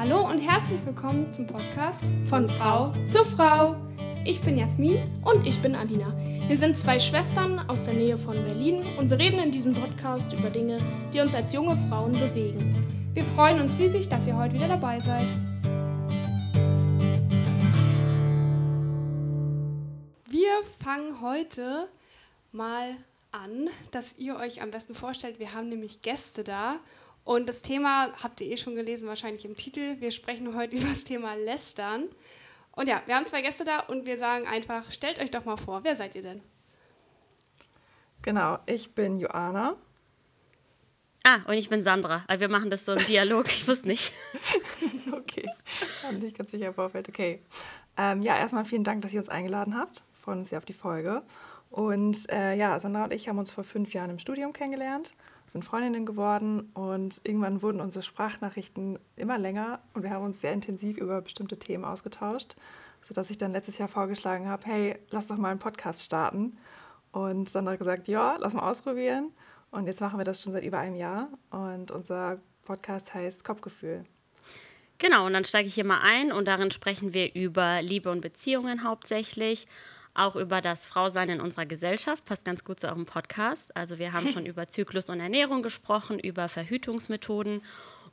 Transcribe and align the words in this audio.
Hallo 0.00 0.28
und 0.28 0.38
herzlich 0.38 0.78
willkommen 0.86 1.32
zum 1.32 1.48
Podcast 1.48 2.04
von 2.26 2.48
Frau 2.48 2.92
zu 3.08 3.24
Frau. 3.24 3.74
Ich 4.24 4.40
bin 4.40 4.56
Jasmin 4.56 4.96
und 5.24 5.44
ich 5.44 5.60
bin 5.60 5.74
Alina. 5.74 6.16
Wir 6.46 6.56
sind 6.56 6.78
zwei 6.78 7.00
Schwestern 7.00 7.58
aus 7.68 7.86
der 7.86 7.94
Nähe 7.94 8.16
von 8.16 8.36
Berlin 8.36 8.84
und 8.96 9.10
wir 9.10 9.18
reden 9.18 9.40
in 9.40 9.50
diesem 9.50 9.74
Podcast 9.74 10.32
über 10.32 10.50
Dinge, 10.50 10.78
die 11.12 11.18
uns 11.18 11.34
als 11.34 11.52
junge 11.52 11.76
Frauen 11.88 12.12
bewegen. 12.12 13.10
Wir 13.12 13.24
freuen 13.24 13.60
uns 13.60 13.76
riesig, 13.80 14.08
dass 14.08 14.28
ihr 14.28 14.36
heute 14.36 14.54
wieder 14.54 14.68
dabei 14.68 15.00
seid. 15.00 15.26
Wir 20.28 20.62
fangen 20.80 21.20
heute 21.20 21.88
mal 22.52 22.94
an, 23.32 23.68
dass 23.90 24.16
ihr 24.16 24.36
euch 24.36 24.62
am 24.62 24.70
besten 24.70 24.94
vorstellt. 24.94 25.40
Wir 25.40 25.54
haben 25.54 25.66
nämlich 25.66 26.02
Gäste 26.02 26.44
da 26.44 26.76
und 27.28 27.46
das 27.46 27.60
Thema 27.60 28.10
habt 28.22 28.40
ihr 28.40 28.46
eh 28.46 28.56
schon 28.56 28.74
gelesen, 28.74 29.06
wahrscheinlich 29.06 29.44
im 29.44 29.54
Titel. 29.54 30.00
Wir 30.00 30.12
sprechen 30.12 30.56
heute 30.56 30.76
über 30.78 30.88
das 30.88 31.04
Thema 31.04 31.34
Lästern. 31.34 32.08
Und 32.72 32.88
ja, 32.88 33.02
wir 33.04 33.16
haben 33.16 33.26
zwei 33.26 33.42
Gäste 33.42 33.66
da 33.66 33.80
und 33.80 34.06
wir 34.06 34.16
sagen 34.16 34.46
einfach, 34.46 34.90
stellt 34.90 35.20
euch 35.20 35.30
doch 35.30 35.44
mal 35.44 35.58
vor, 35.58 35.84
wer 35.84 35.94
seid 35.94 36.14
ihr 36.14 36.22
denn? 36.22 36.40
Genau, 38.22 38.60
ich 38.64 38.94
bin 38.94 39.18
Joana. 39.18 39.76
Ah, 41.22 41.40
und 41.46 41.52
ich 41.52 41.68
bin 41.68 41.82
Sandra. 41.82 42.24
Also 42.28 42.40
wir 42.40 42.48
machen 42.48 42.70
das 42.70 42.86
so 42.86 42.94
im 42.94 43.04
Dialog, 43.04 43.44
ich 43.48 43.68
wusste 43.68 43.88
nicht. 43.88 44.14
okay, 45.12 45.50
habe 46.04 46.14
nicht 46.14 46.38
ganz 46.38 46.50
sicher 46.50 46.72
Vorfeld. 46.72 47.10
Okay. 47.10 47.42
Ähm, 47.98 48.22
ja, 48.22 48.38
erstmal 48.38 48.64
vielen 48.64 48.84
Dank, 48.84 49.02
dass 49.02 49.12
ihr 49.12 49.20
uns 49.20 49.28
eingeladen 49.28 49.76
habt. 49.76 50.02
Freuen 50.22 50.38
uns 50.38 50.48
sehr 50.48 50.56
auf 50.56 50.64
die 50.64 50.72
Folge. 50.72 51.22
Und 51.68 52.26
äh, 52.32 52.54
ja, 52.54 52.80
Sandra 52.80 53.04
und 53.04 53.12
ich 53.12 53.28
haben 53.28 53.38
uns 53.38 53.52
vor 53.52 53.64
fünf 53.64 53.92
Jahren 53.92 54.08
im 54.08 54.18
Studium 54.18 54.54
kennengelernt 54.54 55.12
sind 55.52 55.64
Freundinnen 55.64 56.06
geworden 56.06 56.70
und 56.74 57.20
irgendwann 57.24 57.62
wurden 57.62 57.80
unsere 57.80 58.02
Sprachnachrichten 58.02 58.98
immer 59.16 59.38
länger 59.38 59.80
und 59.94 60.02
wir 60.02 60.10
haben 60.10 60.24
uns 60.24 60.40
sehr 60.40 60.52
intensiv 60.52 60.98
über 60.98 61.20
bestimmte 61.22 61.58
Themen 61.58 61.84
ausgetauscht, 61.84 62.56
sodass 63.02 63.30
ich 63.30 63.38
dann 63.38 63.52
letztes 63.52 63.78
Jahr 63.78 63.88
vorgeschlagen 63.88 64.48
habe, 64.48 64.66
hey, 64.66 64.98
lass 65.10 65.28
doch 65.28 65.36
mal 65.36 65.50
einen 65.50 65.60
Podcast 65.60 66.04
starten. 66.04 66.58
Und 67.12 67.48
Sandra 67.48 67.72
hat 67.72 67.78
gesagt, 67.78 68.08
ja, 68.08 68.36
lass 68.38 68.54
mal 68.54 68.68
ausprobieren. 68.68 69.32
Und 69.70 69.86
jetzt 69.86 70.00
machen 70.00 70.18
wir 70.18 70.24
das 70.24 70.42
schon 70.42 70.52
seit 70.52 70.64
über 70.64 70.78
einem 70.78 70.96
Jahr 70.96 71.28
und 71.50 71.90
unser 71.90 72.38
Podcast 72.64 73.14
heißt 73.14 73.44
Kopfgefühl. 73.44 74.04
Genau, 74.98 75.26
und 75.26 75.32
dann 75.32 75.44
steige 75.44 75.68
ich 75.68 75.74
hier 75.74 75.86
mal 75.86 76.00
ein 76.02 76.32
und 76.32 76.48
darin 76.48 76.70
sprechen 76.70 77.14
wir 77.14 77.34
über 77.34 77.82
Liebe 77.82 78.10
und 78.10 78.20
Beziehungen 78.20 78.82
hauptsächlich 78.82 79.66
auch 80.18 80.36
über 80.36 80.60
das 80.60 80.86
Frausein 80.86 81.30
in 81.30 81.40
unserer 81.40 81.66
Gesellschaft, 81.66 82.24
passt 82.24 82.44
ganz 82.44 82.64
gut 82.64 82.80
zu 82.80 82.88
eurem 82.88 83.06
Podcast. 83.06 83.74
Also 83.76 83.98
wir 83.98 84.12
haben 84.12 84.28
schon 84.32 84.46
über 84.46 84.68
Zyklus 84.68 85.10
und 85.10 85.20
Ernährung 85.20 85.62
gesprochen, 85.62 86.18
über 86.18 86.48
Verhütungsmethoden 86.48 87.62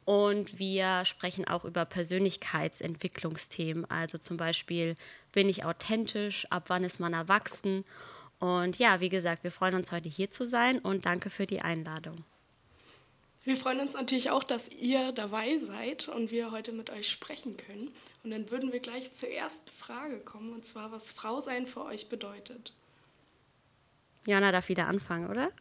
und 0.05 0.59
wir 0.59 1.03
sprechen 1.03 1.47
auch 1.47 1.65
über 1.65 1.83
Persönlichkeitsentwicklungsthemen. 1.83 3.89
Also 3.89 4.19
zum 4.19 4.37
Beispiel, 4.37 4.95
bin 5.31 5.49
ich 5.49 5.65
authentisch, 5.65 6.45
ab 6.51 6.65
wann 6.67 6.83
ist 6.83 6.99
man 6.99 7.13
erwachsen? 7.13 7.83
Und 8.39 8.77
ja, 8.77 8.99
wie 8.99 9.09
gesagt, 9.09 9.43
wir 9.43 9.51
freuen 9.51 9.75
uns 9.75 9.91
heute 9.91 10.07
hier 10.07 10.29
zu 10.29 10.45
sein 10.45 10.77
und 10.79 11.07
danke 11.07 11.31
für 11.31 11.47
die 11.47 11.61
Einladung. 11.61 12.23
Wir 13.45 13.55
freuen 13.55 13.79
uns 13.79 13.93
natürlich 13.93 14.31
auch, 14.31 14.43
dass 14.43 14.69
ihr 14.69 15.11
dabei 15.11 15.57
seid 15.57 16.07
und 16.07 16.31
wir 16.31 16.49
heute 16.51 16.71
mit 16.71 16.89
euch 16.89 17.07
sprechen 17.07 17.57
können. 17.57 17.91
Und 18.23 18.31
dann 18.31 18.49
würden 18.49 18.73
wir 18.73 18.79
gleich 18.79 19.13
zur 19.13 19.29
ersten 19.29 19.69
Frage 19.69 20.19
kommen, 20.19 20.51
und 20.51 20.65
zwar, 20.65 20.91
was 20.91 21.11
Frau 21.11 21.39
sein 21.41 21.67
für 21.67 21.85
euch 21.85 22.09
bedeutet. 22.09 22.73
Jana 24.25 24.51
darf 24.51 24.67
wieder 24.67 24.87
anfangen, 24.87 25.29
oder? 25.29 25.51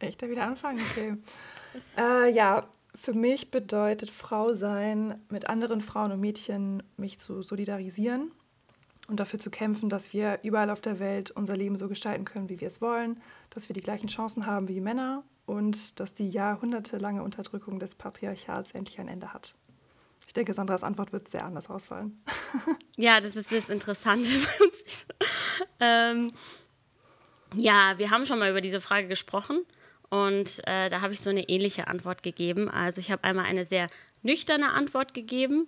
Ich 0.00 0.18
darf 0.18 0.30
wieder 0.30 0.44
anfangen, 0.44 0.82
okay. 0.90 1.16
äh, 1.96 2.30
ja, 2.30 2.66
für 2.94 3.14
mich 3.14 3.50
bedeutet 3.50 4.10
Frau 4.10 4.52
sein, 4.52 5.18
mit 5.30 5.48
anderen 5.48 5.80
Frauen 5.80 6.12
und 6.12 6.20
Mädchen 6.20 6.82
mich 6.98 7.18
zu 7.18 7.40
solidarisieren 7.40 8.32
und 9.08 9.18
dafür 9.18 9.38
zu 9.38 9.50
kämpfen, 9.50 9.88
dass 9.88 10.12
wir 10.12 10.40
überall 10.42 10.68
auf 10.68 10.82
der 10.82 10.98
Welt 10.98 11.30
unser 11.30 11.56
Leben 11.56 11.78
so 11.78 11.88
gestalten 11.88 12.26
können, 12.26 12.50
wie 12.50 12.60
wir 12.60 12.68
es 12.68 12.82
wollen, 12.82 13.22
dass 13.48 13.70
wir 13.70 13.74
die 13.74 13.80
gleichen 13.80 14.08
Chancen 14.08 14.44
haben 14.44 14.68
wie 14.68 14.82
Männer 14.82 15.24
und 15.50 15.98
dass 15.98 16.14
die 16.14 16.30
jahrhundertelange 16.30 17.24
Unterdrückung 17.24 17.80
des 17.80 17.96
Patriarchats 17.96 18.70
endlich 18.70 19.00
ein 19.00 19.08
Ende 19.08 19.32
hat. 19.32 19.56
Ich 20.24 20.32
denke, 20.32 20.54
Sandras 20.54 20.84
Antwort 20.84 21.12
wird 21.12 21.28
sehr 21.28 21.44
anders 21.44 21.68
ausfallen. 21.68 22.22
Ja, 22.96 23.20
das 23.22 23.34
ist 23.34 23.50
das 23.50 23.70
Interessante 23.70 24.28
bei 24.28 24.64
uns. 24.64 25.06
Ähm, 25.80 26.32
ja, 27.56 27.94
wir 27.96 28.10
haben 28.10 28.26
schon 28.26 28.38
mal 28.38 28.50
über 28.50 28.60
diese 28.60 28.82
Frage 28.82 29.08
gesprochen 29.08 29.64
und 30.10 30.60
äh, 30.66 30.90
da 30.90 31.00
habe 31.00 31.14
ich 31.14 31.20
so 31.20 31.30
eine 31.30 31.48
ähnliche 31.48 31.86
Antwort 31.86 32.22
gegeben. 32.22 32.68
Also 32.68 33.00
ich 33.00 33.10
habe 33.10 33.24
einmal 33.24 33.46
eine 33.46 33.64
sehr 33.64 33.88
nüchterne 34.22 34.72
Antwort 34.72 35.14
gegeben. 35.14 35.66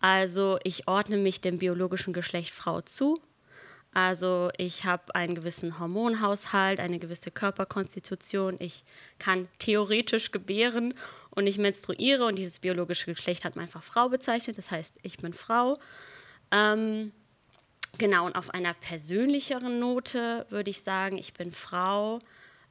Also 0.00 0.58
ich 0.62 0.86
ordne 0.86 1.16
mich 1.16 1.40
dem 1.40 1.56
biologischen 1.56 2.12
Geschlecht 2.12 2.52
Frau 2.52 2.82
zu 2.82 3.18
also 3.94 4.50
ich 4.58 4.84
habe 4.84 5.14
einen 5.14 5.36
gewissen 5.36 5.78
Hormonhaushalt, 5.78 6.80
eine 6.80 6.98
gewisse 6.98 7.30
Körperkonstitution. 7.30 8.56
Ich 8.58 8.82
kann 9.20 9.48
theoretisch 9.58 10.32
gebären 10.32 10.94
und 11.30 11.46
ich 11.46 11.58
menstruiere 11.58 12.26
und 12.26 12.36
dieses 12.36 12.58
biologische 12.58 13.06
Geschlecht 13.06 13.44
hat 13.44 13.54
man 13.54 13.66
einfach 13.66 13.84
Frau 13.84 14.08
bezeichnet. 14.08 14.58
Das 14.58 14.72
heißt, 14.72 14.96
ich 15.02 15.18
bin 15.18 15.32
Frau. 15.32 15.78
Ähm, 16.50 17.12
genau, 17.96 18.26
und 18.26 18.34
auf 18.34 18.50
einer 18.50 18.74
persönlicheren 18.74 19.78
Note 19.78 20.46
würde 20.50 20.70
ich 20.70 20.80
sagen, 20.80 21.16
ich 21.16 21.32
bin 21.32 21.52
Frau, 21.52 22.18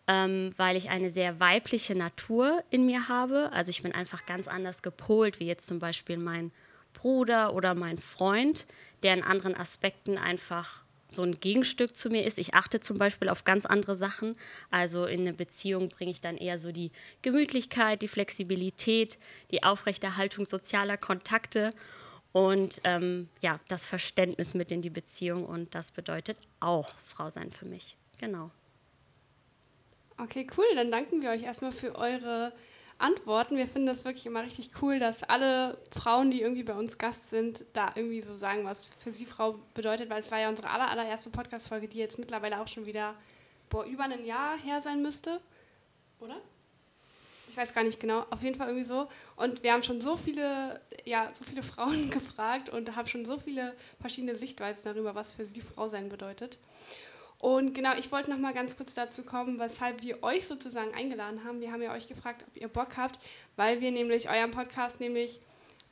ähm, 0.07 0.53
weil 0.57 0.75
ich 0.75 0.89
eine 0.89 1.09
sehr 1.09 1.39
weibliche 1.39 1.95
Natur 1.95 2.63
in 2.69 2.85
mir 2.85 3.07
habe. 3.07 3.49
Also 3.53 3.69
ich 3.69 3.81
bin 3.81 3.93
einfach 3.93 4.25
ganz 4.25 4.49
anders 4.49 4.81
gepolt, 4.81 5.39
wie 5.39 5.47
jetzt 5.47 5.67
zum 5.67 5.79
Beispiel 5.79 6.17
mein 6.17 6.51
Bruder 6.93 7.53
oder 7.53 7.75
mein 7.75 7.99
Freund, 7.99 8.67
der 9.03 9.13
in 9.13 9.23
anderen 9.23 9.55
Aspekten 9.55 10.17
einfach 10.17 10.82
so 11.13 11.23
ein 11.23 11.39
Gegenstück 11.39 11.95
zu 11.95 12.09
mir 12.09 12.25
ist. 12.25 12.37
Ich 12.37 12.53
achte 12.53 12.79
zum 12.79 12.97
Beispiel 12.97 13.29
auf 13.29 13.43
ganz 13.43 13.65
andere 13.65 13.95
Sachen. 13.95 14.35
Also 14.71 15.05
in 15.05 15.21
eine 15.21 15.33
Beziehung 15.33 15.89
bringe 15.89 16.11
ich 16.11 16.21
dann 16.21 16.37
eher 16.37 16.59
so 16.59 16.71
die 16.71 16.91
Gemütlichkeit, 17.21 18.01
die 18.01 18.07
Flexibilität, 18.07 19.17
die 19.51 19.63
Aufrechterhaltung 19.63 20.45
sozialer 20.45 20.97
Kontakte 20.97 21.71
und 22.33 22.81
ähm, 22.83 23.29
ja, 23.41 23.59
das 23.67 23.85
Verständnis 23.85 24.55
mit 24.55 24.71
in 24.71 24.81
die 24.81 24.89
Beziehung. 24.89 25.45
Und 25.45 25.73
das 25.75 25.91
bedeutet 25.91 26.37
auch 26.59 26.91
Frau 27.07 27.29
sein 27.29 27.51
für 27.51 27.65
mich. 27.65 27.95
Genau. 28.19 28.51
Okay, 30.17 30.47
cool. 30.57 30.65
Dann 30.75 30.91
danken 30.91 31.21
wir 31.21 31.29
euch 31.29 31.43
erstmal 31.43 31.71
für 31.71 31.95
eure 31.95 32.53
Antworten. 33.03 33.57
Wir 33.57 33.67
finden 33.67 33.87
das 33.87 34.05
wirklich 34.05 34.25
immer 34.25 34.43
richtig 34.43 34.71
cool, 34.81 34.97
dass 34.97 35.23
alle 35.23 35.77
Frauen, 35.91 36.31
die 36.31 36.41
irgendwie 36.41 36.63
bei 36.63 36.73
uns 36.73 36.97
Gast 36.97 37.29
sind, 37.29 37.65
da 37.73 37.91
irgendwie 37.95 38.21
so 38.21 38.37
sagen, 38.37 38.63
was 38.65 38.85
für 38.85 39.11
sie 39.11 39.25
Frau 39.25 39.59
bedeutet, 39.73 40.09
weil 40.09 40.21
es 40.21 40.31
war 40.31 40.39
ja 40.39 40.49
unsere 40.49 40.69
aller, 40.69 40.89
allererste 40.89 41.29
Podcast-Folge, 41.29 41.87
die 41.87 41.97
jetzt 41.97 42.17
mittlerweile 42.17 42.61
auch 42.61 42.67
schon 42.67 42.85
wieder 42.85 43.15
boah, 43.69 43.85
über 43.85 44.03
ein 44.03 44.25
Jahr 44.25 44.57
her 44.57 44.81
sein 44.81 45.01
müsste. 45.01 45.41
Oder? 46.19 46.37
Ich 47.49 47.57
weiß 47.57 47.73
gar 47.73 47.83
nicht 47.83 47.99
genau, 47.99 48.25
auf 48.29 48.41
jeden 48.41 48.55
Fall 48.55 48.67
irgendwie 48.67 48.87
so. 48.87 49.07
Und 49.35 49.61
wir 49.61 49.73
haben 49.73 49.83
schon 49.83 50.01
so 50.01 50.17
viele, 50.17 50.81
ja, 51.03 51.27
so 51.33 51.43
viele 51.43 51.61
Frauen 51.73 52.09
gefragt 52.09 52.69
und 52.69 52.95
haben 52.95 53.07
schon 53.07 53.25
so 53.25 53.35
viele 53.35 53.75
verschiedene 53.99 54.35
Sichtweisen 54.35 54.83
darüber, 54.85 55.13
was 55.13 55.33
für 55.33 55.45
sie 55.45 55.61
Frau 55.61 55.87
sein 55.87 56.09
bedeutet. 56.09 56.57
Und 57.43 57.73
genau, 57.73 57.93
ich 57.97 58.09
wollte 58.09 58.29
noch 58.29 58.37
mal 58.37 58.53
ganz 58.53 58.77
kurz 58.77 58.93
dazu 58.93 59.23
kommen, 59.23 59.59
weshalb 59.59 60.01
wir 60.01 60.23
euch 60.23 60.47
sozusagen 60.47 60.93
eingeladen 60.93 61.43
haben. 61.43 61.59
Wir 61.59 61.73
haben 61.73 61.81
ja 61.81 61.93
euch 61.93 62.07
gefragt, 62.07 62.45
ob 62.47 62.55
ihr 62.55 62.69
Bock 62.69 62.95
habt, 62.95 63.19
weil 63.57 63.81
wir 63.81 63.91
nämlich 63.91 64.29
euren 64.29 64.51
Podcast 64.51 65.01
nämlich, 65.01 65.41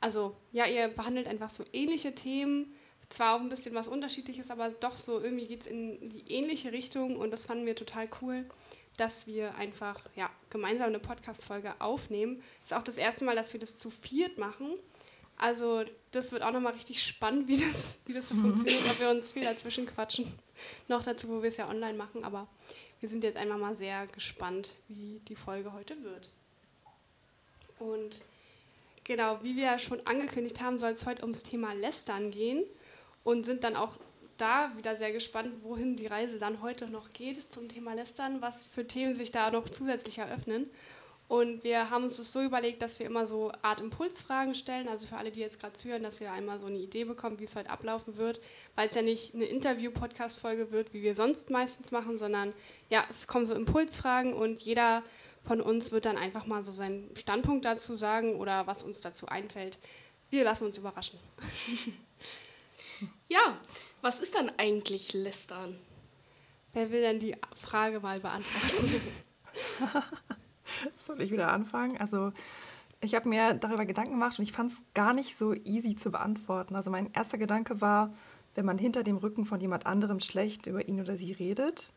also 0.00 0.34
ja, 0.52 0.64
ihr 0.64 0.88
behandelt 0.88 1.28
einfach 1.28 1.50
so 1.50 1.62
ähnliche 1.74 2.14
Themen, 2.14 2.72
zwar 3.10 3.36
auch 3.36 3.40
ein 3.40 3.50
bisschen 3.50 3.74
was 3.74 3.86
Unterschiedliches, 3.86 4.50
aber 4.50 4.70
doch 4.70 4.96
so 4.96 5.20
irgendwie 5.20 5.44
geht 5.44 5.60
es 5.60 5.66
in 5.66 6.08
die 6.08 6.24
ähnliche 6.32 6.72
Richtung 6.72 7.18
und 7.18 7.30
das 7.32 7.44
fanden 7.44 7.66
wir 7.66 7.76
total 7.76 8.08
cool, 8.22 8.46
dass 8.96 9.26
wir 9.26 9.54
einfach 9.56 10.00
ja, 10.16 10.30
gemeinsam 10.48 10.86
eine 10.86 11.00
Podcast-Folge 11.00 11.74
aufnehmen. 11.80 12.42
Es 12.64 12.70
ist 12.70 12.78
auch 12.78 12.82
das 12.82 12.96
erste 12.96 13.26
Mal, 13.26 13.36
dass 13.36 13.52
wir 13.52 13.60
das 13.60 13.78
zu 13.78 13.90
viert 13.90 14.38
machen. 14.38 14.72
Also 15.42 15.82
das 16.12 16.30
wird 16.30 16.44
auch 16.44 16.52
nochmal 16.52 16.74
richtig 16.74 17.02
spannend, 17.02 17.48
wie 17.48 17.56
das, 17.56 17.98
wie 18.06 18.12
das 18.12 18.28
so 18.28 18.36
mhm. 18.36 18.42
funktioniert, 18.42 18.88
ob 18.88 19.00
wir 19.00 19.10
uns 19.10 19.32
viel 19.32 19.42
dazwischen 19.42 19.86
quatschen. 19.86 20.32
Noch 20.86 21.02
dazu, 21.02 21.28
wo 21.28 21.42
wir 21.42 21.48
es 21.48 21.56
ja 21.56 21.68
online 21.68 21.94
machen, 21.94 22.22
aber 22.22 22.46
wir 23.00 23.08
sind 23.08 23.24
jetzt 23.24 23.36
einfach 23.36 23.58
mal 23.58 23.76
sehr 23.76 24.06
gespannt, 24.06 24.70
wie 24.86 25.20
die 25.26 25.34
Folge 25.34 25.72
heute 25.72 26.00
wird. 26.04 26.30
Und 27.80 28.22
genau, 29.02 29.40
wie 29.42 29.56
wir 29.56 29.80
schon 29.80 30.06
angekündigt 30.06 30.60
haben, 30.60 30.78
soll 30.78 30.92
es 30.92 31.06
heute 31.06 31.22
ums 31.22 31.42
Thema 31.42 31.72
Lästern 31.72 32.30
gehen 32.30 32.62
und 33.24 33.44
sind 33.44 33.64
dann 33.64 33.74
auch 33.74 33.96
da 34.36 34.70
wieder 34.76 34.94
sehr 34.94 35.10
gespannt, 35.10 35.52
wohin 35.64 35.96
die 35.96 36.06
Reise 36.06 36.38
dann 36.38 36.62
heute 36.62 36.86
noch 36.86 37.12
geht 37.12 37.52
zum 37.52 37.68
Thema 37.68 37.94
Lästern, 37.94 38.40
was 38.42 38.68
für 38.68 38.86
Themen 38.86 39.14
sich 39.14 39.32
da 39.32 39.50
noch 39.50 39.68
zusätzlich 39.68 40.18
eröffnen. 40.18 40.70
Und 41.32 41.64
wir 41.64 41.88
haben 41.88 42.04
uns 42.04 42.18
das 42.18 42.30
so 42.30 42.42
überlegt, 42.42 42.82
dass 42.82 42.98
wir 42.98 43.06
immer 43.06 43.26
so 43.26 43.52
Art 43.62 43.80
Impulsfragen 43.80 44.54
stellen. 44.54 44.86
Also 44.86 45.06
für 45.06 45.16
alle, 45.16 45.30
die 45.30 45.40
jetzt 45.40 45.58
gerade 45.58 45.72
zuhören, 45.72 46.02
dass 46.02 46.20
ihr 46.20 46.30
einmal 46.30 46.60
so 46.60 46.66
eine 46.66 46.76
Idee 46.76 47.04
bekommt, 47.04 47.40
wie 47.40 47.44
es 47.44 47.56
heute 47.56 47.70
ablaufen 47.70 48.18
wird. 48.18 48.38
Weil 48.74 48.88
es 48.88 48.94
ja 48.94 49.00
nicht 49.00 49.34
eine 49.34 49.46
Interview-Podcast-Folge 49.46 50.72
wird, 50.72 50.92
wie 50.92 51.00
wir 51.00 51.14
sonst 51.14 51.48
meistens 51.48 51.90
machen, 51.90 52.18
sondern 52.18 52.52
ja, 52.90 53.06
es 53.08 53.26
kommen 53.26 53.46
so 53.46 53.54
Impulsfragen 53.54 54.34
und 54.34 54.60
jeder 54.60 55.02
von 55.42 55.62
uns 55.62 55.90
wird 55.90 56.04
dann 56.04 56.18
einfach 56.18 56.44
mal 56.44 56.64
so 56.64 56.70
seinen 56.70 57.16
Standpunkt 57.16 57.64
dazu 57.64 57.96
sagen 57.96 58.36
oder 58.36 58.66
was 58.66 58.82
uns 58.82 59.00
dazu 59.00 59.26
einfällt, 59.26 59.78
wir 60.28 60.44
lassen 60.44 60.66
uns 60.66 60.76
überraschen. 60.76 61.18
ja, 63.30 63.58
was 64.02 64.20
ist 64.20 64.34
dann 64.34 64.52
eigentlich 64.58 65.14
Lästern? 65.14 65.78
Wer 66.74 66.90
will 66.90 67.00
denn 67.00 67.20
die 67.20 67.36
Frage 67.54 68.00
mal 68.00 68.20
beantworten? 68.20 69.00
Soll 71.06 71.20
ich 71.22 71.30
wieder 71.30 71.52
anfangen? 71.52 71.96
Also 71.98 72.32
ich 73.00 73.14
habe 73.14 73.28
mir 73.28 73.54
darüber 73.54 73.84
Gedanken 73.84 74.12
gemacht 74.12 74.38
und 74.38 74.44
ich 74.44 74.52
fand 74.52 74.72
es 74.72 74.78
gar 74.94 75.12
nicht 75.12 75.36
so 75.36 75.54
easy 75.54 75.96
zu 75.96 76.10
beantworten. 76.10 76.76
Also 76.76 76.90
mein 76.90 77.12
erster 77.12 77.38
Gedanke 77.38 77.80
war, 77.80 78.12
wenn 78.54 78.64
man 78.64 78.78
hinter 78.78 79.02
dem 79.02 79.16
Rücken 79.16 79.44
von 79.44 79.60
jemand 79.60 79.86
anderem 79.86 80.20
schlecht 80.20 80.66
über 80.66 80.86
ihn 80.86 81.00
oder 81.00 81.16
sie 81.16 81.32
redet, 81.32 81.94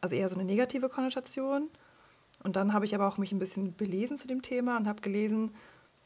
also 0.00 0.16
eher 0.16 0.28
so 0.28 0.36
eine 0.36 0.44
negative 0.44 0.88
Konnotation. 0.88 1.68
Und 2.42 2.56
dann 2.56 2.72
habe 2.72 2.86
ich 2.86 2.94
aber 2.94 3.06
auch 3.06 3.18
mich 3.18 3.32
ein 3.32 3.38
bisschen 3.38 3.74
belesen 3.74 4.18
zu 4.18 4.26
dem 4.26 4.40
Thema 4.40 4.78
und 4.78 4.88
habe 4.88 5.02
gelesen, 5.02 5.54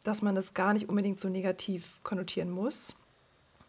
dass 0.03 0.21
man 0.21 0.37
es 0.37 0.53
gar 0.53 0.73
nicht 0.73 0.89
unbedingt 0.89 1.21
so 1.21 1.29
negativ 1.29 2.01
konnotieren 2.03 2.51
muss. 2.51 2.97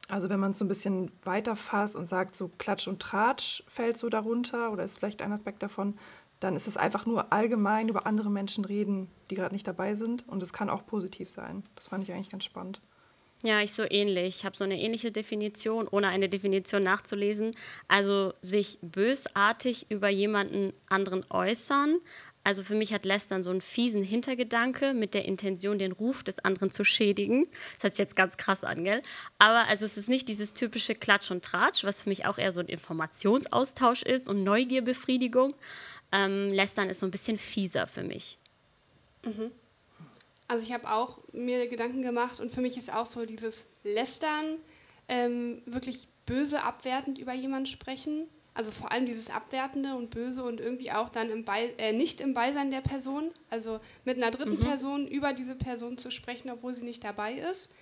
Also 0.08 0.30
wenn 0.30 0.40
man 0.40 0.52
es 0.52 0.60
so 0.60 0.66
ein 0.66 0.68
bisschen 0.68 1.12
weiter 1.24 1.56
fasst 1.56 1.96
und 1.96 2.08
sagt, 2.08 2.36
so 2.36 2.50
Klatsch 2.58 2.88
und 2.88 3.02
Tratsch 3.02 3.64
fällt 3.68 3.98
so 3.98 4.10
darunter 4.10 4.72
oder 4.72 4.84
ist 4.84 5.00
vielleicht 5.00 5.22
ein 5.22 5.32
Aspekt 5.32 5.64
davon, 5.64 5.98
dann 6.46 6.56
ist 6.56 6.68
es 6.68 6.78
einfach 6.78 7.08
nur 7.08 7.34
allgemein 7.34 7.90
über 7.90 8.06
andere 8.06 8.30
Menschen 8.30 8.66
reden, 8.66 9.10
die 9.32 9.36
gerade 9.36 9.56
nicht 9.56 9.68
dabei 9.68 9.96
sind. 9.96 10.28
Und 10.28 10.44
es 10.44 10.54
kann 10.54 10.70
auch 10.70 10.86
positiv 10.86 11.28
sein. 11.28 11.64
Das 11.74 11.88
fand 11.88 12.04
ich 12.04 12.12
eigentlich 12.14 12.30
ganz 12.30 12.44
spannend. 12.44 12.82
Ja, 13.42 13.62
ich 13.62 13.74
so 13.74 13.84
ähnlich. 13.90 14.38
Ich 14.38 14.46
habe 14.46 14.56
so 14.56 14.64
eine 14.64 14.80
ähnliche 14.80 15.12
Definition, 15.12 15.88
ohne 15.88 16.08
eine 16.08 16.30
Definition 16.30 16.84
nachzulesen. 16.84 17.56
Also 17.88 18.34
sich 18.42 18.78
bösartig 18.84 19.88
über 19.90 20.10
jemanden 20.10 20.72
anderen 20.88 21.26
äußern. 21.32 21.98
Also 22.46 22.62
für 22.62 22.76
mich 22.76 22.94
hat 22.94 23.06
Lästern 23.06 23.42
so 23.42 23.50
einen 23.50 23.60
fiesen 23.60 24.04
Hintergedanke 24.04 24.94
mit 24.94 25.16
der 25.16 25.26
Intention, 25.26 25.80
den 25.80 25.92
Ruf 25.92 26.24
des 26.24 26.38
anderen 26.38 26.70
zu 26.70 26.84
schädigen. 26.84 27.48
Das 27.74 27.84
hört 27.84 27.94
sich 27.94 28.00
jetzt 28.00 28.16
ganz 28.16 28.38
krass 28.38 28.64
an, 28.64 28.84
gell? 28.84 29.02
Aber 29.40 29.68
also 29.68 29.84
es 29.84 29.98
ist 29.98 30.10
nicht 30.10 30.30
dieses 30.30 30.54
typische 30.54 30.94
Klatsch 30.94 31.32
und 31.32 31.44
Tratsch, 31.44 31.84
was 31.84 32.04
für 32.04 32.10
mich 32.10 32.28
auch 32.28 32.38
eher 32.38 32.52
so 32.52 32.60
ein 32.60 32.68
Informationsaustausch 32.68 34.04
ist 34.04 34.30
und 34.30 34.44
Neugierbefriedigung, 34.44 35.56
ähm, 36.16 36.54
Lästern 36.54 36.90
ist 36.90 37.00
so 37.00 37.06
ein 37.06 37.12
bisschen 37.12 37.38
fieser 37.38 37.88
für 37.88 38.04
mich. 38.04 38.38
Mhm. 39.26 39.52
Also 40.48 40.66
ich 40.66 40.72
habe 40.72 40.90
auch 40.90 41.20
mir 41.34 41.68
Gedanken 41.68 42.04
gemacht 42.04 42.40
und 42.40 42.54
für 42.54 42.62
mich 42.62 42.78
ist 42.78 42.94
auch 42.94 43.06
so 43.06 43.26
dieses 43.26 43.72
Lästern, 43.84 44.58
ähm, 45.08 45.62
wirklich 45.66 46.08
böse 46.26 46.64
abwertend 46.64 47.18
über 47.18 47.34
jemanden 47.34 47.66
sprechen. 47.66 48.28
Also 48.54 48.72
vor 48.72 48.92
allem 48.92 49.06
dieses 49.06 49.30
Abwertende 49.30 49.96
und 49.96 50.12
Böse 50.12 50.44
und 50.44 50.62
irgendwie 50.62 50.92
auch 50.92 51.10
dann 51.10 51.30
im 51.30 51.44
Be 51.44 51.74
äh, 51.78 51.92
nicht 51.92 52.22
im 52.22 52.34
Beisein 52.34 52.72
der 52.72 52.80
Person, 52.80 53.32
also 53.50 53.82
mit 54.06 54.16
einer 54.16 54.32
dritten 54.32 54.58
mhm. 54.58 54.64
Person 54.64 55.08
über 55.08 55.34
diese 55.34 55.56
Person 55.56 55.98
zu 55.98 56.10
sprechen, 56.10 56.50
obwohl 56.50 56.74
sie 56.74 56.86
nicht 56.86 57.04
dabei 57.04 57.34
ist. 57.34 57.74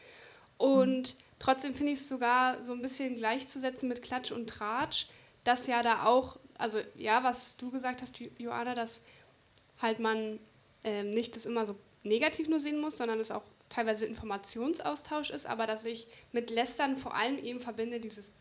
Und 0.58 1.14
mhm. 1.14 1.18
trotzdem 1.38 1.76
finde 1.76 1.92
ich 1.92 2.00
es 2.00 2.10
sogar 2.10 2.64
so 2.64 2.74
ein 2.74 2.82
bisschen 2.82 3.16
gleichzusetzen 3.16 3.88
mit 3.88 4.02
Klatsch 4.02 4.32
und 4.32 4.50
Tratsch, 4.50 5.06
dass 5.44 5.68
ja 5.68 5.84
da 5.84 6.06
auch 6.06 6.40
also 6.58 6.80
ja, 6.96 7.24
was 7.24 7.58
du 7.58 7.72
gesagt 7.72 8.02
hast, 8.02 8.20
Joanna, 8.38 8.76
dass 8.76 9.04
halt 9.82 10.00
man 10.00 10.40
ähm, 10.84 11.12
nicht 11.12 11.36
das 11.36 11.46
immer 11.46 11.66
so 11.66 11.76
negativ 12.04 12.48
nur 12.48 12.60
sehen 12.60 12.80
muss, 12.80 12.98
sondern 12.98 13.20
es 13.20 13.32
auch 13.32 13.44
teilweise 13.70 14.06
Informationsaustausch 14.06 15.32
ist, 15.32 15.46
aber 15.46 15.66
dass 15.66 15.86
ich 15.86 16.08
mit 16.32 16.50
Lästern 16.50 16.98
vor 16.98 17.16
allem 17.16 17.40
eben 17.40 17.60
verbinde 17.60 18.00
dieses 18.00 18.32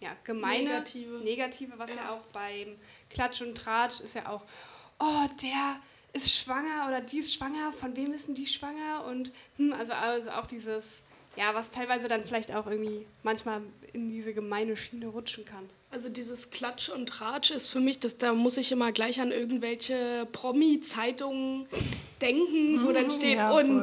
ja, 0.00 0.16
gemeine, 0.24 0.64
Negative, 0.64 1.18
Negative 1.18 1.72
was 1.76 1.94
ja. 1.96 2.02
ja 2.02 2.10
auch 2.12 2.22
beim 2.32 2.76
Klatsch 3.10 3.42
und 3.42 3.56
Tratsch 3.56 4.00
ist 4.00 4.14
ja 4.14 4.28
auch, 4.28 4.44
oh, 4.98 5.26
der 5.42 5.80
ist 6.12 6.32
schwanger 6.34 6.86
oder 6.88 7.00
die 7.00 7.18
ist 7.18 7.34
schwanger, 7.34 7.72
von 7.72 7.94
wem 7.96 8.12
ist 8.12 8.28
denn 8.28 8.34
die 8.34 8.46
schwanger? 8.46 9.04
Und 9.04 9.30
hm, 9.56 9.72
also, 9.72 9.92
also 9.92 10.30
auch 10.30 10.46
dieses, 10.46 11.04
ja, 11.40 11.54
was 11.54 11.70
teilweise 11.70 12.06
dann 12.06 12.22
vielleicht 12.22 12.54
auch 12.54 12.66
irgendwie 12.66 13.06
manchmal 13.22 13.62
in 13.94 14.10
diese 14.10 14.34
gemeine 14.34 14.76
Schiene 14.76 15.06
rutschen 15.06 15.46
kann. 15.46 15.70
Also 15.90 16.10
dieses 16.10 16.50
Klatsch 16.50 16.90
und 16.90 17.08
Tratsch 17.08 17.50
ist 17.50 17.70
für 17.70 17.80
mich, 17.80 17.98
das, 17.98 18.18
da 18.18 18.34
muss 18.34 18.58
ich 18.58 18.70
immer 18.72 18.92
gleich 18.92 19.20
an 19.20 19.32
irgendwelche 19.32 20.28
Promi-Zeitungen 20.32 21.66
denken, 22.20 22.86
wo 22.86 22.92
dann 22.92 23.06
mhm, 23.06 23.10
steht 23.10 23.38
ja, 23.38 23.52
und 23.52 23.82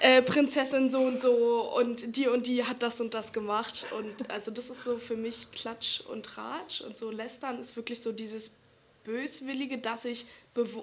äh, 0.00 0.20
Prinzessin 0.20 0.90
so 0.90 0.98
und 1.00 1.20
so 1.20 1.72
und 1.76 2.16
die 2.16 2.26
und 2.26 2.48
die 2.48 2.64
hat 2.64 2.82
das 2.82 3.00
und 3.00 3.14
das 3.14 3.32
gemacht. 3.32 3.86
Und 3.96 4.28
also 4.28 4.50
das 4.50 4.68
ist 4.68 4.82
so 4.82 4.98
für 4.98 5.16
mich 5.16 5.52
Klatsch 5.52 6.00
und 6.00 6.26
Tratsch 6.26 6.80
und 6.80 6.96
so 6.96 7.12
Lästern 7.12 7.60
ist 7.60 7.76
wirklich 7.76 8.02
so 8.02 8.10
dieses 8.10 8.56
Böswillige, 9.04 9.78
dass 9.78 10.04
ich 10.04 10.26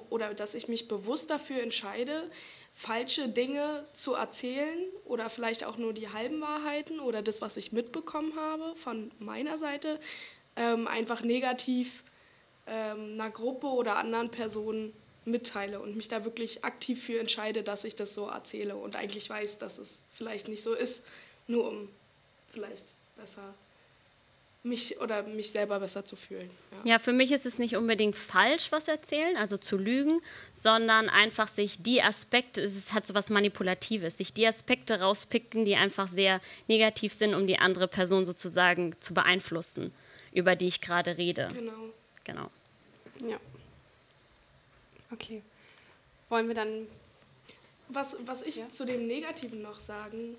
oder 0.09 0.33
dass 0.33 0.55
ich 0.55 0.69
mich 0.69 0.87
bewusst 0.87 1.29
dafür 1.29 1.61
entscheide, 1.61 2.31
falsche 2.73 3.29
Dinge 3.29 3.85
zu 3.93 4.15
erzählen 4.15 4.79
oder 5.05 5.29
vielleicht 5.29 5.63
auch 5.63 5.77
nur 5.77 5.93
die 5.93 6.09
halben 6.09 6.41
Wahrheiten 6.41 6.99
oder 6.99 7.21
das, 7.21 7.41
was 7.41 7.55
ich 7.55 7.71
mitbekommen 7.71 8.33
habe 8.35 8.75
von 8.75 9.11
meiner 9.19 9.57
Seite, 9.57 9.99
ähm, 10.55 10.87
einfach 10.87 11.21
negativ 11.21 12.03
ähm, 12.67 13.13
einer 13.13 13.29
Gruppe 13.29 13.67
oder 13.67 13.97
anderen 13.97 14.31
Personen 14.31 14.93
mitteile 15.25 15.79
und 15.79 15.95
mich 15.95 16.07
da 16.07 16.25
wirklich 16.25 16.65
aktiv 16.65 17.03
für 17.03 17.19
entscheide, 17.19 17.63
dass 17.63 17.85
ich 17.85 17.95
das 17.95 18.13
so 18.13 18.27
erzähle 18.27 18.75
und 18.75 18.95
eigentlich 18.95 19.29
weiß, 19.29 19.59
dass 19.59 19.77
es 19.77 20.05
vielleicht 20.11 20.47
nicht 20.47 20.63
so 20.63 20.73
ist, 20.73 21.05
nur 21.47 21.69
um 21.69 21.89
vielleicht 22.51 22.83
besser 23.15 23.53
mich 24.63 25.01
oder 25.01 25.24
mich 25.24 25.51
selber 25.51 25.80
besser 25.80 26.06
zu 26.06 26.15
fühlen. 26.15 26.50
Ja. 26.71 26.94
ja. 26.94 27.00
für 27.00 27.12
mich 27.12 27.31
ist 27.31 27.45
es 27.45 27.60
nicht 27.60 27.75
unbedingt 27.75 28.15
falsch, 28.15 28.71
was 28.71 28.88
erzählen, 28.88 29.36
also 29.36 29.57
zu 29.57 29.77
lügen, 29.77 30.21
sondern 30.54 31.10
einfach 31.10 31.50
sich 31.50 31.83
die 31.83 32.01
Aspekte, 32.01 32.62
es 32.62 32.94
hat 32.94 33.06
so 33.06 33.13
was 33.13 33.30
Manipulatives, 33.30 34.18
sich 34.18 34.33
die 34.33 34.48
Aspekte 34.48 35.01
rauspicken, 35.01 35.65
die 35.65 35.75
einfach 35.75 36.07
sehr 36.07 36.39
negativ 36.68 37.13
sind, 37.13 37.36
um 37.36 37.45
die 37.45 37.60
andere 37.60 37.89
Person 37.89 38.25
sozusagen 38.25 38.95
zu 39.01 39.13
beeinflussen 39.13 39.92
über 40.33 40.56
die 40.56 40.68
ich 40.68 40.81
gerade 40.81 41.18
rede. 41.18 41.50
Genau. 41.54 41.89
Genau. 42.24 42.50
Ja. 43.21 43.39
Okay. 45.12 45.42
Wollen 46.30 46.48
wir 46.48 46.56
dann. 46.56 46.88
Was, 47.89 48.18
was 48.25 48.42
ich 48.44 48.56
ja? 48.56 48.69
zu 48.69 48.86
dem 48.86 49.07
Negativen 49.07 49.62
noch 49.62 49.80
sagen 49.80 50.36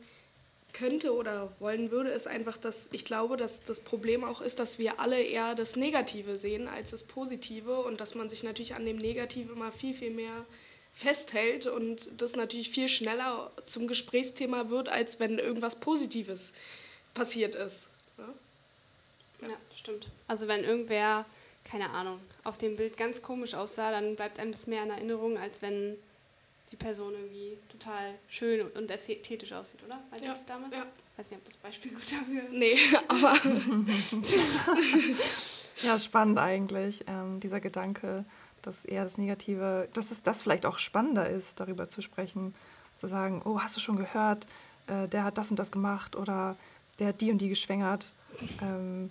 könnte 0.75 1.15
oder 1.15 1.50
wollen 1.61 1.91
würde, 1.91 2.11
ist 2.11 2.26
einfach, 2.26 2.59
dass 2.59 2.91
ich 2.93 3.06
glaube, 3.06 3.38
dass 3.38 3.62
das 3.62 3.81
Problem 3.81 4.25
auch 4.25 4.43
ist, 4.43 4.59
dass 4.59 4.79
wir 4.79 5.00
alle 5.00 5.23
eher 5.23 5.55
das 5.55 5.76
Negative 5.76 6.37
sehen 6.37 6.69
als 6.69 6.91
das 6.91 7.03
Positive 7.03 7.81
und 7.81 8.00
dass 8.00 8.15
man 8.15 8.29
sich 8.29 8.43
natürlich 8.43 8.75
an 8.75 8.85
dem 8.85 8.99
Negativen 8.99 9.56
immer 9.56 9.73
viel, 9.73 9.94
viel 9.94 10.11
mehr 10.11 10.44
festhält 10.94 11.67
und 11.67 12.21
das 12.21 12.37
natürlich 12.37 12.71
viel 12.71 12.88
schneller 12.88 13.50
zum 13.67 13.87
Gesprächsthema 13.88 14.69
wird, 14.69 14.88
als 14.88 15.19
wenn 15.19 15.38
irgendwas 15.38 15.76
Positives 15.76 16.53
passiert 17.14 17.54
ist. 17.54 17.88
Ja, 19.40 19.49
stimmt. 19.76 20.09
Also 20.28 20.49
wenn 20.49 20.64
irgendwer, 20.64 21.25
keine 21.64 21.90
Ahnung, 21.90 22.21
auf 22.45 22.59
dem 22.59 22.76
Bild 22.76 22.97
ganz 22.97 23.23
komisch 23.23 23.54
aussah, 23.54 23.90
dann 23.90 24.16
bleibt 24.16 24.38
einem 24.38 24.52
das 24.52 24.66
mehr 24.66 24.83
in 24.83 24.90
Erinnerung, 24.90 25.38
als 25.38 25.62
wenn 25.62 25.97
die 26.71 26.76
Person 26.76 27.12
irgendwie 27.12 27.59
total 27.68 28.14
schön 28.28 28.66
und 28.68 28.90
ästhetisch 28.90 29.52
aussieht, 29.52 29.83
oder? 29.85 30.00
Meinst 30.11 30.26
ja. 30.26 30.33
du 30.33 30.38
das 30.38 30.47
damit? 30.47 30.73
Ja. 30.73 30.87
Ich 31.12 31.18
weiß 31.18 31.30
nicht, 31.30 31.38
ob 31.38 31.44
das 31.44 31.56
Beispiel 31.56 31.92
gut 31.92 32.11
dafür 32.11 32.42
ist. 32.42 32.52
Nee, 32.52 32.76
aber... 33.09 33.37
ja, 35.83 35.99
spannend 35.99 36.38
eigentlich, 36.38 37.04
ähm, 37.06 37.38
dieser 37.40 37.61
Gedanke, 37.61 38.25
dass 38.62 38.85
eher 38.85 39.04
das 39.04 39.18
Negative, 39.18 39.88
dass 39.92 40.11
es 40.11 40.23
das 40.23 40.42
vielleicht 40.42 40.66
auch 40.66 40.78
spannender 40.78 41.28
ist, 41.28 41.61
darüber 41.61 41.88
zu 41.88 42.02
sprechen, 42.02 42.54
zu 42.99 43.06
sagen, 43.06 43.42
oh, 43.44 43.61
hast 43.61 43.76
du 43.76 43.80
schon 43.80 43.97
gehört, 43.97 44.47
äh, 44.87 45.06
der 45.09 45.25
hat 45.25 45.38
das 45.38 45.50
und 45.50 45.59
das 45.59 45.71
gemacht 45.71 46.16
oder 46.16 46.56
der 46.99 47.09
hat 47.09 47.21
die 47.21 47.30
und 47.30 47.38
die 47.38 47.49
geschwängert. 47.49 48.12
Ähm, 48.62 49.11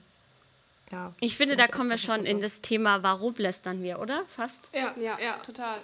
ja. 0.91 1.13
Ich 1.19 1.37
finde, 1.37 1.55
da 1.55 1.67
kommen 1.67 1.89
wir 1.89 1.97
schon 1.97 2.25
in 2.25 2.39
das 2.39 2.61
Thema, 2.61 3.01
warum 3.03 3.33
lästern 3.37 3.81
wir, 3.81 3.99
oder? 3.99 4.25
Fast? 4.35 4.59
Ja, 4.73 4.93
ja, 4.97 5.17
ja. 5.19 5.37
total. 5.37 5.79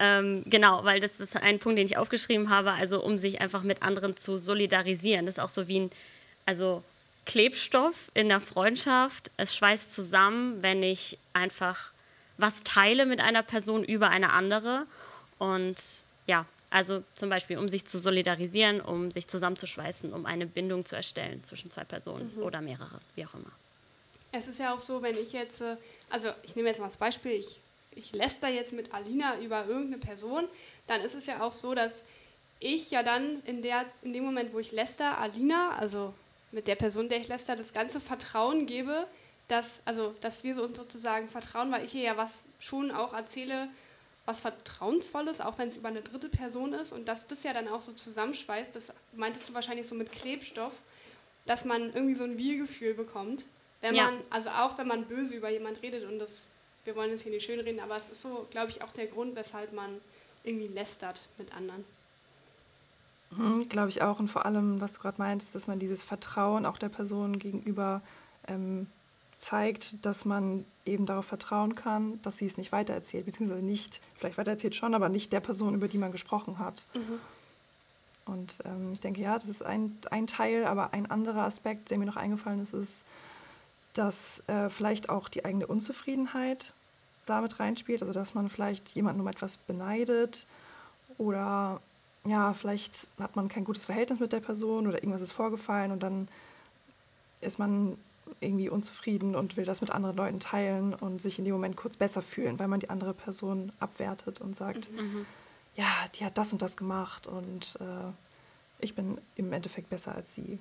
Ähm, 0.00 0.44
genau, 0.46 0.84
weil 0.84 1.00
das 1.00 1.20
ist 1.20 1.36
ein 1.36 1.58
Punkt, 1.58 1.78
den 1.78 1.86
ich 1.86 1.96
aufgeschrieben 1.96 2.50
habe, 2.50 2.72
also 2.72 3.02
um 3.02 3.18
sich 3.18 3.40
einfach 3.40 3.62
mit 3.62 3.82
anderen 3.82 4.16
zu 4.16 4.38
solidarisieren. 4.38 5.26
Das 5.26 5.36
ist 5.36 5.42
auch 5.42 5.48
so 5.48 5.66
wie 5.66 5.80
ein, 5.80 5.90
also 6.46 6.84
Klebstoff 7.26 8.10
in 8.14 8.28
der 8.28 8.40
Freundschaft. 8.40 9.30
Es 9.36 9.54
schweißt 9.56 9.92
zusammen, 9.92 10.62
wenn 10.62 10.82
ich 10.82 11.18
einfach 11.32 11.90
was 12.36 12.62
teile 12.62 13.06
mit 13.06 13.20
einer 13.20 13.42
Person 13.42 13.84
über 13.84 14.08
eine 14.08 14.30
andere. 14.30 14.86
Und 15.38 15.76
ja, 16.26 16.46
also 16.70 17.02
zum 17.14 17.28
Beispiel, 17.28 17.58
um 17.58 17.68
sich 17.68 17.84
zu 17.86 17.98
solidarisieren, 17.98 18.80
um 18.80 19.10
sich 19.10 19.26
zusammenzuschweißen, 19.26 20.12
um 20.12 20.26
eine 20.26 20.46
Bindung 20.46 20.84
zu 20.84 20.96
erstellen 20.96 21.42
zwischen 21.42 21.70
zwei 21.70 21.84
Personen 21.84 22.32
mhm. 22.36 22.42
oder 22.42 22.60
mehrere, 22.60 23.00
wie 23.14 23.26
auch 23.26 23.34
immer. 23.34 23.50
Es 24.30 24.46
ist 24.46 24.60
ja 24.60 24.74
auch 24.74 24.80
so, 24.80 25.02
wenn 25.02 25.16
ich 25.16 25.32
jetzt, 25.32 25.62
äh, 25.62 25.76
also 26.10 26.28
ich 26.42 26.54
nehme 26.54 26.68
jetzt 26.68 26.78
mal 26.78 26.86
das 26.86 26.98
Beispiel, 26.98 27.32
ich, 27.32 27.60
ich 27.98 28.12
läster 28.12 28.48
jetzt 28.48 28.72
mit 28.72 28.94
Alina 28.94 29.38
über 29.40 29.66
irgendeine 29.66 29.98
Person, 29.98 30.44
dann 30.86 31.00
ist 31.00 31.14
es 31.14 31.26
ja 31.26 31.42
auch 31.42 31.52
so, 31.52 31.74
dass 31.74 32.06
ich 32.60 32.90
ja 32.90 33.02
dann 33.02 33.42
in, 33.44 33.62
der, 33.62 33.84
in 34.02 34.12
dem 34.12 34.24
Moment, 34.24 34.52
wo 34.52 34.58
ich 34.58 34.72
läster, 34.72 35.18
Alina, 35.18 35.76
also 35.76 36.14
mit 36.50 36.66
der 36.66 36.76
Person, 36.76 37.08
der 37.08 37.18
ich 37.18 37.28
läster, 37.28 37.56
das 37.56 37.72
ganze 37.72 38.00
Vertrauen 38.00 38.66
gebe, 38.66 39.06
dass, 39.48 39.82
also, 39.86 40.14
dass 40.20 40.44
wir 40.44 40.62
uns 40.62 40.76
sozusagen 40.76 41.28
vertrauen, 41.28 41.70
weil 41.72 41.84
ich 41.84 41.94
ihr 41.94 42.02
ja 42.02 42.16
was 42.16 42.46
schon 42.58 42.90
auch 42.90 43.14
erzähle, 43.14 43.68
was 44.26 44.40
Vertrauensvolles, 44.40 45.40
auch 45.40 45.56
wenn 45.56 45.68
es 45.68 45.78
über 45.78 45.88
eine 45.88 46.02
dritte 46.02 46.28
Person 46.28 46.74
ist 46.74 46.92
und 46.92 47.08
dass 47.08 47.26
das 47.26 47.44
ja 47.44 47.54
dann 47.54 47.66
auch 47.66 47.80
so 47.80 47.92
zusammenschweißt, 47.92 48.76
das 48.76 48.92
meintest 49.14 49.48
du 49.48 49.54
wahrscheinlich 49.54 49.88
so 49.88 49.94
mit 49.94 50.12
Klebstoff, 50.12 50.74
dass 51.46 51.64
man 51.64 51.94
irgendwie 51.94 52.14
so 52.14 52.24
ein 52.24 52.36
Wir-Gefühl 52.36 52.92
bekommt, 52.92 53.46
wenn 53.80 53.94
ja. 53.94 54.04
man, 54.04 54.20
also 54.28 54.50
auch 54.50 54.76
wenn 54.76 54.86
man 54.86 55.06
böse 55.06 55.34
über 55.34 55.48
jemand 55.48 55.82
redet 55.82 56.04
und 56.04 56.18
das, 56.18 56.50
wir 56.88 56.96
wollen 56.96 57.12
es 57.12 57.22
hier 57.22 57.32
nicht 57.32 57.44
schön 57.44 57.60
reden, 57.60 57.80
aber 57.80 57.98
es 57.98 58.08
ist 58.08 58.22
so, 58.22 58.46
glaube 58.50 58.70
ich, 58.70 58.82
auch 58.82 58.92
der 58.92 59.06
Grund, 59.06 59.36
weshalb 59.36 59.74
man 59.74 60.00
irgendwie 60.42 60.68
lästert 60.68 61.20
mit 61.36 61.54
anderen. 61.54 61.84
Mhm, 63.30 63.68
glaube 63.68 63.90
ich 63.90 64.00
auch 64.00 64.18
und 64.18 64.28
vor 64.28 64.46
allem, 64.46 64.80
was 64.80 64.94
du 64.94 65.00
gerade 65.00 65.18
meinst, 65.18 65.54
dass 65.54 65.66
man 65.66 65.78
dieses 65.78 66.02
Vertrauen 66.02 66.64
auch 66.64 66.78
der 66.78 66.88
Person 66.88 67.38
gegenüber 67.38 68.00
ähm, 68.46 68.86
zeigt, 69.38 70.02
dass 70.06 70.24
man 70.24 70.64
eben 70.86 71.04
darauf 71.04 71.26
vertrauen 71.26 71.74
kann, 71.74 72.22
dass 72.22 72.38
sie 72.38 72.46
es 72.46 72.56
nicht 72.56 72.72
weitererzählt, 72.72 73.26
beziehungsweise 73.26 73.62
nicht, 73.62 74.00
vielleicht 74.16 74.38
weitererzählt 74.38 74.74
schon, 74.74 74.94
aber 74.94 75.10
nicht 75.10 75.30
der 75.34 75.40
Person, 75.40 75.74
über 75.74 75.88
die 75.88 75.98
man 75.98 76.10
gesprochen 76.10 76.58
hat. 76.58 76.86
Mhm. 76.94 77.20
Und 78.24 78.60
ähm, 78.64 78.94
ich 78.94 79.00
denke, 79.00 79.20
ja, 79.20 79.38
das 79.38 79.50
ist 79.50 79.62
ein, 79.62 79.98
ein 80.10 80.26
Teil, 80.26 80.64
aber 80.64 80.94
ein 80.94 81.10
anderer 81.10 81.42
Aspekt, 81.42 81.90
der 81.90 81.98
mir 81.98 82.06
noch 82.06 82.16
eingefallen 82.16 82.62
ist, 82.62 82.72
ist, 82.72 83.04
dass 83.92 84.42
äh, 84.48 84.70
vielleicht 84.70 85.10
auch 85.10 85.28
die 85.28 85.44
eigene 85.44 85.66
Unzufriedenheit 85.66 86.72
damit 87.28 87.60
reinspielt, 87.60 88.02
also 88.02 88.12
dass 88.12 88.34
man 88.34 88.48
vielleicht 88.48 88.94
jemanden 88.94 89.20
um 89.20 89.28
etwas 89.28 89.56
beneidet 89.56 90.46
oder 91.16 91.80
ja, 92.24 92.52
vielleicht 92.52 93.06
hat 93.18 93.36
man 93.36 93.48
kein 93.48 93.64
gutes 93.64 93.84
Verhältnis 93.84 94.20
mit 94.20 94.32
der 94.32 94.40
Person 94.40 94.86
oder 94.86 94.98
irgendwas 94.98 95.22
ist 95.22 95.32
vorgefallen 95.32 95.92
und 95.92 96.02
dann 96.02 96.28
ist 97.40 97.58
man 97.58 97.96
irgendwie 98.40 98.68
unzufrieden 98.68 99.34
und 99.34 99.56
will 99.56 99.64
das 99.64 99.80
mit 99.80 99.90
anderen 99.90 100.16
Leuten 100.16 100.40
teilen 100.40 100.94
und 100.94 101.22
sich 101.22 101.38
in 101.38 101.44
dem 101.44 101.54
Moment 101.54 101.76
kurz 101.76 101.96
besser 101.96 102.22
fühlen, 102.22 102.58
weil 102.58 102.68
man 102.68 102.80
die 102.80 102.90
andere 102.90 103.14
Person 103.14 103.72
abwertet 103.80 104.40
und 104.40 104.54
sagt, 104.54 104.92
mhm. 104.92 104.98
mhm. 104.98 105.26
ja, 105.76 105.86
die 106.14 106.24
hat 106.24 106.36
das 106.36 106.52
und 106.52 106.60
das 106.60 106.76
gemacht 106.76 107.26
und 107.26 107.78
äh, 107.80 108.12
ich 108.80 108.94
bin 108.94 109.18
im 109.36 109.52
Endeffekt 109.52 109.90
besser 109.90 110.14
als 110.14 110.34
sie. 110.34 110.58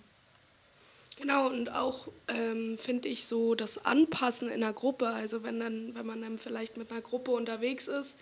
Genau, 1.20 1.48
und 1.48 1.74
auch 1.74 2.08
ähm, 2.28 2.78
finde 2.78 3.10
ich 3.10 3.26
so 3.26 3.56
das 3.56 3.86
Anpassen 3.86 4.50
in 4.50 4.64
einer 4.64 4.74
Gruppe, 4.74 5.08
also 5.08 5.44
wenn, 5.44 5.60
dann, 5.60 5.96
wenn 5.96 6.06
man 6.06 6.22
dann 6.22 6.38
vielleicht 6.38 6.78
mit 6.78 6.92
einer 6.92 7.02
Gruppe 7.02 7.32
unterwegs 7.32 7.88
ist, 7.88 8.20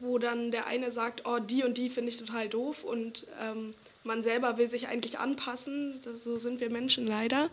wo 0.00 0.18
dann 0.18 0.50
der 0.50 0.66
eine 0.66 0.90
sagt, 0.90 1.22
oh, 1.24 1.38
die 1.38 1.62
und 1.62 1.78
die 1.78 1.88
finde 1.88 2.10
ich 2.10 2.16
total 2.16 2.48
doof 2.48 2.82
und 2.82 3.26
ähm, 3.40 3.74
man 4.02 4.24
selber 4.24 4.58
will 4.58 4.66
sich 4.66 4.88
eigentlich 4.88 5.20
anpassen, 5.20 6.00
das, 6.02 6.24
so 6.24 6.36
sind 6.36 6.60
wir 6.60 6.70
Menschen 6.70 7.06
leider 7.06 7.48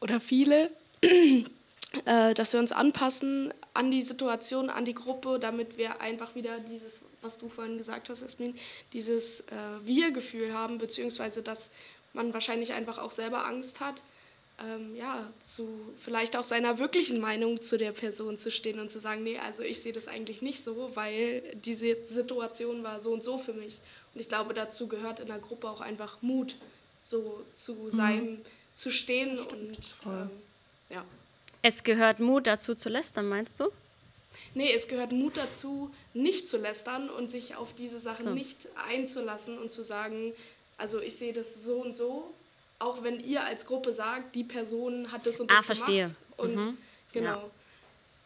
oder 0.00 0.18
viele, 0.18 0.70
äh, 1.02 2.32
dass 2.32 2.54
wir 2.54 2.60
uns 2.60 2.72
anpassen 2.72 3.52
an 3.74 3.90
die 3.90 4.00
Situation, 4.00 4.70
an 4.70 4.86
die 4.86 4.94
Gruppe, 4.94 5.38
damit 5.38 5.76
wir 5.76 6.00
einfach 6.00 6.34
wieder 6.34 6.58
dieses, 6.58 7.04
was 7.20 7.36
du 7.36 7.50
vorhin 7.50 7.76
gesagt 7.76 8.08
hast, 8.08 8.22
Esmin, 8.22 8.54
dieses 8.94 9.40
äh, 9.40 9.44
Wir-Gefühl 9.84 10.54
haben, 10.54 10.78
beziehungsweise 10.78 11.42
dass 11.42 11.70
man 12.14 12.32
wahrscheinlich 12.32 12.72
einfach 12.72 12.96
auch 12.96 13.10
selber 13.10 13.46
Angst 13.46 13.80
hat, 13.80 14.02
ähm, 14.60 14.94
ja, 14.96 15.26
zu 15.44 15.68
vielleicht 16.04 16.36
auch 16.36 16.44
seiner 16.44 16.78
wirklichen 16.78 17.20
Meinung 17.20 17.60
zu 17.60 17.78
der 17.78 17.92
Person 17.92 18.38
zu 18.38 18.50
stehen 18.50 18.78
und 18.78 18.90
zu 18.90 19.00
sagen, 19.00 19.22
nee, 19.22 19.38
also 19.38 19.62
ich 19.62 19.80
sehe 19.82 19.92
das 19.92 20.08
eigentlich 20.08 20.42
nicht 20.42 20.62
so, 20.62 20.90
weil 20.94 21.42
diese 21.64 21.96
Situation 22.06 22.82
war 22.82 23.00
so 23.00 23.12
und 23.12 23.24
so 23.24 23.38
für 23.38 23.54
mich. 23.54 23.80
Und 24.14 24.20
ich 24.20 24.28
glaube, 24.28 24.54
dazu 24.54 24.88
gehört 24.88 25.20
in 25.20 25.26
der 25.26 25.38
Gruppe 25.38 25.68
auch 25.68 25.80
einfach 25.80 26.20
Mut, 26.22 26.56
so 27.04 27.44
zu 27.54 27.74
mhm. 27.74 27.90
seinem 27.90 28.38
zu 28.74 28.90
stehen 28.90 29.38
Stimmt, 29.38 29.52
und 29.52 29.78
ähm, 30.06 30.30
ja. 30.90 31.04
Es 31.62 31.82
gehört 31.84 32.20
Mut 32.20 32.46
dazu 32.46 32.74
zu 32.74 32.88
lästern, 32.88 33.28
meinst 33.28 33.60
du? 33.60 33.70
Nee, 34.54 34.72
es 34.74 34.88
gehört 34.88 35.12
Mut 35.12 35.36
dazu, 35.36 35.90
nicht 36.14 36.48
zu 36.48 36.58
lästern 36.58 37.08
und 37.10 37.30
sich 37.30 37.56
auf 37.56 37.74
diese 37.74 38.00
Sachen 38.00 38.24
so. 38.26 38.30
nicht 38.30 38.68
einzulassen 38.88 39.58
und 39.58 39.70
zu 39.70 39.82
sagen, 39.82 40.32
also 40.78 41.00
ich 41.00 41.16
sehe 41.16 41.32
das 41.32 41.62
so 41.62 41.82
und 41.82 41.94
so, 41.94 42.32
auch 42.82 43.02
wenn 43.02 43.20
ihr 43.20 43.44
als 43.44 43.66
Gruppe 43.66 43.92
sagt, 43.92 44.34
die 44.34 44.44
Person 44.44 45.10
hat 45.12 45.26
das 45.26 45.40
und 45.40 45.50
ah, 45.50 45.56
das 45.56 45.62
ah, 45.62 45.66
verstehe. 45.66 46.02
gemacht. 46.02 46.16
Und 46.36 46.56
mhm. 46.56 46.78
genau. 47.12 47.30
Ja. 47.30 47.50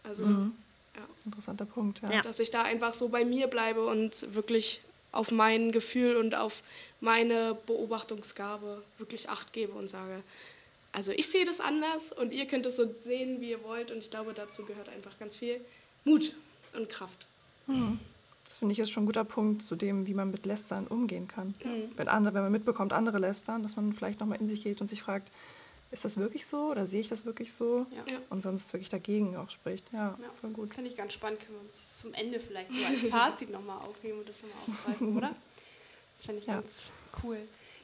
Also 0.04 0.26
mhm. 0.26 0.54
ja. 0.94 1.02
interessanter 1.24 1.66
Punkt, 1.66 2.00
ja. 2.02 2.22
Dass 2.22 2.40
ich 2.40 2.50
da 2.50 2.62
einfach 2.62 2.94
so 2.94 3.08
bei 3.08 3.24
mir 3.24 3.48
bleibe 3.48 3.86
und 3.86 4.34
wirklich 4.34 4.80
auf 5.12 5.30
mein 5.30 5.72
Gefühl 5.72 6.16
und 6.16 6.34
auf 6.34 6.62
meine 7.00 7.56
Beobachtungsgabe 7.66 8.82
wirklich 8.98 9.28
Acht 9.28 9.52
gebe 9.52 9.72
und 9.72 9.88
sage, 9.88 10.22
also 10.92 11.12
ich 11.12 11.28
sehe 11.28 11.44
das 11.44 11.60
anders 11.60 12.12
und 12.12 12.32
ihr 12.32 12.46
könnt 12.46 12.64
es 12.64 12.76
so 12.76 12.90
sehen, 13.02 13.40
wie 13.40 13.50
ihr 13.50 13.62
wollt. 13.62 13.90
Und 13.90 13.98
ich 13.98 14.10
glaube, 14.10 14.32
dazu 14.34 14.64
gehört 14.64 14.88
einfach 14.88 15.18
ganz 15.18 15.36
viel 15.36 15.60
Mut 16.04 16.32
und 16.74 16.88
Kraft. 16.88 17.26
Mhm. 17.66 17.98
Das 18.48 18.58
finde 18.58 18.72
ich 18.72 18.78
ist 18.78 18.90
schon 18.90 19.04
ein 19.04 19.06
guter 19.06 19.24
Punkt 19.24 19.62
zu 19.62 19.76
dem, 19.76 20.06
wie 20.06 20.14
man 20.14 20.30
mit 20.30 20.46
Lästern 20.46 20.86
umgehen 20.86 21.28
kann. 21.28 21.48
Mhm. 21.64 21.90
Wenn, 21.96 22.08
andere, 22.08 22.34
wenn 22.34 22.42
man 22.42 22.52
mitbekommt, 22.52 22.92
andere 22.92 23.18
lästern, 23.18 23.62
dass 23.62 23.76
man 23.76 23.92
vielleicht 23.92 24.20
nochmal 24.20 24.40
in 24.40 24.48
sich 24.48 24.62
geht 24.62 24.80
und 24.80 24.88
sich 24.88 25.02
fragt, 25.02 25.30
ist 25.90 26.04
das 26.04 26.16
wirklich 26.16 26.46
so 26.46 26.70
oder 26.70 26.86
sehe 26.86 27.00
ich 27.00 27.08
das 27.08 27.24
wirklich 27.24 27.52
so? 27.52 27.86
Ja. 27.90 28.18
Und 28.30 28.42
sonst 28.42 28.72
wirklich 28.72 28.88
dagegen 28.88 29.36
auch 29.36 29.50
spricht. 29.50 29.84
Ja, 29.92 30.18
ja. 30.20 30.30
voll 30.40 30.50
gut. 30.50 30.74
Finde 30.74 30.90
ich 30.90 30.96
ganz 30.96 31.12
spannend. 31.12 31.40
Können 31.40 31.58
wir 31.58 31.62
uns 31.62 31.98
zum 31.98 32.12
Ende 32.12 32.40
vielleicht 32.40 32.74
so 32.74 32.84
als 32.84 33.06
Fazit 33.08 33.50
nochmal 33.50 33.78
aufheben 33.78 34.18
und 34.18 34.28
das 34.28 34.42
nochmal 34.42 34.76
aufgreifen, 34.76 35.16
oder? 35.16 35.34
Das 36.14 36.24
finde 36.24 36.40
ich 36.40 36.46
ja. 36.46 36.54
ganz 36.54 36.92
cool. 37.22 37.36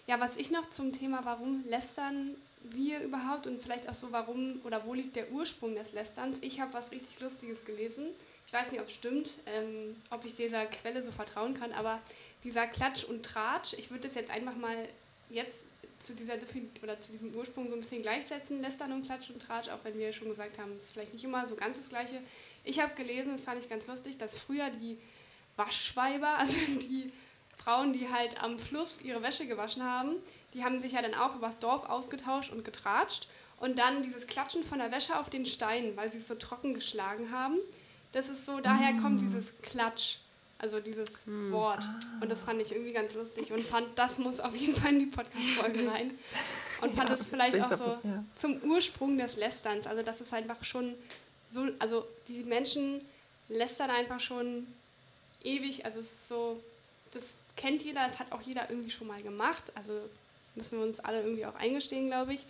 Ja, 0.06 0.18
was 0.18 0.38
ich 0.38 0.50
noch 0.50 0.70
zum 0.70 0.94
Thema, 0.94 1.20
warum 1.24 1.64
lästern 1.66 2.34
wir 2.62 3.00
überhaupt 3.00 3.46
und 3.46 3.60
vielleicht 3.60 3.90
auch 3.90 3.94
so, 3.94 4.10
warum 4.10 4.60
oder 4.64 4.86
wo 4.86 4.94
liegt 4.94 5.16
der 5.16 5.30
Ursprung 5.32 5.74
des 5.74 5.92
Lästerns? 5.92 6.38
Ich 6.42 6.58
habe 6.58 6.72
was 6.72 6.92
richtig 6.92 7.20
Lustiges 7.20 7.66
gelesen. 7.66 8.06
Ich 8.46 8.52
weiß 8.52 8.72
nicht, 8.72 8.80
ob 8.80 8.88
es 8.88 8.94
stimmt, 8.94 9.34
ähm, 9.46 9.96
ob 10.10 10.24
ich 10.24 10.34
dieser 10.34 10.66
Quelle 10.66 11.02
so 11.02 11.10
vertrauen 11.10 11.54
kann, 11.54 11.72
aber 11.72 12.00
dieser 12.44 12.66
Klatsch 12.66 13.04
und 13.04 13.24
Tratsch, 13.24 13.74
ich 13.74 13.90
würde 13.90 14.02
das 14.02 14.14
jetzt 14.14 14.30
einfach 14.30 14.56
mal 14.56 14.76
jetzt 15.30 15.68
zu 15.98 16.14
dieser 16.14 16.34
oder 16.82 17.00
zu 17.00 17.12
diesem 17.12 17.34
Ursprung 17.34 17.68
so 17.68 17.74
ein 17.74 17.80
bisschen 17.80 18.02
gleichsetzen, 18.02 18.60
Lästern 18.60 18.92
und 18.92 19.06
Klatsch 19.06 19.30
und 19.30 19.40
Tratsch, 19.40 19.68
auch 19.68 19.78
wenn 19.84 19.96
wir 19.98 20.12
schon 20.12 20.28
gesagt 20.28 20.58
haben, 20.58 20.74
das 20.74 20.84
ist 20.84 20.92
vielleicht 20.92 21.12
nicht 21.12 21.24
immer 21.24 21.46
so 21.46 21.54
ganz 21.54 21.78
das 21.78 21.88
Gleiche. 21.88 22.20
Ich 22.64 22.80
habe 22.80 22.94
gelesen, 22.94 23.32
das 23.32 23.44
fand 23.44 23.62
ich 23.62 23.70
ganz 23.70 23.86
lustig, 23.86 24.18
dass 24.18 24.36
früher 24.36 24.70
die 24.70 24.98
Waschweiber, 25.56 26.28
also 26.38 26.56
die 26.56 27.12
Frauen, 27.58 27.92
die 27.92 28.08
halt 28.08 28.42
am 28.42 28.58
Fluss 28.58 29.00
ihre 29.02 29.22
Wäsche 29.22 29.46
gewaschen 29.46 29.84
haben, 29.84 30.16
die 30.54 30.64
haben 30.64 30.80
sich 30.80 30.92
ja 30.92 31.02
dann 31.02 31.14
auch 31.14 31.36
übers 31.36 31.58
Dorf 31.58 31.88
ausgetauscht 31.88 32.52
und 32.52 32.64
getratscht. 32.64 33.28
Und 33.58 33.78
dann 33.78 34.02
dieses 34.02 34.26
Klatschen 34.26 34.64
von 34.64 34.78
der 34.78 34.90
Wäsche 34.90 35.16
auf 35.18 35.30
den 35.30 35.46
Steinen, 35.46 35.96
weil 35.96 36.10
sie 36.10 36.18
es 36.18 36.26
so 36.26 36.34
trocken 36.34 36.74
geschlagen 36.74 37.30
haben. 37.30 37.58
Das 38.12 38.28
ist 38.28 38.44
so, 38.44 38.60
daher 38.60 38.94
kommt 38.96 39.20
mm. 39.20 39.24
dieses 39.24 39.52
Klatsch, 39.62 40.18
also 40.58 40.80
dieses 40.80 41.26
mm. 41.26 41.52
Wort. 41.52 41.84
Und 42.20 42.30
das 42.30 42.44
fand 42.44 42.60
ich 42.60 42.72
irgendwie 42.72 42.92
ganz 42.92 43.14
lustig 43.14 43.52
und 43.52 43.64
fand, 43.64 43.86
das 43.96 44.18
muss 44.18 44.40
auf 44.40 44.54
jeden 44.54 44.76
Fall 44.76 44.92
in 44.92 44.98
die 45.00 45.06
Podcast-Folge 45.06 45.90
rein. 45.90 46.12
Und 46.80 46.94
fand 46.94 47.08
ja, 47.08 47.16
das 47.16 47.26
vielleicht 47.26 47.60
auch 47.60 47.76
so 47.76 47.98
ja. 48.04 48.24
zum 48.34 48.62
Ursprung 48.62 49.16
des 49.16 49.36
Lästerns. 49.36 49.86
Also, 49.86 50.02
das 50.02 50.20
ist 50.20 50.34
einfach 50.34 50.62
schon 50.62 50.94
so, 51.48 51.68
also 51.78 52.04
die 52.28 52.42
Menschen 52.44 53.00
lästern 53.48 53.90
einfach 53.90 54.20
schon 54.20 54.66
ewig. 55.42 55.84
Also, 55.84 56.00
es 56.00 56.12
ist 56.12 56.28
so, 56.28 56.60
das 57.12 57.38
kennt 57.56 57.82
jeder, 57.82 58.04
das 58.04 58.18
hat 58.18 58.32
auch 58.32 58.40
jeder 58.40 58.68
irgendwie 58.68 58.90
schon 58.90 59.06
mal 59.06 59.20
gemacht. 59.20 59.64
Also 59.74 59.92
müssen 60.54 60.78
wir 60.78 60.86
uns 60.86 61.00
alle 61.00 61.22
irgendwie 61.22 61.46
auch 61.46 61.54
eingestehen, 61.54 62.08
glaube 62.08 62.34
ich. 62.34 62.46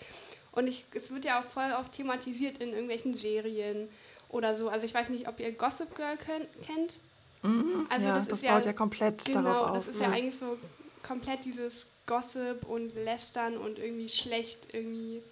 Und 0.53 0.67
ich, 0.67 0.85
es 0.95 1.11
wird 1.11 1.25
ja 1.25 1.41
auch 1.41 1.45
voll 1.45 1.73
oft 1.79 1.93
thematisiert 1.93 2.59
in 2.59 2.71
irgendwelchen 2.71 3.15
Serien 3.15 3.89
oder 4.33 4.55
so. 4.55 4.69
Also 4.69 4.85
ich 4.85 4.95
weiß 4.95 5.11
nicht, 5.11 5.29
ob 5.29 5.39
ihr 5.39 5.53
Gossip 5.53 5.95
Girl 5.95 6.17
kennt. 6.17 6.99
Mhm, 7.43 7.87
also 7.89 8.09
ja, 8.09 8.15
das, 8.15 8.29
das 8.29 8.39
ist 8.39 8.49
baut 8.49 8.65
ja, 8.65 8.71
ja 8.71 8.73
komplett 8.73 9.25
genau, 9.25 9.43
darauf 9.43 9.69
auf. 9.69 9.75
das 9.75 9.89
ist 9.89 10.01
ja. 10.01 10.09
ja 10.09 10.13
eigentlich 10.13 10.37
so 10.37 10.59
komplett 11.03 11.45
dieses 11.45 11.87
Gossip 12.07 12.65
und 12.69 12.95
Lästern 12.95 13.57
und 13.57 13.79
irgendwie 13.79 14.09
schlecht 14.09 14.69
irgendwie 14.73 15.23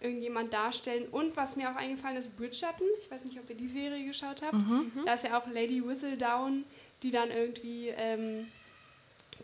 irgendjemand 0.00 0.52
darstellen. 0.52 1.06
Und 1.10 1.36
was 1.36 1.56
mir 1.56 1.70
auch 1.70 1.76
eingefallen 1.76 2.16
ist, 2.16 2.36
Bridgerton. 2.36 2.86
Ich 3.00 3.10
weiß 3.10 3.24
nicht, 3.24 3.38
ob 3.38 3.48
ihr 3.48 3.56
die 3.56 3.68
Serie 3.68 4.04
geschaut 4.04 4.42
habt. 4.42 4.52
Mhm. 4.52 4.92
Da 5.06 5.14
ist 5.14 5.24
ja 5.24 5.38
auch 5.38 5.46
Lady 5.46 5.86
Whistledown, 5.86 6.64
die 7.02 7.10
dann 7.10 7.30
irgendwie 7.30 7.88
ähm, 7.88 8.48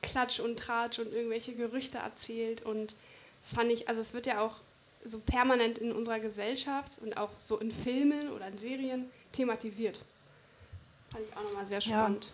Klatsch 0.02 0.40
und 0.40 0.58
Tratsch 0.58 0.98
und 0.98 1.12
irgendwelche 1.12 1.54
Gerüchte 1.54 1.98
erzählt. 1.98 2.62
Und 2.62 2.94
das 3.42 3.54
fand 3.54 3.70
ich, 3.70 3.88
also 3.88 4.00
es 4.00 4.12
wird 4.12 4.26
ja 4.26 4.40
auch 4.40 4.56
so 5.04 5.18
permanent 5.18 5.78
in 5.78 5.92
unserer 5.92 6.20
Gesellschaft 6.20 6.98
und 7.00 7.16
auch 7.16 7.30
so 7.38 7.58
in 7.58 7.72
Filmen 7.72 8.30
oder 8.30 8.48
in 8.48 8.58
Serien 8.58 9.06
thematisiert. 9.32 10.00
Fand 11.10 11.24
ich 11.28 11.36
auch 11.36 11.42
nochmal 11.42 11.66
sehr 11.66 11.80
spannend. 11.80 12.30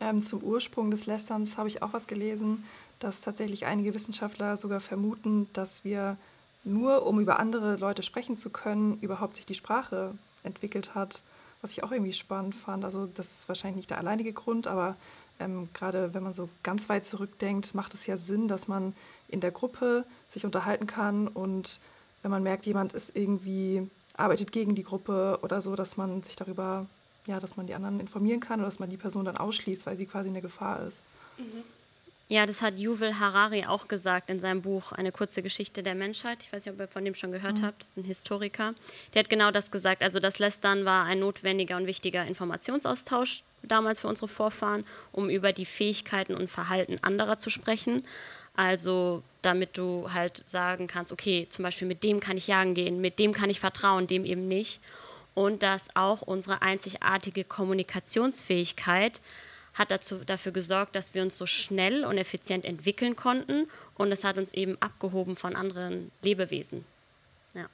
Ja. 0.00 0.10
Ähm, 0.10 0.22
zum 0.22 0.42
Ursprung 0.42 0.90
des 0.90 1.06
Lästerns 1.06 1.56
habe 1.58 1.68
ich 1.68 1.82
auch 1.82 1.92
was 1.92 2.06
gelesen, 2.06 2.64
dass 2.98 3.20
tatsächlich 3.20 3.66
einige 3.66 3.94
Wissenschaftler 3.94 4.56
sogar 4.56 4.80
vermuten, 4.80 5.48
dass 5.52 5.84
wir 5.84 6.16
nur, 6.64 7.06
um 7.06 7.20
über 7.20 7.38
andere 7.38 7.76
Leute 7.76 8.02
sprechen 8.02 8.36
zu 8.36 8.50
können, 8.50 8.98
überhaupt 9.00 9.36
sich 9.36 9.46
die 9.46 9.54
Sprache 9.54 10.14
entwickelt 10.42 10.94
hat, 10.94 11.22
was 11.62 11.72
ich 11.72 11.82
auch 11.82 11.92
irgendwie 11.92 12.12
spannend 12.12 12.54
fand. 12.54 12.84
Also 12.84 13.06
das 13.06 13.40
ist 13.40 13.48
wahrscheinlich 13.48 13.76
nicht 13.76 13.90
der 13.90 13.98
alleinige 13.98 14.32
Grund, 14.32 14.66
aber 14.66 14.96
ähm, 15.38 15.68
gerade 15.72 16.12
wenn 16.14 16.22
man 16.22 16.34
so 16.34 16.48
ganz 16.62 16.88
weit 16.88 17.06
zurückdenkt, 17.06 17.74
macht 17.74 17.94
es 17.94 18.06
ja 18.06 18.16
Sinn, 18.16 18.48
dass 18.48 18.68
man 18.68 18.94
in 19.28 19.40
der 19.40 19.50
Gruppe 19.50 20.04
sich 20.30 20.44
unterhalten 20.44 20.86
kann 20.86 21.28
und 21.28 21.80
wenn 22.22 22.30
man 22.30 22.42
merkt, 22.42 22.66
jemand 22.66 22.92
ist 22.92 23.16
irgendwie, 23.16 23.88
arbeitet 24.14 24.52
gegen 24.52 24.74
die 24.74 24.82
Gruppe 24.84 25.38
oder 25.42 25.62
so, 25.62 25.74
dass 25.74 25.96
man 25.96 26.22
sich 26.22 26.36
darüber 26.36 26.86
ja, 27.26 27.40
dass 27.40 27.56
man 27.56 27.66
die 27.66 27.74
anderen 27.74 28.00
informieren 28.00 28.40
kann 28.40 28.60
oder 28.60 28.68
dass 28.68 28.78
man 28.78 28.90
die 28.90 28.96
Person 28.96 29.24
dann 29.24 29.36
ausschließt, 29.36 29.86
weil 29.86 29.96
sie 29.96 30.06
quasi 30.06 30.28
eine 30.28 30.40
Gefahr 30.40 30.86
ist. 30.86 31.04
Mhm. 31.38 31.62
Ja, 32.28 32.46
das 32.46 32.62
hat 32.62 32.78
Yuval 32.78 33.18
Harari 33.18 33.66
auch 33.66 33.88
gesagt 33.88 34.30
in 34.30 34.38
seinem 34.38 34.62
Buch 34.62 34.92
Eine 34.92 35.10
kurze 35.10 35.42
Geschichte 35.42 35.82
der 35.82 35.96
Menschheit. 35.96 36.44
Ich 36.44 36.52
weiß 36.52 36.64
nicht, 36.64 36.72
ob 36.72 36.80
ihr 36.80 36.86
von 36.86 37.04
dem 37.04 37.16
schon 37.16 37.32
gehört 37.32 37.58
mhm. 37.58 37.64
habt. 37.64 37.82
Das 37.82 37.90
ist 37.90 37.96
ein 37.96 38.04
Historiker. 38.04 38.74
Der 39.12 39.24
hat 39.24 39.30
genau 39.30 39.50
das 39.50 39.72
gesagt. 39.72 40.00
Also 40.00 40.20
das 40.20 40.38
Lästern 40.38 40.84
war 40.84 41.06
ein 41.06 41.18
notwendiger 41.18 41.76
und 41.76 41.86
wichtiger 41.86 42.24
Informationsaustausch 42.24 43.42
damals 43.64 43.98
für 43.98 44.06
unsere 44.06 44.28
Vorfahren, 44.28 44.84
um 45.10 45.28
über 45.28 45.52
die 45.52 45.66
Fähigkeiten 45.66 46.34
und 46.34 46.48
Verhalten 46.48 46.98
anderer 47.02 47.40
zu 47.40 47.50
sprechen. 47.50 48.04
Also 48.60 49.22
damit 49.40 49.78
du 49.78 50.12
halt 50.12 50.44
sagen 50.46 50.86
kannst, 50.86 51.12
okay, 51.12 51.46
zum 51.48 51.62
Beispiel 51.62 51.88
mit 51.88 52.04
dem 52.04 52.20
kann 52.20 52.36
ich 52.36 52.46
jagen 52.46 52.74
gehen, 52.74 53.00
mit 53.00 53.18
dem 53.18 53.32
kann 53.32 53.48
ich 53.48 53.58
vertrauen, 53.58 54.06
dem 54.06 54.26
eben 54.26 54.48
nicht. 54.48 54.80
Und 55.34 55.62
dass 55.62 55.88
auch 55.96 56.20
unsere 56.20 56.60
einzigartige 56.60 57.42
Kommunikationsfähigkeit 57.44 59.22
hat 59.72 59.90
dazu, 59.90 60.16
dafür 60.26 60.52
gesorgt, 60.52 60.94
dass 60.94 61.14
wir 61.14 61.22
uns 61.22 61.38
so 61.38 61.46
schnell 61.46 62.04
und 62.04 62.18
effizient 62.18 62.66
entwickeln 62.66 63.16
konnten 63.16 63.66
und 63.94 64.12
es 64.12 64.24
hat 64.24 64.36
uns 64.36 64.52
eben 64.52 64.76
abgehoben 64.82 65.36
von 65.36 65.56
anderen 65.56 66.12
Lebewesen. 66.20 66.84
Ja. 67.54 67.64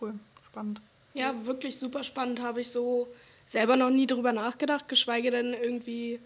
Cool, 0.00 0.14
spannend. 0.48 0.80
Ja, 1.14 1.46
wirklich 1.46 1.78
super 1.78 2.02
spannend. 2.02 2.42
Habe 2.42 2.62
ich 2.62 2.72
so 2.72 3.06
selber 3.46 3.76
noch 3.76 3.90
nie 3.90 4.08
drüber 4.08 4.32
nachgedacht, 4.32 4.88
geschweige 4.88 5.30
denn 5.30 5.54
irgendwie 5.54 6.18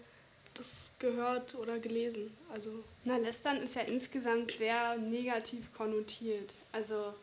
das 0.55 0.91
gehört 0.99 1.55
oder 1.55 1.79
gelesen. 1.79 2.35
Also 2.51 2.71
Na, 3.03 3.17
Lästern 3.17 3.57
ist 3.57 3.75
ja 3.75 3.81
insgesamt 3.81 4.55
sehr 4.55 4.97
negativ 4.97 5.73
konnotiert. 5.75 6.55
Also 6.71 7.13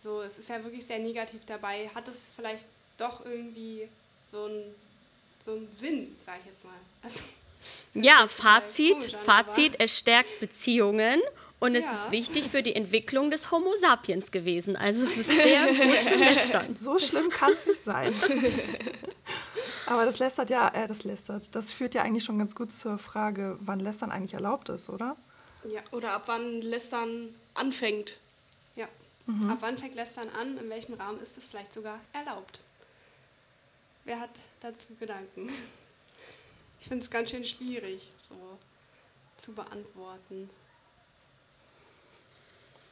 so, 0.00 0.22
es 0.22 0.38
ist 0.38 0.48
ja 0.48 0.62
wirklich 0.64 0.86
sehr 0.86 0.98
negativ 0.98 1.44
dabei. 1.46 1.90
Hat 1.94 2.08
es 2.08 2.30
vielleicht 2.34 2.66
doch 2.96 3.24
irgendwie 3.24 3.88
so 4.30 4.44
einen 4.44 4.74
so 5.44 5.52
einen 5.52 5.68
Sinn, 5.72 6.16
sage 6.18 6.38
ich 6.42 6.46
jetzt 6.46 6.64
mal. 6.64 6.72
Also, 7.02 7.20
ja, 7.94 8.26
Fazit, 8.28 9.16
Fazit, 9.24 9.74
es 9.78 9.96
stärkt 9.98 10.40
Beziehungen 10.40 11.20
und 11.60 11.74
es 11.74 11.84
ja. 11.84 11.92
ist 11.92 12.10
wichtig 12.10 12.44
für 12.50 12.62
die 12.62 12.74
Entwicklung 12.74 13.30
des 13.30 13.50
Homo 13.50 13.74
sapiens 13.80 14.30
gewesen. 14.30 14.76
Also 14.76 15.04
es 15.04 15.16
ist 15.18 15.30
sehr 15.30 15.66
gut 15.66 16.08
zu 16.08 16.14
lästern. 16.18 16.74
So 16.74 16.98
schlimm 16.98 17.28
kann 17.30 17.52
es 17.52 17.66
nicht 17.66 17.82
sein. 17.82 18.14
Aber 19.86 20.04
das 20.04 20.18
lästert 20.18 20.50
ja, 20.50 20.68
äh, 20.68 20.86
das 20.86 21.04
lästert, 21.04 21.54
das 21.54 21.70
führt 21.70 21.94
ja 21.94 22.02
eigentlich 22.02 22.24
schon 22.24 22.38
ganz 22.38 22.54
gut 22.54 22.72
zur 22.72 22.98
Frage, 22.98 23.58
wann 23.60 23.80
Lästern 23.80 24.10
eigentlich 24.10 24.34
erlaubt 24.34 24.68
ist, 24.68 24.88
oder? 24.88 25.16
Ja, 25.68 25.82
oder 25.92 26.12
ab 26.12 26.24
wann 26.26 26.60
Lästern 26.62 27.34
anfängt. 27.54 28.18
Ja. 28.76 28.86
Mhm. 29.26 29.50
Ab 29.50 29.58
wann 29.60 29.78
fängt 29.78 29.94
Lästern 29.94 30.28
an? 30.30 30.58
In 30.58 30.68
welchem 30.70 30.94
Rahmen 30.94 31.20
ist 31.20 31.36
es 31.38 31.48
vielleicht 31.48 31.72
sogar 31.72 31.98
erlaubt? 32.12 32.60
Wer 34.04 34.20
hat 34.20 34.30
dazu 34.60 34.94
Gedanken? 34.98 35.50
Ich 36.80 36.88
finde 36.88 37.02
es 37.02 37.10
ganz 37.10 37.30
schön 37.30 37.46
schwierig, 37.46 38.12
so 38.28 38.34
zu 39.38 39.54
beantworten. 39.54 40.50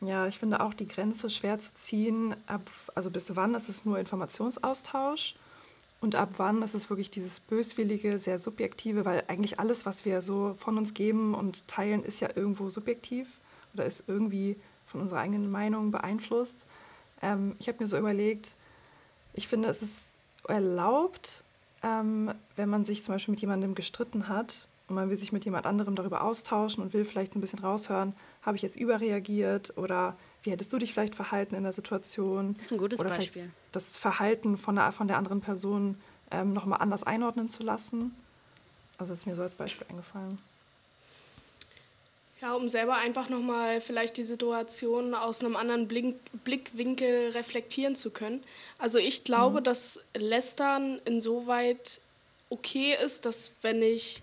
Ja, 0.01 0.27
ich 0.27 0.39
finde 0.39 0.61
auch 0.61 0.73
die 0.73 0.89
Grenze 0.89 1.29
schwer 1.29 1.61
zu 1.61 1.75
ziehen. 1.75 2.35
Ab, 2.47 2.63
also 2.95 3.11
bis 3.11 3.37
wann 3.37 3.55
ist 3.55 3.69
es 3.69 3.85
nur 3.85 3.99
Informationsaustausch 3.99 5.35
und 6.03 6.17
ab 6.17 6.31
wann 6.37 6.63
ist 6.63 6.75
es 6.75 6.91
wirklich 6.91 7.11
dieses 7.11 7.39
böswillige, 7.39 8.19
sehr 8.19 8.41
subjektive, 8.41 9.05
weil 9.05 9.23
eigentlich 9.29 9.61
alles, 9.61 9.87
was 9.87 10.05
wir 10.05 10.21
so 10.21 10.57
von 10.59 10.77
uns 10.77 10.95
geben 10.95 11.33
und 11.33 11.69
teilen, 11.69 12.03
ist 12.03 12.19
ja 12.19 12.29
irgendwo 12.35 12.71
subjektiv 12.71 13.29
oder 13.73 13.87
ist 13.87 14.03
irgendwie 14.09 14.57
von 14.87 15.01
unserer 15.01 15.21
eigenen 15.21 15.49
Meinung 15.49 15.93
beeinflusst. 15.93 16.67
Ähm, 17.23 17.55
ich 17.61 17.69
habe 17.69 17.79
mir 17.81 17.87
so 17.87 17.97
überlegt, 17.97 18.55
ich 19.33 19.47
finde, 19.47 19.69
es 19.69 19.81
ist 19.81 20.13
erlaubt, 20.49 21.45
ähm, 21.85 22.35
wenn 22.57 22.69
man 22.69 22.85
sich 22.85 23.05
zum 23.05 23.15
Beispiel 23.15 23.33
mit 23.33 23.41
jemandem 23.41 23.77
gestritten 23.77 24.29
hat 24.29 24.67
und 24.93 24.97
man 24.97 25.09
will 25.09 25.17
sich 25.17 25.33
mit 25.33 25.47
jemand 25.47 25.65
anderem 25.65 25.97
darüber 25.97 26.23
austauschen 26.23 26.83
und 26.83 26.93
will 26.93 27.07
vielleicht 27.07 27.35
ein 27.35 27.41
bisschen 27.41 27.61
raushören, 27.61 28.15
habe 28.43 28.59
ich 28.59 28.63
jetzt 28.63 28.77
überreagiert 28.77 29.79
oder 29.79 30.19
wie 30.43 30.51
hättest 30.51 30.71
du 30.71 30.77
dich 30.77 30.93
vielleicht 30.93 31.15
verhalten 31.15 31.55
in 31.55 31.63
der 31.63 31.73
Situation? 31.73 32.55
Das 32.59 32.67
ist 32.67 32.73
ein 32.73 32.79
gutes 32.79 33.01
oder 33.01 33.09
Beispiel. 33.09 33.51
das 33.73 33.97
Verhalten 33.97 34.59
von 34.59 34.77
der, 34.77 34.93
von 34.93 35.09
der 35.09 35.17
anderen 35.17 35.41
Person 35.41 35.97
ähm, 36.31 36.53
nochmal 36.53 36.83
anders 36.83 37.05
einordnen 37.05 37.49
zu 37.49 37.63
lassen. 37.63 38.15
Also 38.99 39.13
das 39.13 39.21
ist 39.21 39.27
mir 39.27 39.35
so 39.35 39.41
als 39.41 39.55
Beispiel 39.55 39.87
eingefallen. 39.89 40.39
Ja, 42.43 42.53
um 42.53 42.69
selber 42.69 42.97
einfach 42.97 43.31
nochmal 43.31 43.81
vielleicht 43.81 44.19
die 44.19 44.25
Situation 44.25 45.15
aus 45.15 45.43
einem 45.43 45.57
anderen 45.57 45.89
Blink 45.89 46.17
Blickwinkel 46.45 47.31
reflektieren 47.31 47.97
zu 47.97 48.11
können. 48.11 48.43
Also 48.77 48.99
ich 48.99 49.25
glaube, 49.25 49.61
mhm. 49.61 49.65
dass 49.65 50.01
Lästern 50.15 51.01
insoweit 51.07 52.03
okay 52.51 52.95
ist, 53.03 53.25
dass 53.25 53.53
wenn 53.63 53.81
ich 53.81 54.23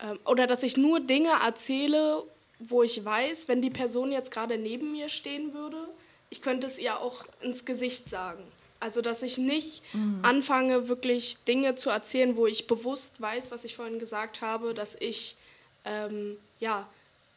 ähm, 0.00 0.18
oder 0.24 0.46
dass 0.46 0.62
ich 0.62 0.76
nur 0.76 1.00
Dinge 1.00 1.30
erzähle, 1.42 2.22
wo 2.58 2.82
ich 2.82 3.04
weiß, 3.04 3.48
wenn 3.48 3.62
die 3.62 3.70
Person 3.70 4.12
jetzt 4.12 4.30
gerade 4.30 4.58
neben 4.58 4.92
mir 4.92 5.08
stehen 5.08 5.54
würde, 5.54 5.88
ich 6.30 6.42
könnte 6.42 6.66
es 6.66 6.78
ihr 6.78 6.98
auch 7.00 7.24
ins 7.40 7.64
Gesicht 7.64 8.08
sagen. 8.08 8.42
Also 8.80 9.00
dass 9.00 9.22
ich 9.22 9.38
nicht 9.38 9.82
mhm. 9.94 10.20
anfange, 10.22 10.88
wirklich 10.88 11.38
Dinge 11.48 11.74
zu 11.74 11.90
erzählen, 11.90 12.36
wo 12.36 12.46
ich 12.46 12.66
bewusst 12.66 13.20
weiß, 13.20 13.50
was 13.50 13.64
ich 13.64 13.76
vorhin 13.76 13.98
gesagt 13.98 14.40
habe, 14.40 14.74
dass 14.74 14.94
ich 15.00 15.36
ähm, 15.84 16.36
ja 16.60 16.86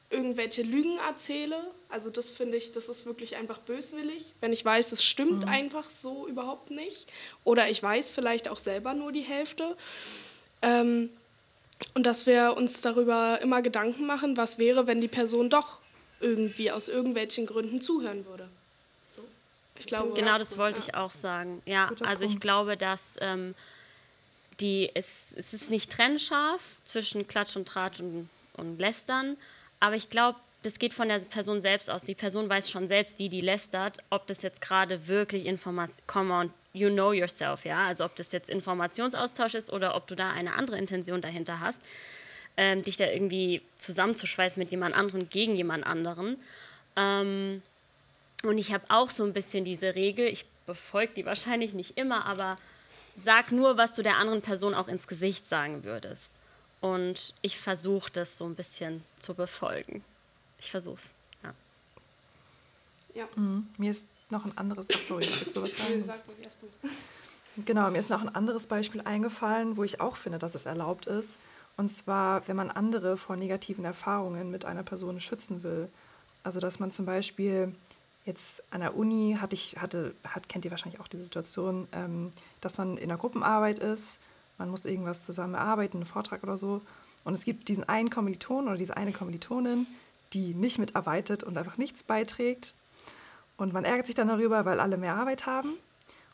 irgendwelche 0.09 0.61
Lügen 0.61 0.97
erzähle. 0.97 1.61
Also 1.89 2.09
das 2.09 2.31
finde 2.31 2.57
ich, 2.57 2.71
das 2.71 2.89
ist 2.89 3.05
wirklich 3.05 3.37
einfach 3.37 3.59
böswillig, 3.59 4.33
wenn 4.41 4.51
ich 4.51 4.63
weiß, 4.63 4.91
es 4.91 5.03
stimmt 5.03 5.43
mhm. 5.43 5.49
einfach 5.49 5.89
so 5.89 6.27
überhaupt 6.27 6.71
nicht. 6.71 7.07
Oder 7.43 7.69
ich 7.69 7.81
weiß 7.81 8.11
vielleicht 8.11 8.49
auch 8.49 8.59
selber 8.59 8.93
nur 8.93 9.11
die 9.11 9.21
Hälfte. 9.21 9.75
Ähm, 10.61 11.09
und 11.93 12.05
dass 12.05 12.25
wir 12.25 12.55
uns 12.55 12.81
darüber 12.81 13.39
immer 13.41 13.61
Gedanken 13.61 14.05
machen, 14.05 14.37
was 14.37 14.57
wäre, 14.57 14.87
wenn 14.87 15.01
die 15.01 15.07
Person 15.07 15.49
doch 15.49 15.77
irgendwie 16.19 16.71
aus 16.71 16.87
irgendwelchen 16.87 17.45
Gründen 17.45 17.81
zuhören 17.81 18.25
würde. 18.25 18.47
So. 19.07 19.23
Ich 19.79 19.85
glaube, 19.85 20.13
genau 20.13 20.37
das 20.37 20.57
wollte 20.57 20.79
ja. 20.79 20.85
ich 20.87 20.95
auch 20.95 21.11
sagen. 21.11 21.61
Ja, 21.65 21.87
Guter 21.87 22.07
also 22.07 22.23
Punkt. 22.23 22.35
ich 22.35 22.41
glaube, 22.41 22.77
dass 22.77 23.15
ähm, 23.21 23.53
die, 24.59 24.89
es, 24.93 25.33
es 25.35 25.53
ist 25.53 25.69
nicht 25.69 25.91
trennscharf 25.91 26.61
zwischen 26.83 27.27
Klatsch 27.27 27.55
und 27.55 27.67
Tratsch 27.67 27.99
und, 27.99 28.29
und 28.53 28.79
Lästern, 28.79 29.37
aber 29.79 29.95
ich 29.95 30.09
glaube, 30.09 30.39
das 30.63 30.79
geht 30.79 30.93
von 30.93 31.07
der 31.07 31.19
Person 31.19 31.61
selbst 31.61 31.89
aus. 31.89 32.03
Die 32.03 32.15
Person 32.15 32.49
weiß 32.49 32.69
schon 32.69 32.87
selbst, 32.87 33.19
die 33.19 33.29
die 33.29 33.41
lästert, 33.41 33.99
ob 34.09 34.25
das 34.27 34.41
jetzt 34.41 34.59
gerade 34.59 35.07
wirklich 35.07 35.45
Information, 35.45 36.01
come 36.07 36.33
on, 36.33 36.53
you 36.73 36.89
know 36.89 37.11
yourself, 37.11 37.65
ja. 37.65 37.87
Also 37.87 38.05
ob 38.05 38.15
das 38.15 38.31
jetzt 38.31 38.49
Informationsaustausch 38.49 39.55
ist 39.55 39.71
oder 39.71 39.95
ob 39.95 40.07
du 40.07 40.15
da 40.15 40.31
eine 40.31 40.53
andere 40.53 40.77
Intention 40.77 41.21
dahinter 41.21 41.59
hast, 41.59 41.79
ähm, 42.57 42.83
dich 42.83 42.97
da 42.97 43.05
irgendwie 43.05 43.61
zusammenzuschweißen 43.77 44.59
mit 44.59 44.71
jemand 44.71 44.97
anderem 44.97 45.29
gegen 45.29 45.55
jemand 45.55 45.85
anderen. 45.85 46.37
Ähm, 46.95 47.61
und 48.43 48.57
ich 48.57 48.73
habe 48.73 48.85
auch 48.89 49.09
so 49.09 49.23
ein 49.23 49.33
bisschen 49.33 49.65
diese 49.65 49.95
Regel, 49.95 50.27
ich 50.27 50.45
befolge 50.65 51.13
die 51.15 51.25
wahrscheinlich 51.25 51.73
nicht 51.73 51.97
immer, 51.97 52.25
aber 52.25 52.57
sag 53.15 53.51
nur, 53.51 53.77
was 53.77 53.93
du 53.93 54.03
der 54.03 54.17
anderen 54.17 54.41
Person 54.41 54.73
auch 54.73 54.87
ins 54.87 55.07
Gesicht 55.07 55.47
sagen 55.47 55.83
würdest. 55.83 56.31
Und 56.81 57.33
ich 57.41 57.57
versuche 57.57 58.11
das 58.11 58.37
so 58.37 58.45
ein 58.45 58.55
bisschen 58.55 59.03
zu 59.19 59.33
befolgen. 59.33 60.03
Ich 60.59 60.69
versuche 60.69 60.95
es, 60.95 61.09
ja. 61.43 61.53
Ja. 63.15 63.27
Mhm. 63.35 63.67
Mir 63.77 63.91
ist 63.91 64.05
noch 64.29 64.45
ein 64.45 64.57
anderes, 64.57 64.87
ach 64.93 64.99
sorry, 64.99 65.23
ich 65.23 65.53
sowas 65.53 65.71
sagen. 65.77 66.03
Sag 66.03 66.27
mal 66.27 66.35
erst 66.43 66.63
du. 66.63 66.67
Genau, 67.65 67.89
mir 67.89 67.97
ist 67.97 68.09
noch 68.09 68.21
ein 68.21 68.33
anderes 68.33 68.67
Beispiel 68.67 69.01
eingefallen, 69.01 69.77
wo 69.77 69.83
ich 69.83 69.99
auch 69.99 70.15
finde, 70.15 70.37
dass 70.37 70.53
es 70.53 70.65
erlaubt 70.65 71.07
ist. 71.07 71.37
Und 71.75 71.89
zwar, 71.89 72.47
wenn 72.47 72.55
man 72.55 72.69
andere 72.69 73.17
vor 73.17 73.35
negativen 73.35 73.85
Erfahrungen 73.85 74.51
mit 74.51 74.65
einer 74.65 74.83
Person 74.83 75.19
schützen 75.19 75.63
will. 75.63 75.89
Also, 76.43 76.59
dass 76.59 76.79
man 76.79 76.91
zum 76.91 77.05
Beispiel 77.05 77.73
jetzt 78.25 78.63
an 78.71 78.81
der 78.81 78.95
Uni 78.95 79.37
hatte 79.39 79.55
ich, 79.55 79.77
hatte, 79.79 80.13
hat, 80.23 80.49
kennt 80.49 80.65
ihr 80.65 80.71
wahrscheinlich 80.71 80.99
auch 80.99 81.07
die 81.07 81.17
Situation, 81.17 81.87
ähm, 81.93 82.31
dass 82.61 82.77
man 82.77 82.97
in 82.97 83.09
einer 83.09 83.17
Gruppenarbeit 83.17 83.79
ist 83.79 84.19
man 84.57 84.69
muss 84.69 84.85
irgendwas 84.85 85.23
zusammen 85.23 85.53
erarbeiten, 85.53 85.97
einen 85.97 86.05
Vortrag 86.05 86.43
oder 86.43 86.57
so. 86.57 86.81
Und 87.23 87.33
es 87.33 87.45
gibt 87.45 87.67
diesen 87.67 87.87
einen 87.87 88.09
Kommiliton 88.09 88.67
oder 88.67 88.77
diese 88.77 88.97
eine 88.97 89.11
Kommilitonin, 89.11 89.85
die 90.33 90.53
nicht 90.53 90.79
mitarbeitet 90.79 91.43
und 91.43 91.57
einfach 91.57 91.77
nichts 91.77 92.03
beiträgt. 92.03 92.73
Und 93.57 93.73
man 93.73 93.85
ärgert 93.85 94.05
sich 94.05 94.15
dann 94.15 94.27
darüber, 94.27 94.65
weil 94.65 94.79
alle 94.79 94.97
mehr 94.97 95.15
Arbeit 95.15 95.45
haben. 95.45 95.73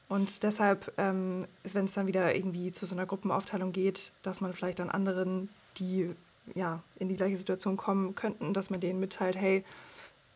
Und 0.10 0.44
deshalb 0.44 0.94
ähm, 0.98 1.46
ist, 1.64 1.76
wenn 1.76 1.86
es 1.86 1.94
dann 1.94 2.08
wieder 2.08 2.36
irgendwie 2.36 2.72
zu 2.72 2.86
so 2.86 2.94
einer 2.94 3.06
Gruppenaufteilung 3.06 3.72
geht, 3.72 4.12
dass 4.22 4.42
man 4.42 4.54
vielleicht 4.54 4.80
dann 4.80 4.90
anderen, 4.90 5.50
die 5.78 6.14
ja 6.54 6.84
in 7.00 7.10
die 7.10 7.16
gleiche 7.16 7.38
Situation 7.38 7.78
kommen 7.78 8.14
könnten, 8.14 8.54
dass 8.54 8.70
man 8.70 8.82
denen 8.82 9.00
mitteilt, 9.00 9.38
hey, 9.38 9.64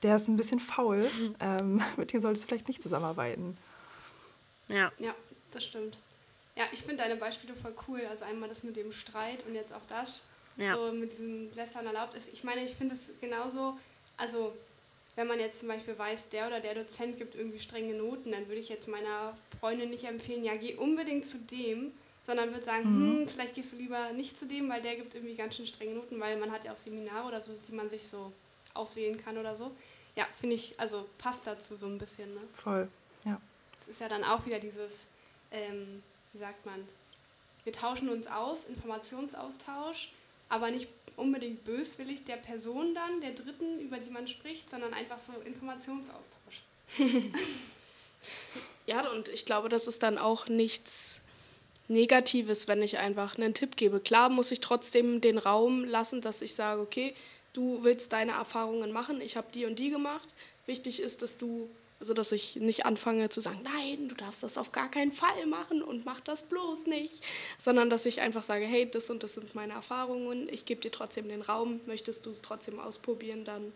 der 0.03 0.15
ist 0.15 0.27
ein 0.27 0.37
bisschen 0.37 0.59
faul, 0.59 0.99
mhm. 1.01 1.35
ähm, 1.39 1.81
mit 1.97 2.13
dem 2.13 2.21
solltest 2.21 2.45
du 2.45 2.47
vielleicht 2.47 2.67
nicht 2.67 2.81
zusammenarbeiten. 2.81 3.57
Ja. 4.69 4.91
Ja, 4.99 5.13
das 5.51 5.65
stimmt. 5.65 5.97
Ja, 6.55 6.63
ich 6.71 6.81
finde 6.81 7.03
deine 7.03 7.15
Beispiele 7.15 7.53
voll 7.53 7.75
cool. 7.87 8.01
Also 8.09 8.25
einmal 8.25 8.49
das 8.49 8.63
mit 8.63 8.75
dem 8.75 8.91
Streit 8.91 9.45
und 9.45 9.53
jetzt 9.53 9.73
auch 9.73 9.85
das, 9.87 10.23
ja. 10.55 10.75
so 10.75 10.91
mit 10.91 11.11
diesem 11.11 11.53
Lästern 11.55 11.85
erlaubt 11.85 12.15
ist. 12.15 12.33
Ich 12.33 12.43
meine, 12.43 12.63
ich 12.63 12.73
finde 12.73 12.95
es 12.95 13.11
genauso, 13.21 13.77
also 14.17 14.53
wenn 15.17 15.27
man 15.27 15.39
jetzt 15.39 15.59
zum 15.59 15.67
Beispiel 15.67 15.97
weiß, 15.97 16.29
der 16.29 16.45
oder 16.45 16.59
der 16.59 16.75
Dozent 16.75 17.17
gibt 17.17 17.33
irgendwie 17.33 17.57
strenge 17.57 17.95
Noten, 17.95 18.31
dann 18.31 18.47
würde 18.47 18.61
ich 18.61 18.69
jetzt 18.69 18.87
meiner 18.87 19.35
Freundin 19.59 19.89
nicht 19.89 20.03
empfehlen, 20.03 20.43
ja, 20.43 20.55
geh 20.55 20.75
unbedingt 20.75 21.25
zu 21.25 21.39
dem, 21.39 21.91
sondern 22.23 22.51
würde 22.51 22.63
sagen, 22.63 22.83
mhm. 22.83 23.19
hm, 23.19 23.27
vielleicht 23.27 23.55
gehst 23.55 23.73
du 23.73 23.77
lieber 23.77 24.13
nicht 24.13 24.37
zu 24.37 24.47
dem, 24.47 24.69
weil 24.69 24.81
der 24.83 24.95
gibt 24.95 25.15
irgendwie 25.15 25.33
ganz 25.33 25.55
schön 25.55 25.65
strenge 25.65 25.95
Noten, 25.95 26.19
weil 26.19 26.37
man 26.37 26.51
hat 26.51 26.65
ja 26.65 26.71
auch 26.71 26.77
Seminare 26.77 27.27
oder 27.27 27.41
so, 27.41 27.51
die 27.67 27.73
man 27.73 27.89
sich 27.89 28.07
so 28.07 28.31
auswählen 28.75 29.17
kann 29.17 29.39
oder 29.39 29.55
so. 29.55 29.71
Ja, 30.15 30.27
finde 30.39 30.55
ich, 30.55 30.79
also 30.79 31.07
passt 31.17 31.47
dazu 31.47 31.75
so 31.77 31.87
ein 31.87 31.97
bisschen. 31.97 32.35
Ne? 32.35 32.41
Voll, 32.53 32.87
ja. 33.25 33.41
Es 33.81 33.87
ist 33.87 34.01
ja 34.01 34.09
dann 34.09 34.23
auch 34.23 34.45
wieder 34.45 34.59
dieses, 34.59 35.07
ähm, 35.51 36.03
wie 36.33 36.39
sagt 36.39 36.63
man, 36.63 36.87
wir 37.63 37.73
tauschen 37.73 38.09
uns 38.09 38.27
aus, 38.27 38.65
Informationsaustausch, 38.65 40.11
aber 40.49 40.71
nicht 40.71 40.89
unbedingt 41.15 41.65
böswillig 41.65 42.23
der 42.25 42.37
Person 42.37 42.93
dann, 42.93 43.21
der 43.21 43.31
Dritten, 43.31 43.79
über 43.79 43.97
die 43.97 44.09
man 44.09 44.27
spricht, 44.27 44.69
sondern 44.69 44.93
einfach 44.93 45.19
so 45.19 45.33
Informationsaustausch. 45.45 46.61
ja, 48.85 49.09
und 49.11 49.27
ich 49.29 49.45
glaube, 49.45 49.69
das 49.69 49.87
ist 49.87 50.03
dann 50.03 50.17
auch 50.17 50.47
nichts 50.47 51.23
Negatives, 51.87 52.67
wenn 52.67 52.81
ich 52.81 52.97
einfach 52.97 53.37
einen 53.37 53.53
Tipp 53.53 53.75
gebe. 53.75 53.99
Klar 53.99 54.29
muss 54.29 54.51
ich 54.51 54.59
trotzdem 54.59 55.21
den 55.21 55.37
Raum 55.37 55.85
lassen, 55.85 56.21
dass 56.21 56.41
ich 56.41 56.53
sage, 56.53 56.81
okay, 56.81 57.15
du 57.53 57.83
willst 57.83 58.13
deine 58.13 58.33
Erfahrungen 58.33 58.91
machen, 58.91 59.21
ich 59.21 59.37
habe 59.37 59.47
die 59.53 59.65
und 59.65 59.79
die 59.79 59.89
gemacht. 59.89 60.29
Wichtig 60.65 61.01
ist, 61.01 61.21
dass 61.21 61.37
du 61.37 61.69
also, 61.99 62.13
dass 62.13 62.31
ich 62.31 62.57
nicht 62.57 62.85
anfange 62.85 63.29
zu 63.29 63.41
sagen, 63.41 63.61
nein, 63.63 64.07
du 64.07 64.15
darfst 64.15 64.43
das 64.43 64.57
auf 64.59 64.71
gar 64.71 64.89
keinen 64.89 65.11
Fall 65.11 65.47
machen 65.47 65.81
und 65.81 66.05
mach 66.05 66.19
das 66.19 66.43
bloß 66.43 66.85
nicht, 66.85 67.23
sondern 67.57 67.89
dass 67.89 68.05
ich 68.05 68.21
einfach 68.21 68.43
sage, 68.43 68.65
hey, 68.65 68.89
das 68.89 69.09
und 69.09 69.23
das 69.23 69.33
sind 69.33 69.55
meine 69.55 69.73
Erfahrungen, 69.73 70.47
ich 70.47 70.65
gebe 70.65 70.79
dir 70.79 70.91
trotzdem 70.91 71.27
den 71.27 71.41
Raum, 71.41 71.81
möchtest 71.87 72.25
du 72.27 72.29
es 72.29 72.43
trotzdem 72.43 72.79
ausprobieren, 72.79 73.45
dann 73.45 73.73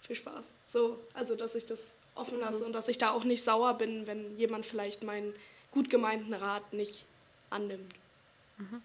viel 0.00 0.16
Spaß. 0.16 0.48
So, 0.66 0.98
also, 1.14 1.36
dass 1.36 1.54
ich 1.54 1.64
das 1.64 1.94
offen 2.16 2.40
lasse 2.40 2.60
mhm. 2.60 2.66
und 2.66 2.72
dass 2.72 2.88
ich 2.88 2.98
da 2.98 3.12
auch 3.12 3.24
nicht 3.24 3.44
sauer 3.44 3.74
bin, 3.74 4.08
wenn 4.08 4.36
jemand 4.36 4.66
vielleicht 4.66 5.04
meinen 5.04 5.32
gut 5.70 5.90
gemeinten 5.90 6.34
Rat 6.34 6.72
nicht 6.72 7.04
annimmt. 7.50 7.94
Mhm. 8.58 8.82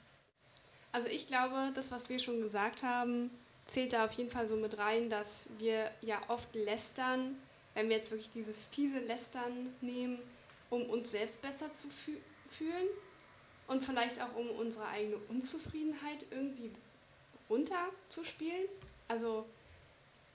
Also, 0.91 1.07
ich 1.07 1.25
glaube, 1.25 1.71
das, 1.73 1.91
was 1.91 2.09
wir 2.09 2.19
schon 2.19 2.39
gesagt 2.41 2.83
haben, 2.83 3.31
zählt 3.65 3.93
da 3.93 4.05
auf 4.05 4.11
jeden 4.11 4.29
Fall 4.29 4.47
so 4.47 4.55
mit 4.55 4.77
rein, 4.77 5.09
dass 5.09 5.49
wir 5.57 5.89
ja 6.01 6.21
oft 6.27 6.53
lästern 6.53 7.35
wenn 7.77 7.89
wir 7.89 7.97
jetzt 7.97 8.09
wirklich 8.09 8.31
dieses 8.31 8.65
fiese 8.65 8.97
Lästern 8.97 9.71
nehmen, 9.81 10.17
um 10.71 10.89
uns 10.89 11.11
selbst 11.11 11.43
besser 11.43 11.71
zu 11.73 11.89
fü 11.89 12.17
fühlen 12.49 12.87
und 13.67 13.85
vielleicht 13.85 14.19
auch 14.19 14.35
um 14.35 14.49
unsere 14.49 14.87
eigene 14.87 15.17
Unzufriedenheit 15.29 16.25
irgendwie 16.31 16.71
runterzuspielen. 17.51 18.65
Also 19.07 19.45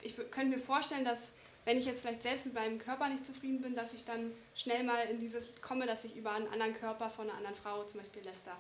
ich 0.02 0.14
könnte 0.30 0.56
mir 0.56 0.62
vorstellen, 0.62 1.04
dass 1.04 1.34
wenn 1.64 1.78
ich 1.78 1.84
jetzt 1.84 2.02
vielleicht 2.02 2.22
selbst 2.22 2.46
mit 2.46 2.54
meinem 2.54 2.78
Körper 2.78 3.08
nicht 3.08 3.26
zufrieden 3.26 3.60
bin, 3.60 3.74
dass 3.74 3.92
ich 3.92 4.04
dann 4.04 4.30
schnell 4.54 4.84
mal 4.84 5.02
in 5.06 5.18
dieses 5.18 5.50
komme, 5.60 5.86
dass 5.86 6.04
ich 6.04 6.14
über 6.14 6.30
einen 6.30 6.46
anderen 6.46 6.74
Körper 6.74 7.10
von 7.10 7.28
einer 7.28 7.38
anderen 7.38 7.56
Frau 7.56 7.82
zum 7.82 8.02
Beispiel 8.02 8.22
läster. 8.22 8.56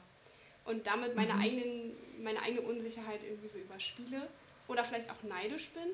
Und 0.64 0.88
damit 0.88 1.14
meine, 1.14 1.34
mhm. 1.34 1.40
eigenen, 1.40 1.96
meine 2.20 2.42
eigene 2.42 2.62
Unsicherheit 2.62 3.22
irgendwie 3.22 3.48
so 3.48 3.58
überspiele 3.58 4.28
oder 4.66 4.82
vielleicht 4.82 5.08
auch 5.08 5.22
neidisch 5.22 5.70
bin. 5.70 5.88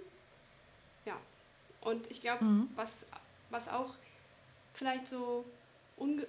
Ja, 1.04 1.18
und 1.88 2.10
ich 2.10 2.20
glaube, 2.20 2.44
mhm. 2.44 2.68
was, 2.76 3.06
was 3.50 3.68
auch 3.68 3.94
vielleicht 4.74 5.08
so 5.08 5.44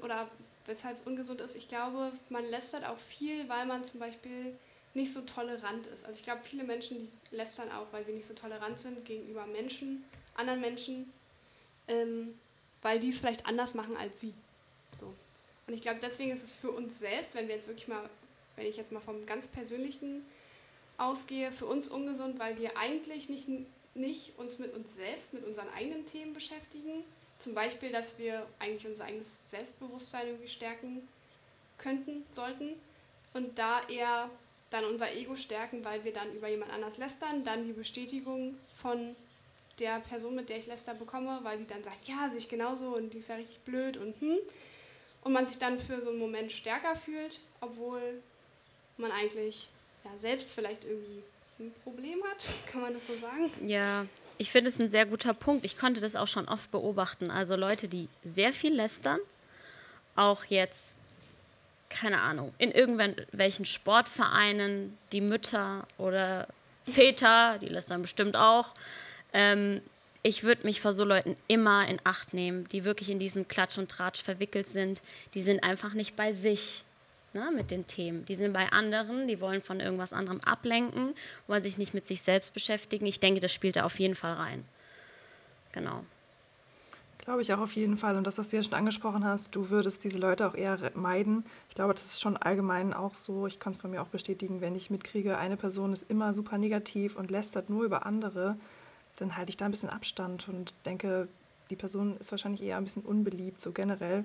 oder 0.01 0.29
weshalb 0.65 0.95
es 0.95 1.03
ungesund 1.03 1.41
ist, 1.41 1.55
ich 1.55 1.67
glaube, 1.67 2.11
man 2.29 2.45
lästert 2.45 2.85
auch 2.85 2.97
viel, 2.97 3.47
weil 3.49 3.65
man 3.65 3.83
zum 3.83 3.99
Beispiel 3.99 4.57
nicht 4.93 5.13
so 5.13 5.21
tolerant 5.21 5.87
ist. 5.87 6.05
Also 6.05 6.17
ich 6.17 6.23
glaube, 6.23 6.41
viele 6.43 6.63
Menschen 6.63 6.97
die 6.99 7.35
lästern 7.35 7.71
auch, 7.71 7.87
weil 7.91 8.05
sie 8.05 8.13
nicht 8.13 8.25
so 8.25 8.33
tolerant 8.33 8.79
sind 8.79 9.05
gegenüber 9.05 9.45
Menschen, 9.45 10.03
anderen 10.35 10.61
Menschen, 10.61 11.11
ähm, 11.87 12.39
weil 12.81 12.99
die 12.99 13.09
es 13.09 13.19
vielleicht 13.19 13.45
anders 13.45 13.75
machen 13.75 13.95
als 13.97 14.21
sie. 14.21 14.33
So. 14.99 15.13
Und 15.67 15.73
ich 15.73 15.81
glaube, 15.81 15.99
deswegen 16.01 16.31
ist 16.31 16.43
es 16.43 16.53
für 16.53 16.71
uns 16.71 16.99
selbst, 16.99 17.35
wenn 17.35 17.47
wir 17.47 17.55
jetzt 17.55 17.67
wirklich 17.67 17.87
mal, 17.87 18.09
wenn 18.55 18.65
ich 18.65 18.77
jetzt 18.77 18.91
mal 18.91 18.99
vom 18.99 19.25
ganz 19.25 19.47
Persönlichen 19.47 20.25
ausgehe, 20.97 21.51
für 21.51 21.65
uns 21.65 21.87
ungesund, 21.87 22.39
weil 22.39 22.57
wir 22.57 22.77
eigentlich 22.77 23.29
nicht 23.29 23.47
nicht 23.93 24.37
uns 24.37 24.59
mit 24.59 24.73
uns 24.73 24.95
selbst, 24.95 25.33
mit 25.33 25.45
unseren 25.45 25.69
eigenen 25.69 26.05
Themen 26.05 26.33
beschäftigen. 26.33 27.03
Zum 27.37 27.53
Beispiel, 27.53 27.91
dass 27.91 28.17
wir 28.17 28.45
eigentlich 28.59 28.87
unser 28.87 29.05
eigenes 29.05 29.43
Selbstbewusstsein 29.45 30.27
irgendwie 30.27 30.49
stärken 30.49 31.07
könnten, 31.77 32.25
sollten. 32.31 32.73
Und 33.33 33.57
da 33.57 33.81
eher 33.87 34.29
dann 34.69 34.85
unser 34.85 35.11
Ego 35.13 35.35
stärken, 35.35 35.83
weil 35.83 36.03
wir 36.03 36.13
dann 36.13 36.33
über 36.33 36.47
jemand 36.47 36.71
anders 36.71 36.97
lästern, 36.97 37.43
dann 37.43 37.65
die 37.65 37.73
Bestätigung 37.73 38.57
von 38.75 39.15
der 39.79 39.99
Person, 39.99 40.35
mit 40.35 40.49
der 40.49 40.57
ich 40.57 40.67
läster 40.67 40.93
bekomme, 40.93 41.39
weil 41.43 41.57
die 41.57 41.67
dann 41.67 41.83
sagt, 41.83 42.07
ja, 42.07 42.29
sehe 42.29 42.39
ich 42.39 42.49
genauso 42.49 42.95
und 42.95 43.13
die 43.13 43.19
ist 43.19 43.29
ja 43.29 43.35
richtig 43.35 43.59
blöd 43.59 43.97
und 43.97 44.19
hm. 44.19 44.37
Und 45.21 45.33
man 45.33 45.47
sich 45.47 45.57
dann 45.57 45.79
für 45.79 46.01
so 46.01 46.09
einen 46.09 46.19
Moment 46.19 46.51
stärker 46.51 46.95
fühlt, 46.95 47.41
obwohl 47.59 48.21
man 48.97 49.11
eigentlich 49.11 49.69
ja, 50.05 50.11
selbst 50.17 50.51
vielleicht 50.53 50.85
irgendwie 50.85 51.23
ein 51.59 51.73
Problem 51.83 52.23
hat, 52.23 52.45
kann 52.71 52.81
man 52.81 52.93
das 52.93 53.07
so 53.07 53.13
sagen? 53.13 53.51
Ja, 53.65 54.05
ich 54.37 54.51
finde 54.51 54.69
es 54.69 54.79
ein 54.79 54.89
sehr 54.89 55.05
guter 55.05 55.33
Punkt. 55.33 55.65
Ich 55.65 55.77
konnte 55.77 55.99
das 55.99 56.15
auch 56.15 56.27
schon 56.27 56.47
oft 56.47 56.71
beobachten. 56.71 57.29
Also 57.29 57.55
Leute, 57.55 57.87
die 57.87 58.07
sehr 58.23 58.53
viel 58.53 58.73
lästern, 58.73 59.19
auch 60.15 60.45
jetzt, 60.45 60.95
keine 61.89 62.21
Ahnung, 62.21 62.53
in 62.57 62.71
irgendwelchen 62.71 63.65
Sportvereinen, 63.65 64.97
die 65.11 65.21
Mütter 65.21 65.85
oder 65.97 66.47
Väter, 66.85 67.57
die 67.59 67.67
lästern 67.67 68.01
bestimmt 68.01 68.35
auch. 68.35 68.73
Ähm, 69.33 69.81
ich 70.23 70.43
würde 70.43 70.65
mich 70.65 70.81
vor 70.81 70.93
so 70.93 71.03
Leuten 71.03 71.35
immer 71.47 71.87
in 71.87 71.99
Acht 72.03 72.33
nehmen, 72.33 72.67
die 72.69 72.83
wirklich 72.83 73.09
in 73.09 73.19
diesem 73.19 73.47
Klatsch 73.47 73.77
und 73.77 73.89
Tratsch 73.89 74.21
verwickelt 74.21 74.67
sind. 74.67 75.01
Die 75.33 75.41
sind 75.41 75.63
einfach 75.63 75.93
nicht 75.93 76.15
bei 76.15 76.33
sich 76.33 76.83
ne, 77.33 77.51
mit 77.55 77.71
den 77.71 77.87
Themen. 77.87 78.25
Die 78.25 78.35
sind 78.35 78.53
bei 78.53 78.71
anderen, 78.71 79.27
die 79.27 79.41
wollen 79.41 79.61
von 79.61 79.79
irgendwas 79.79 80.13
anderem 80.13 80.41
ablenken, 80.41 81.15
wollen 81.47 81.63
sich 81.63 81.77
nicht 81.77 81.93
mit 81.93 82.07
sich 82.07 82.21
selbst 82.21 82.53
beschäftigen. 82.53 83.05
Ich 83.05 83.19
denke, 83.19 83.39
das 83.39 83.53
spielt 83.53 83.75
da 83.75 83.83
auf 83.83 83.99
jeden 83.99 84.15
Fall 84.15 84.33
rein. 84.33 84.65
Genau. 85.71 86.03
Glaube 87.19 87.41
ich 87.41 87.53
auch 87.53 87.59
auf 87.59 87.73
jeden 87.73 87.97
Fall. 87.97 88.17
Und 88.17 88.25
das, 88.25 88.37
was 88.39 88.49
du 88.49 88.55
ja 88.55 88.63
schon 88.63 88.73
angesprochen 88.73 89.23
hast, 89.23 89.55
du 89.55 89.69
würdest 89.69 90.03
diese 90.03 90.17
Leute 90.17 90.47
auch 90.47 90.55
eher 90.55 90.79
meiden. 90.95 91.45
Ich 91.69 91.75
glaube, 91.75 91.93
das 91.93 92.05
ist 92.05 92.21
schon 92.21 92.37
allgemein 92.37 92.93
auch 92.93 93.13
so. 93.13 93.45
Ich 93.45 93.59
kann 93.59 93.73
es 93.73 93.77
von 93.77 93.91
mir 93.91 94.01
auch 94.01 94.07
bestätigen, 94.07 94.61
wenn 94.61 94.73
ich 94.73 94.89
mitkriege, 94.89 95.37
eine 95.37 95.57
Person 95.57 95.93
ist 95.93 96.09
immer 96.09 96.33
super 96.33 96.57
negativ 96.57 97.15
und 97.17 97.29
lästert 97.29 97.69
nur 97.69 97.83
über 97.83 98.05
andere, 98.05 98.57
dann 99.17 99.35
halte 99.35 99.49
ich 99.49 99.57
da 99.57 99.65
ein 99.65 99.71
bisschen 99.71 99.89
Abstand 99.89 100.47
und 100.47 100.73
denke, 100.85 101.27
die 101.69 101.75
Person 101.75 102.17
ist 102.17 102.31
wahrscheinlich 102.31 102.63
eher 102.63 102.77
ein 102.77 102.83
bisschen 102.83 103.03
unbeliebt, 103.03 103.61
so 103.61 103.71
generell, 103.71 104.23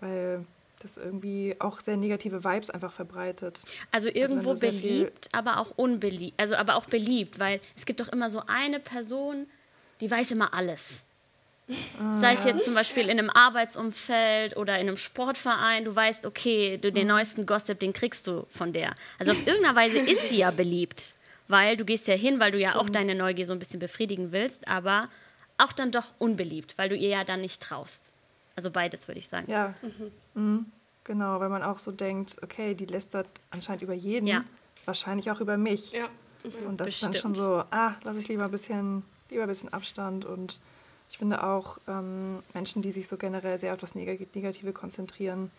weil 0.00 0.44
das 0.80 0.98
irgendwie 0.98 1.56
auch 1.58 1.80
sehr 1.80 1.96
negative 1.96 2.44
Vibes 2.44 2.70
einfach 2.70 2.92
verbreitet. 2.92 3.60
Also, 3.92 4.08
also 4.08 4.18
irgendwo 4.18 4.50
also 4.50 4.66
beliebt, 4.66 5.28
aber 5.32 5.58
auch 5.58 5.72
unbeliebt. 5.76 6.38
Also 6.38 6.56
aber 6.56 6.76
auch 6.76 6.86
beliebt, 6.86 7.38
weil 7.38 7.60
es 7.76 7.86
gibt 7.86 8.00
doch 8.00 8.08
immer 8.08 8.30
so 8.30 8.42
eine 8.46 8.80
Person, 8.80 9.46
die 10.00 10.10
weiß 10.10 10.30
immer 10.32 10.52
alles. 10.52 11.02
Ah. 12.00 12.20
Sei 12.20 12.34
es 12.34 12.44
jetzt 12.44 12.64
zum 12.64 12.74
Beispiel 12.74 13.04
in 13.04 13.18
einem 13.18 13.30
Arbeitsumfeld 13.30 14.56
oder 14.56 14.74
in 14.74 14.88
einem 14.88 14.96
Sportverein, 14.96 15.84
du 15.84 15.96
weißt, 15.96 16.24
okay, 16.24 16.78
du, 16.78 16.92
den 16.92 17.04
mhm. 17.04 17.14
neuesten 17.14 17.46
Gossip, 17.46 17.80
den 17.80 17.92
kriegst 17.92 18.26
du 18.26 18.46
von 18.50 18.72
der. 18.72 18.94
Also 19.18 19.32
auf 19.32 19.46
irgendeiner 19.46 19.74
Weise 19.74 19.98
ist 19.98 20.28
sie 20.28 20.38
ja 20.38 20.50
beliebt, 20.50 21.14
weil 21.48 21.76
du 21.76 21.84
gehst 21.84 22.06
ja 22.06 22.14
hin, 22.14 22.38
weil 22.38 22.52
du 22.52 22.58
Stimmt. 22.58 22.74
ja 22.74 22.80
auch 22.80 22.88
deine 22.88 23.14
Neugier 23.14 23.46
so 23.46 23.52
ein 23.52 23.58
bisschen 23.58 23.80
befriedigen 23.80 24.30
willst, 24.30 24.68
aber 24.68 25.08
auch 25.58 25.72
dann 25.72 25.90
doch 25.90 26.14
unbeliebt, 26.18 26.78
weil 26.78 26.88
du 26.88 26.94
ihr 26.94 27.08
ja 27.08 27.24
dann 27.24 27.40
nicht 27.40 27.60
traust. 27.60 28.02
Also 28.56 28.70
beides 28.70 29.06
würde 29.06 29.18
ich 29.18 29.28
sagen. 29.28 29.50
Ja, 29.50 29.74
mhm. 29.82 30.12
Mhm. 30.34 30.66
genau, 31.04 31.38
weil 31.40 31.50
man 31.50 31.62
auch 31.62 31.78
so 31.78 31.92
denkt, 31.92 32.38
okay, 32.42 32.74
die 32.74 32.86
lästert 32.86 33.28
anscheinend 33.50 33.82
über 33.82 33.94
jeden, 33.94 34.26
ja. 34.26 34.44
wahrscheinlich 34.86 35.30
auch 35.30 35.40
über 35.40 35.56
mich. 35.56 35.92
Ja. 35.92 36.08
Mhm. 36.42 36.66
Und 36.66 36.80
das 36.80 36.88
Bestimmt. 36.88 37.14
ist 37.14 37.24
dann 37.24 37.34
schon 37.34 37.44
so, 37.44 37.64
ah, 37.70 37.94
lasse 38.02 38.18
ich 38.18 38.28
lieber 38.28 38.46
ein 38.46 38.50
bisschen, 38.50 39.04
lieber 39.30 39.42
ein 39.42 39.48
bisschen 39.48 39.72
Abstand 39.72 40.24
und 40.24 40.60
ich 41.10 41.18
finde 41.18 41.42
auch 41.44 41.78
ähm, 41.86 42.42
Menschen, 42.52 42.82
die 42.82 42.90
sich 42.90 43.06
so 43.06 43.16
generell 43.16 43.58
sehr 43.58 43.72
auf 43.72 43.80
das 43.80 43.94
Negative 43.94 44.72
konzentrieren, 44.72 45.50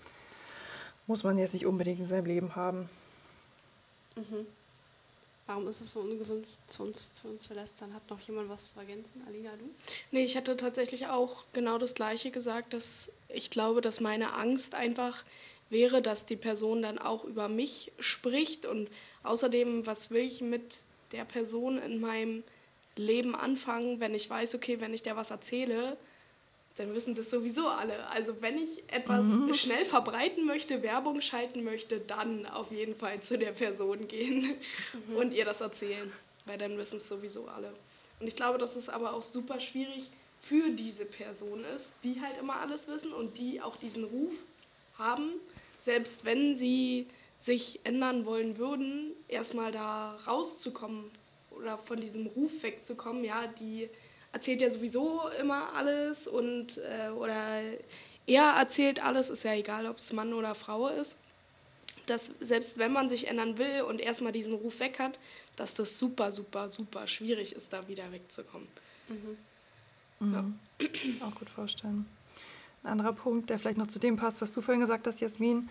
muss 1.05 1.23
man 1.23 1.37
jetzt 1.37 1.53
nicht 1.53 1.65
unbedingt 1.65 1.99
in 1.99 2.07
seinem 2.07 2.25
Leben 2.25 2.55
haben. 2.55 2.89
Mhm. 4.15 4.45
Warum 5.47 5.65
ist 5.69 5.79
es 5.79 5.93
so 5.93 6.01
ungesund 6.01 6.45
zu 6.67 6.83
uns, 6.83 7.13
für 7.21 7.29
uns 7.29 7.43
zu 7.43 7.53
lästern? 7.53 7.93
Hat 7.93 8.09
noch 8.09 8.19
jemand 8.19 8.49
was 8.49 8.73
zu 8.73 8.79
ergänzen? 8.79 9.23
Alina, 9.25 9.51
du? 9.57 9.63
Nee, 10.11 10.25
ich 10.25 10.35
hatte 10.35 10.57
tatsächlich 10.57 11.07
auch 11.07 11.45
genau 11.53 11.77
das 11.77 11.95
Gleiche 11.95 12.31
gesagt, 12.31 12.73
dass 12.73 13.13
ich 13.29 13.49
glaube, 13.49 13.79
dass 13.79 14.01
meine 14.01 14.33
Angst 14.33 14.75
einfach 14.75 15.23
wäre, 15.69 16.01
dass 16.01 16.25
die 16.25 16.35
Person 16.35 16.81
dann 16.81 16.99
auch 16.99 17.23
über 17.23 17.47
mich 17.47 17.93
spricht 17.97 18.65
und 18.65 18.89
außerdem, 19.23 19.85
was 19.85 20.11
will 20.11 20.23
ich 20.23 20.41
mit 20.41 20.79
der 21.13 21.23
Person 21.23 21.77
in 21.77 22.01
meinem 22.01 22.43
Leben 22.97 23.33
anfangen, 23.33 24.01
wenn 24.01 24.15
ich 24.15 24.29
weiß, 24.29 24.55
okay, 24.55 24.81
wenn 24.81 24.93
ich 24.93 25.03
der 25.03 25.15
was 25.15 25.31
erzähle, 25.31 25.97
dann 26.77 26.93
wissen 26.93 27.15
das 27.15 27.29
sowieso 27.29 27.67
alle. 27.67 28.07
Also 28.11 28.41
wenn 28.41 28.57
ich 28.57 28.83
etwas 28.87 29.25
mhm. 29.25 29.53
schnell 29.53 29.83
verbreiten 29.83 30.45
möchte, 30.45 30.83
Werbung 30.83 31.21
schalten 31.21 31.63
möchte, 31.63 31.99
dann 31.99 32.45
auf 32.45 32.71
jeden 32.71 32.95
Fall 32.95 33.19
zu 33.21 33.37
der 33.37 33.51
Person 33.51 34.07
gehen 34.07 34.55
mhm. 35.09 35.15
und 35.15 35.33
ihr 35.33 35.43
das 35.43 35.61
erzählen, 35.61 36.11
weil 36.45 36.57
dann 36.57 36.77
wissen 36.77 36.97
es 36.97 37.07
sowieso 37.07 37.47
alle. 37.47 37.73
Und 38.19 38.27
ich 38.27 38.35
glaube, 38.35 38.59
dass 38.59 38.75
es 38.75 38.89
aber 38.89 39.13
auch 39.13 39.23
super 39.23 39.59
schwierig 39.59 40.09
für 40.41 40.69
diese 40.69 41.05
Person 41.05 41.65
ist, 41.75 41.95
die 42.03 42.21
halt 42.21 42.37
immer 42.37 42.61
alles 42.61 42.87
wissen 42.87 43.11
und 43.11 43.37
die 43.37 43.59
auch 43.61 43.75
diesen 43.75 44.03
Ruf 44.03 44.33
haben, 44.97 45.31
selbst 45.79 46.25
wenn 46.25 46.55
sie 46.55 47.07
sich 47.39 47.79
ändern 47.83 48.25
wollen 48.25 48.57
würden, 48.57 49.11
erstmal 49.27 49.71
da 49.71 50.17
rauszukommen 50.27 51.05
oder 51.51 51.77
von 51.77 51.99
diesem 51.99 52.27
Ruf 52.27 52.51
wegzukommen, 52.61 53.23
ja, 53.23 53.47
die 53.47 53.89
erzählt 54.37 54.61
ja 54.61 54.69
sowieso 54.69 55.21
immer 55.41 55.73
alles 55.73 56.27
und 56.27 56.77
äh, 56.77 57.09
oder 57.09 57.63
er 58.27 58.43
erzählt 58.43 59.03
alles, 59.03 59.31
ist 59.31 59.43
ja 59.43 59.53
egal, 59.53 59.87
ob 59.87 59.97
es 59.97 60.13
Mann 60.13 60.31
oder 60.33 60.53
Frau 60.53 60.89
ist. 60.89 61.15
Dass 62.05 62.27
selbst 62.39 62.77
wenn 62.77 62.93
man 62.93 63.09
sich 63.09 63.27
ändern 63.27 63.57
will 63.57 63.81
und 63.81 63.99
erstmal 63.99 64.31
diesen 64.31 64.53
Ruf 64.53 64.79
weg 64.79 64.99
hat, 64.99 65.19
dass 65.55 65.73
das 65.73 65.97
super, 65.97 66.31
super, 66.31 66.69
super 66.69 67.07
schwierig 67.07 67.55
ist, 67.55 67.73
da 67.73 67.87
wieder 67.87 68.11
wegzukommen. 68.11 68.67
Mhm. 69.07 69.37
Mhm. 70.19 70.59
Ja. 70.79 71.25
Auch 71.27 71.35
gut 71.35 71.49
vorstellen. 71.49 72.05
Ein 72.83 72.91
anderer 72.91 73.13
Punkt, 73.13 73.49
der 73.49 73.57
vielleicht 73.57 73.79
noch 73.79 73.87
zu 73.87 73.97
dem 73.97 74.17
passt, 74.17 74.41
was 74.41 74.51
du 74.51 74.61
vorhin 74.61 74.81
gesagt 74.81 75.07
hast, 75.07 75.19
Jasmin. 75.19 75.67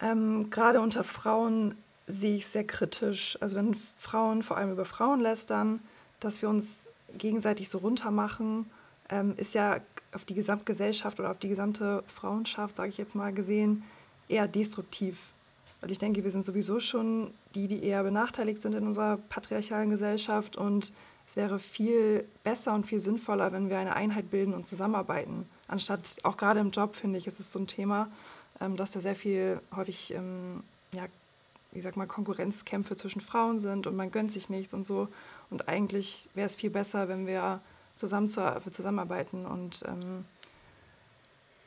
Ähm, 0.00 0.50
gerade 0.50 0.80
unter 0.80 1.02
Frauen 1.02 1.74
sehe 2.06 2.36
ich 2.36 2.46
sehr 2.46 2.64
kritisch. 2.64 3.36
Also 3.40 3.56
wenn 3.56 3.74
Frauen 3.98 4.44
vor 4.44 4.56
allem 4.56 4.70
über 4.70 4.84
Frauen 4.84 5.20
lästern, 5.20 5.80
dass 6.20 6.40
wir 6.42 6.48
uns 6.48 6.87
gegenseitig 7.18 7.68
so 7.68 7.78
runtermachen, 7.78 8.66
ähm, 9.10 9.34
ist 9.36 9.54
ja 9.54 9.78
auf 10.12 10.24
die 10.24 10.34
Gesamtgesellschaft 10.34 11.20
oder 11.20 11.30
auf 11.30 11.38
die 11.38 11.48
gesamte 11.48 12.02
Frauenschaft, 12.06 12.76
sage 12.76 12.90
ich 12.90 12.98
jetzt 12.98 13.14
mal 13.14 13.32
gesehen, 13.32 13.84
eher 14.28 14.48
destruktiv. 14.48 15.18
Weil 15.80 15.90
ich 15.90 15.98
denke, 15.98 16.24
wir 16.24 16.30
sind 16.30 16.44
sowieso 16.44 16.80
schon 16.80 17.30
die, 17.54 17.68
die 17.68 17.84
eher 17.84 18.02
benachteiligt 18.02 18.62
sind 18.62 18.74
in 18.74 18.86
unserer 18.86 19.18
patriarchalen 19.28 19.90
Gesellschaft 19.90 20.56
und 20.56 20.92
es 21.26 21.36
wäre 21.36 21.58
viel 21.58 22.24
besser 22.42 22.74
und 22.74 22.86
viel 22.86 23.00
sinnvoller, 23.00 23.52
wenn 23.52 23.68
wir 23.68 23.78
eine 23.78 23.94
Einheit 23.94 24.30
bilden 24.30 24.54
und 24.54 24.66
zusammenarbeiten. 24.66 25.46
Anstatt, 25.68 26.16
auch 26.22 26.38
gerade 26.38 26.60
im 26.60 26.70
Job, 26.70 26.96
finde 26.96 27.18
ich, 27.18 27.26
ist 27.26 27.38
es 27.38 27.52
so 27.52 27.58
ein 27.58 27.66
Thema, 27.66 28.08
ähm, 28.60 28.76
dass 28.76 28.92
da 28.92 29.00
sehr 29.00 29.14
viel 29.14 29.60
häufig, 29.76 30.14
ähm, 30.14 30.62
ja, 30.92 31.04
ich 31.72 31.82
sag 31.82 31.96
mal, 31.96 32.06
Konkurrenzkämpfe 32.06 32.96
zwischen 32.96 33.20
Frauen 33.20 33.60
sind 33.60 33.86
und 33.86 33.94
man 33.94 34.10
gönnt 34.10 34.32
sich 34.32 34.48
nichts 34.48 34.72
und 34.72 34.86
so. 34.86 35.08
Und 35.50 35.68
eigentlich 35.68 36.28
wäre 36.34 36.46
es 36.46 36.56
viel 36.56 36.70
besser, 36.70 37.08
wenn 37.08 37.26
wir 37.26 37.60
zusammen 37.96 38.28
zu, 38.28 38.60
zusammenarbeiten 38.70 39.46
und 39.46 39.82
ähm, 39.86 40.24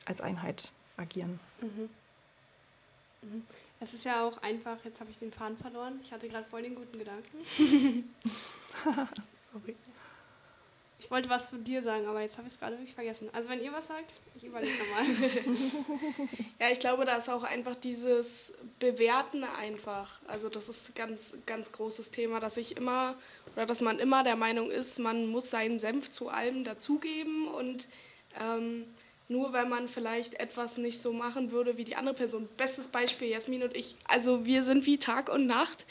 als 0.06 0.22
Einheit 0.22 0.72
agieren. 0.98 1.40
Mhm. 1.62 1.90
Mhm. 3.22 3.46
Es 3.80 3.94
ist 3.94 4.06
ja 4.06 4.24
auch 4.24 4.38
einfach, 4.44 4.78
jetzt 4.86 5.00
habe 5.00 5.10
ich 5.10 5.18
den 5.18 5.32
Faden 5.32 5.58
verloren. 5.58 6.00
Ich 6.04 6.12
hatte 6.12 6.30
gerade 6.30 6.48
voll 6.48 6.62
den 6.62 6.76
guten 6.76 6.98
Gedanken. 6.98 7.38
Sorry. 9.52 9.76
Ich 11.02 11.10
wollte 11.10 11.30
was 11.30 11.50
zu 11.50 11.58
dir 11.58 11.82
sagen, 11.82 12.06
aber 12.06 12.22
jetzt 12.22 12.38
habe 12.38 12.48
ich 12.48 12.54
es 12.54 12.60
gerade 12.60 12.78
wirklich 12.78 12.94
vergessen. 12.94 13.28
Also 13.34 13.50
wenn 13.50 13.62
ihr 13.62 13.74
was 13.74 13.88
sagt, 13.88 14.14
ich 14.36 14.44
überlege 14.44 14.72
nochmal. 14.78 15.32
ja, 16.60 16.70
ich 16.72 16.80
glaube, 16.80 17.06
da 17.06 17.18
ist 17.18 17.28
auch 17.28 17.44
einfach 17.44 17.76
dieses 17.76 18.54
Bewerten 18.80 19.44
einfach. 19.44 20.20
Also 20.28 20.48
das 20.48 20.70
ist 20.70 20.90
ein 20.90 20.94
ganz, 20.94 21.34
ganz 21.48 21.72
großes 21.72 22.12
Thema, 22.12 22.40
dass 22.40 22.56
ich 22.56 22.78
immer 22.78 23.16
oder 23.56 23.66
dass 23.66 23.82
man 23.82 23.98
immer 23.98 24.24
der 24.24 24.36
Meinung 24.36 24.70
ist, 24.70 25.00
man 25.00 25.28
muss 25.28 25.50
seinen 25.50 25.80
Senf 25.80 26.10
zu 26.12 26.30
allem 26.30 26.64
dazugeben 26.64 27.48
und 27.48 27.88
ähm, 28.40 28.86
nur 29.28 29.54
wenn 29.54 29.70
man 29.70 29.88
vielleicht 29.88 30.36
etwas 30.36 30.78
nicht 30.78 31.02
so 31.02 31.14
machen 31.14 31.52
würde 31.52 31.78
wie 31.78 31.84
die 31.84 31.96
andere 31.96 32.14
Person. 32.14 32.48
Bestes 32.58 32.90
Beispiel, 32.90 33.30
Jasmin 33.30 33.64
und 33.64 33.76
ich. 33.76 33.96
Also 34.08 34.46
wir 34.46 34.62
sind 34.62 34.86
wie 34.86 34.98
Tag 34.98 35.30
und 35.30 35.48
Nacht. 35.48 35.86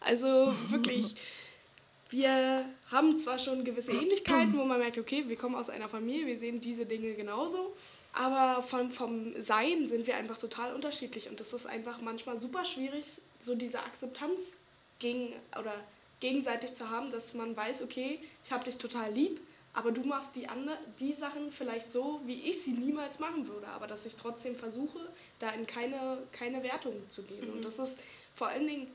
Also 0.00 0.54
wirklich 0.68 1.14
wir 2.10 2.64
haben 2.90 3.18
zwar 3.18 3.38
schon 3.38 3.64
gewisse 3.64 3.92
Ähnlichkeiten, 3.92 4.56
wo 4.56 4.64
man 4.64 4.78
merkt, 4.78 4.98
okay, 4.98 5.24
wir 5.26 5.36
kommen 5.36 5.54
aus 5.54 5.70
einer 5.70 5.88
Familie, 5.88 6.26
wir 6.26 6.38
sehen 6.38 6.60
diese 6.60 6.86
Dinge 6.86 7.14
genauso, 7.14 7.74
aber 8.12 8.62
vom, 8.62 8.90
vom 8.90 9.40
Sein 9.40 9.88
sind 9.88 10.06
wir 10.06 10.16
einfach 10.16 10.38
total 10.38 10.74
unterschiedlich 10.74 11.28
und 11.28 11.40
das 11.40 11.52
ist 11.52 11.66
einfach 11.66 12.00
manchmal 12.00 12.40
super 12.40 12.64
schwierig, 12.64 13.04
so 13.40 13.54
diese 13.54 13.80
Akzeptanz 13.80 14.56
gegen, 14.98 15.32
oder 15.58 15.74
gegenseitig 16.20 16.74
zu 16.74 16.88
haben, 16.90 17.10
dass 17.10 17.34
man 17.34 17.56
weiß, 17.56 17.82
okay, 17.82 18.20
ich 18.44 18.52
habe 18.52 18.64
dich 18.64 18.78
total 18.78 19.12
lieb, 19.12 19.40
aber 19.74 19.90
du 19.90 20.02
machst 20.02 20.36
die, 20.36 20.48
andere, 20.48 20.78
die 21.00 21.12
Sachen 21.12 21.50
vielleicht 21.50 21.90
so, 21.90 22.20
wie 22.24 22.48
ich 22.48 22.62
sie 22.62 22.72
niemals 22.72 23.18
machen 23.18 23.46
würde, 23.48 23.66
aber 23.68 23.86
dass 23.86 24.06
ich 24.06 24.14
trotzdem 24.14 24.56
versuche, 24.56 25.00
da 25.40 25.50
in 25.50 25.66
keine, 25.66 26.18
keine 26.32 26.62
Wertung 26.62 26.94
zu 27.10 27.24
gehen. 27.24 27.48
Mhm. 27.48 27.56
Und 27.56 27.64
das 27.64 27.78
ist 27.78 27.98
vor 28.36 28.46
allen 28.46 28.66
Dingen, 28.66 28.86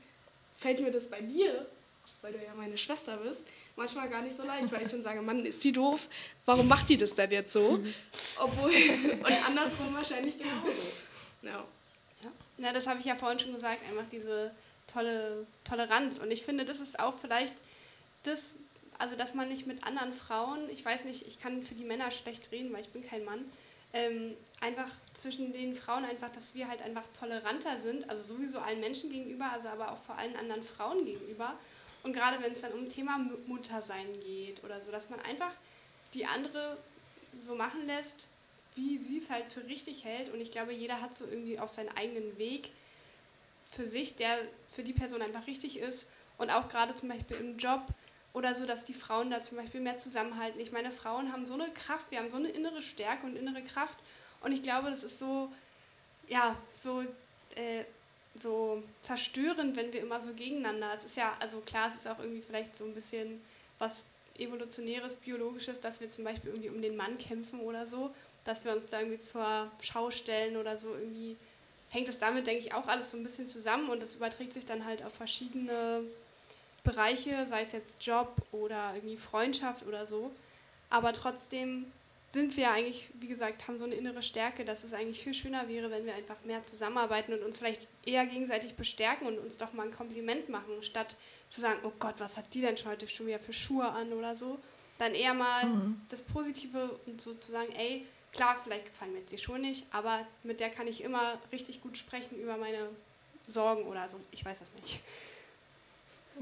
fällt 0.56 0.80
mir 0.80 0.90
das 0.90 1.08
bei 1.08 1.20
dir 1.20 1.66
weil 2.22 2.32
du 2.32 2.38
ja 2.38 2.54
meine 2.56 2.78
Schwester 2.78 3.18
bist, 3.18 3.42
manchmal 3.76 4.08
gar 4.08 4.22
nicht 4.22 4.36
so 4.36 4.44
leicht, 4.44 4.70
weil 4.72 4.82
ich 4.82 4.88
dann 4.88 5.02
sage, 5.02 5.22
Mann, 5.22 5.44
ist 5.44 5.62
die 5.64 5.72
doof, 5.72 6.08
warum 6.44 6.68
macht 6.68 6.88
die 6.88 6.96
das 6.96 7.14
denn 7.14 7.30
jetzt 7.30 7.52
so? 7.52 7.82
Obwohl, 8.38 8.70
und 9.24 9.46
andersrum 9.46 9.94
wahrscheinlich 9.94 10.38
genauso. 10.38 10.92
Ja. 11.42 11.64
Na, 12.58 12.72
das 12.72 12.86
habe 12.86 13.00
ich 13.00 13.06
ja 13.06 13.16
vorhin 13.16 13.38
schon 13.38 13.54
gesagt, 13.54 13.80
einfach 13.88 14.04
diese 14.10 14.52
tolle 14.86 15.46
Toleranz. 15.64 16.18
Und 16.18 16.30
ich 16.30 16.44
finde, 16.44 16.64
das 16.64 16.80
ist 16.80 17.00
auch 17.00 17.14
vielleicht 17.14 17.54
das, 18.22 18.56
also 18.98 19.16
dass 19.16 19.34
man 19.34 19.48
nicht 19.48 19.66
mit 19.66 19.84
anderen 19.84 20.12
Frauen, 20.12 20.68
ich 20.70 20.84
weiß 20.84 21.04
nicht, 21.06 21.26
ich 21.26 21.40
kann 21.40 21.62
für 21.62 21.74
die 21.74 21.84
Männer 21.84 22.10
schlecht 22.10 22.52
reden, 22.52 22.72
weil 22.72 22.82
ich 22.82 22.90
bin 22.90 23.04
kein 23.04 23.24
Mann, 23.24 23.40
ähm, 23.94 24.34
einfach 24.60 24.88
zwischen 25.12 25.52
den 25.52 25.74
Frauen 25.74 26.04
einfach, 26.04 26.30
dass 26.30 26.54
wir 26.54 26.68
halt 26.68 26.82
einfach 26.82 27.04
toleranter 27.18 27.78
sind, 27.78 28.08
also 28.08 28.22
sowieso 28.22 28.60
allen 28.60 28.80
Menschen 28.80 29.10
gegenüber, 29.10 29.50
also 29.52 29.68
aber 29.68 29.92
auch 29.92 30.02
vor 30.02 30.16
allen 30.16 30.36
anderen 30.36 30.62
Frauen 30.62 31.04
gegenüber 31.04 31.54
und 32.02 32.12
gerade 32.12 32.42
wenn 32.42 32.52
es 32.52 32.62
dann 32.62 32.72
um 32.72 32.88
Thema 32.88 33.18
Muttersein 33.46 34.06
geht 34.24 34.62
oder 34.64 34.80
so, 34.80 34.90
dass 34.90 35.10
man 35.10 35.20
einfach 35.20 35.52
die 36.14 36.26
andere 36.26 36.76
so 37.40 37.54
machen 37.54 37.86
lässt, 37.86 38.28
wie 38.74 38.98
sie 38.98 39.18
es 39.18 39.30
halt 39.30 39.52
für 39.52 39.64
richtig 39.66 40.04
hält. 40.04 40.30
Und 40.30 40.40
ich 40.40 40.50
glaube, 40.50 40.72
jeder 40.72 41.00
hat 41.00 41.16
so 41.16 41.26
irgendwie 41.26 41.58
auch 41.58 41.68
seinen 41.68 41.94
eigenen 41.96 42.38
Weg 42.38 42.70
für 43.66 43.86
sich, 43.86 44.16
der 44.16 44.38
für 44.68 44.82
die 44.82 44.92
Person 44.92 45.22
einfach 45.22 45.46
richtig 45.46 45.78
ist. 45.78 46.10
Und 46.38 46.50
auch 46.50 46.68
gerade 46.68 46.94
zum 46.94 47.08
Beispiel 47.08 47.36
im 47.36 47.56
Job 47.56 47.82
oder 48.32 48.54
so, 48.54 48.66
dass 48.66 48.84
die 48.84 48.94
Frauen 48.94 49.30
da 49.30 49.42
zum 49.42 49.58
Beispiel 49.58 49.80
mehr 49.80 49.98
zusammenhalten. 49.98 50.60
Ich 50.60 50.72
meine, 50.72 50.90
Frauen 50.90 51.32
haben 51.32 51.46
so 51.46 51.54
eine 51.54 51.70
Kraft, 51.70 52.10
wir 52.10 52.18
haben 52.18 52.30
so 52.30 52.36
eine 52.36 52.48
innere 52.48 52.82
Stärke 52.82 53.26
und 53.26 53.36
innere 53.36 53.62
Kraft. 53.62 53.98
Und 54.40 54.52
ich 54.52 54.62
glaube, 54.62 54.90
das 54.90 55.04
ist 55.04 55.18
so, 55.18 55.52
ja, 56.28 56.56
so 56.68 57.02
äh, 57.54 57.84
so 58.34 58.82
zerstörend, 59.00 59.76
wenn 59.76 59.92
wir 59.92 60.00
immer 60.00 60.20
so 60.20 60.32
gegeneinander. 60.32 60.92
Es 60.94 61.04
ist 61.04 61.16
ja, 61.16 61.36
also 61.38 61.60
klar, 61.60 61.88
es 61.88 61.96
ist 61.96 62.08
auch 62.08 62.18
irgendwie 62.18 62.42
vielleicht 62.42 62.76
so 62.76 62.84
ein 62.84 62.94
bisschen 62.94 63.40
was 63.78 64.06
evolutionäres, 64.38 65.16
biologisches, 65.16 65.80
dass 65.80 66.00
wir 66.00 66.08
zum 66.08 66.24
Beispiel 66.24 66.50
irgendwie 66.50 66.70
um 66.70 66.80
den 66.80 66.96
Mann 66.96 67.18
kämpfen 67.18 67.60
oder 67.60 67.86
so, 67.86 68.14
dass 68.44 68.64
wir 68.64 68.74
uns 68.74 68.88
da 68.88 69.00
irgendwie 69.00 69.18
zur 69.18 69.70
Schau 69.80 70.10
stellen 70.10 70.56
oder 70.56 70.78
so 70.78 70.94
irgendwie 70.94 71.36
hängt 71.90 72.08
es 72.08 72.18
damit, 72.18 72.46
denke 72.46 72.64
ich, 72.64 72.72
auch 72.72 72.88
alles 72.88 73.10
so 73.10 73.18
ein 73.18 73.22
bisschen 73.22 73.46
zusammen 73.46 73.90
und 73.90 74.02
das 74.02 74.14
überträgt 74.14 74.54
sich 74.54 74.64
dann 74.64 74.86
halt 74.86 75.04
auf 75.04 75.12
verschiedene 75.12 76.02
Bereiche, 76.84 77.46
sei 77.46 77.62
es 77.62 77.72
jetzt 77.72 78.04
Job 78.04 78.34
oder 78.50 78.94
irgendwie 78.94 79.18
Freundschaft 79.18 79.86
oder 79.86 80.06
so. 80.06 80.30
Aber 80.88 81.12
trotzdem 81.12 81.84
sind 82.32 82.56
wir 82.56 82.70
eigentlich, 82.70 83.10
wie 83.20 83.28
gesagt, 83.28 83.68
haben 83.68 83.78
so 83.78 83.84
eine 83.84 83.94
innere 83.94 84.22
Stärke, 84.22 84.64
dass 84.64 84.84
es 84.84 84.94
eigentlich 84.94 85.22
viel 85.22 85.34
schöner 85.34 85.68
wäre, 85.68 85.90
wenn 85.90 86.06
wir 86.06 86.14
einfach 86.14 86.42
mehr 86.44 86.62
zusammenarbeiten 86.62 87.34
und 87.34 87.42
uns 87.42 87.58
vielleicht 87.58 87.86
eher 88.06 88.24
gegenseitig 88.24 88.74
bestärken 88.74 89.26
und 89.26 89.38
uns 89.38 89.58
doch 89.58 89.74
mal 89.74 89.86
ein 89.86 89.92
Kompliment 89.92 90.48
machen, 90.48 90.82
statt 90.82 91.14
zu 91.50 91.60
sagen, 91.60 91.80
oh 91.84 91.92
Gott, 91.98 92.14
was 92.18 92.38
hat 92.38 92.54
die 92.54 92.62
denn 92.62 92.78
schon 92.78 92.90
heute 92.90 93.06
schon 93.06 93.26
wieder 93.26 93.38
für 93.38 93.52
Schuhe 93.52 93.86
an 93.86 94.14
oder 94.14 94.34
so. 94.34 94.58
Dann 94.96 95.14
eher 95.14 95.34
mal 95.34 95.66
mhm. 95.66 96.00
das 96.08 96.22
Positive 96.22 96.98
und 97.04 97.20
sozusagen, 97.20 97.70
ey, 97.72 98.06
klar, 98.32 98.56
vielleicht 98.64 98.86
gefallen 98.86 99.12
mir 99.12 99.18
jetzt 99.18 99.32
die 99.32 99.38
Schuhe 99.38 99.58
nicht, 99.58 99.84
aber 99.90 100.20
mit 100.42 100.58
der 100.58 100.70
kann 100.70 100.86
ich 100.86 101.04
immer 101.04 101.38
richtig 101.52 101.82
gut 101.82 101.98
sprechen 101.98 102.38
über 102.40 102.56
meine 102.56 102.88
Sorgen 103.46 103.82
oder 103.82 104.08
so. 104.08 104.18
Ich 104.30 104.42
weiß 104.42 104.58
das 104.60 104.72
nicht. 104.80 105.00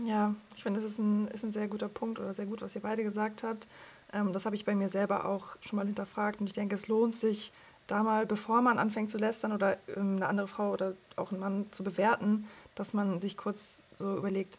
Ja, 0.07 0.37
ich 0.57 0.62
finde, 0.62 0.81
das 0.81 0.88
ist 0.88 0.98
ein, 0.98 1.26
ist 1.29 1.42
ein 1.42 1.50
sehr 1.50 1.66
guter 1.66 1.88
Punkt 1.88 2.20
oder 2.20 2.33
sehr 2.33 2.46
gut, 2.46 2.62
was 2.62 2.76
ihr 2.76 2.81
beide 2.81 3.03
gesagt 3.03 3.42
habt. 3.42 3.66
Ähm, 4.12 4.33
das 4.33 4.46
habe 4.46 4.57
ich 4.57 4.64
bei 4.64 4.75
mir 4.75 4.88
selber 4.88 5.25
auch 5.25 5.57
schon 5.61 5.77
mal 5.77 5.87
hinterfragt 5.87 6.40
und 6.40 6.46
ich 6.46 6.53
denke, 6.53 6.75
es 6.75 6.88
lohnt 6.88 7.16
sich, 7.16 7.53
da 7.90 8.03
mal, 8.03 8.27
bevor 8.27 8.62
man 8.62 8.79
anfängt 8.79 9.11
zu 9.11 9.18
lästern 9.18 9.53
oder 9.53 9.77
ähm, 9.96 10.16
eine 10.16 10.29
andere 10.29 10.49
Frau 10.49 10.70
oder 10.70 10.94
auch 11.16 11.33
einen 11.33 11.40
Mann 11.40 11.66
zu 11.73 11.83
bewerten, 11.83 12.46
dass 12.75 12.94
man 12.94 13.20
sich 13.20 13.37
kurz 13.37 13.85
so 13.96 14.16
überlegt, 14.16 14.59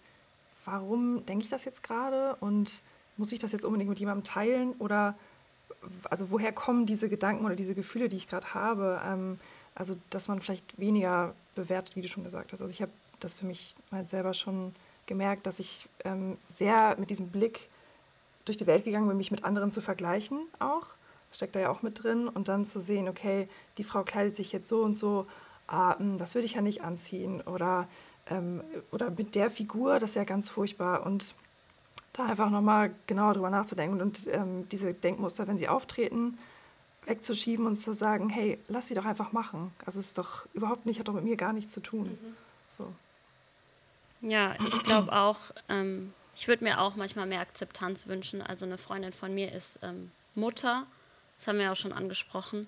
warum 0.66 1.26
denke 1.26 1.46
ich 1.46 1.50
das 1.50 1.66
jetzt 1.66 1.84
gerade 1.84 2.36
und 2.40 2.82
muss 3.18 3.32
ich 3.32 3.40
das 3.40 3.52
jetzt 3.52 3.66
unbedingt 3.66 3.90
mit 3.90 4.00
jemandem 4.00 4.24
teilen 4.24 4.74
oder 4.80 5.16
also 6.10 6.30
woher 6.30 6.52
kommen 6.52 6.86
diese 6.86 7.10
Gedanken 7.10 7.46
oder 7.46 7.56
diese 7.56 7.74
Gefühle, 7.74 8.10
die 8.10 8.18
ich 8.18 8.28
gerade 8.28 8.54
habe? 8.54 9.02
Ähm, 9.06 9.40
also 9.74 9.96
dass 10.10 10.28
man 10.28 10.42
vielleicht 10.42 10.78
weniger 10.80 11.34
bewertet, 11.56 11.96
wie 11.96 12.02
du 12.02 12.10
schon 12.10 12.24
gesagt 12.24 12.52
hast. 12.52 12.62
Also 12.62 12.72
ich 12.72 12.82
habe 12.82 12.92
das 13.20 13.34
für 13.34 13.46
mich 13.46 13.76
halt 13.92 14.10
selber 14.10 14.34
schon 14.34 14.76
gemerkt, 15.06 15.46
dass 15.46 15.60
ich 15.60 15.88
sehr 16.50 16.96
mit 16.98 17.10
diesem 17.10 17.28
Blick 17.30 17.70
durch 18.46 18.58
die 18.58 18.68
Welt 18.68 18.84
gegangen 18.86 19.08
bin, 19.08 19.18
mich 19.18 19.32
mit 19.32 19.44
anderen 19.44 19.72
zu 19.72 19.82
vergleichen 19.82 20.40
auch. 20.60 20.88
Das 21.30 21.38
steckt 21.38 21.56
da 21.56 21.60
ja 21.60 21.70
auch 21.70 21.82
mit 21.82 22.04
drin. 22.04 22.28
Und 22.28 22.48
dann 22.48 22.66
zu 22.66 22.80
sehen, 22.80 23.08
okay, 23.08 23.48
die 23.78 23.84
Frau 23.84 24.04
kleidet 24.04 24.36
sich 24.36 24.52
jetzt 24.52 24.68
so 24.68 24.82
und 24.82 24.98
so, 24.98 25.26
ah, 25.68 25.98
hm, 25.98 26.18
das 26.18 26.36
würde 26.36 26.46
ich 26.46 26.54
ja 26.54 26.62
nicht 26.62 26.84
anziehen. 26.84 27.42
Oder, 27.42 27.88
ähm, 28.30 28.62
oder 28.92 29.10
mit 29.12 29.36
der 29.36 29.50
Figur, 29.50 30.00
das 30.00 30.12
ist 30.12 30.16
ja 30.16 30.24
ganz 30.26 30.50
furchtbar. 30.50 31.06
Und 31.06 31.34
Da 32.14 32.26
einfach 32.26 32.50
nochmal 32.50 32.94
genauer 33.08 33.36
drüber 33.36 33.50
nachzudenken 33.50 34.02
und 34.02 34.28
ähm, 34.28 34.68
diese 34.70 34.94
Denkmuster, 34.94 35.48
wenn 35.48 35.58
sie 35.58 35.70
auftreten, 35.70 36.38
wegzuschieben 37.06 37.66
und 37.66 37.78
zu 37.78 37.94
sagen, 37.96 38.28
hey, 38.28 38.60
lass 38.68 38.90
sie 38.90 38.96
doch 38.96 39.06
einfach 39.06 39.32
machen. 39.32 39.72
Also 39.86 40.02
es 40.02 40.08
ist 40.08 40.18
doch 40.18 40.46
überhaupt 40.54 40.86
nicht, 40.86 41.00
hat 41.00 41.08
doch 41.08 41.14
mit 41.14 41.24
mir 41.24 41.38
gar 41.38 41.54
nichts 41.54 41.72
zu 41.72 41.80
tun. 41.80 42.08
Mhm. 42.22 42.36
So. 42.78 42.94
Ja, 44.28 44.56
ich 44.68 44.84
glaube 44.84 45.14
auch, 45.14 45.40
ähm, 45.70 46.14
ich 46.36 46.48
würde 46.48 46.63
mir 46.63 46.80
auch 46.80 46.96
manchmal 46.96 47.26
mehr 47.26 47.41
Akzeptanz 47.41 48.08
wünschen. 48.08 48.41
Also 48.41 48.65
eine 48.65 48.78
Freundin 48.78 49.13
von 49.13 49.34
mir 49.34 49.52
ist 49.52 49.80
ähm, 49.82 50.12
Mutter, 50.36 50.86
das 51.38 51.48
haben 51.48 51.60
wir 51.60 51.72
auch 51.72 51.76
schon 51.76 51.94
angesprochen. 51.94 52.67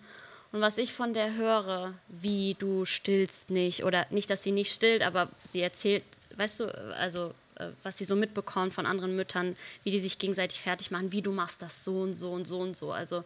Und 0.51 0.61
was 0.61 0.77
ich 0.77 0.93
von 0.93 1.13
der 1.13 1.33
höre, 1.35 1.93
wie 2.07 2.55
du 2.59 2.85
stillst 2.85 3.49
nicht, 3.49 3.83
oder 3.83 4.05
nicht, 4.11 4.29
dass 4.29 4.43
sie 4.43 4.51
nicht 4.51 4.71
stillt, 4.71 5.01
aber 5.01 5.29
sie 5.51 5.61
erzählt, 5.61 6.03
weißt 6.35 6.59
du, 6.59 6.95
also 6.95 7.33
äh, 7.55 7.69
was 7.81 7.97
sie 7.97 8.05
so 8.05 8.15
mitbekommt 8.15 8.73
von 8.73 8.85
anderen 8.85 9.15
Müttern, 9.15 9.55
wie 9.83 9.91
die 9.91 9.99
sich 9.99 10.19
gegenseitig 10.19 10.61
fertig 10.61 10.91
machen, 10.91 11.11
wie 11.11 11.21
du 11.21 11.31
machst 11.31 11.61
das 11.61 11.83
so 11.83 12.01
und 12.01 12.15
so 12.15 12.31
und 12.31 12.47
so 12.47 12.59
und 12.59 12.77
so. 12.77 12.91
Also 12.91 13.23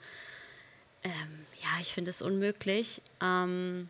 ähm, 1.03 1.45
ja, 1.61 1.69
ich 1.81 1.93
finde 1.93 2.11
es 2.11 2.21
unmöglich. 2.21 3.01
Ähm, 3.21 3.89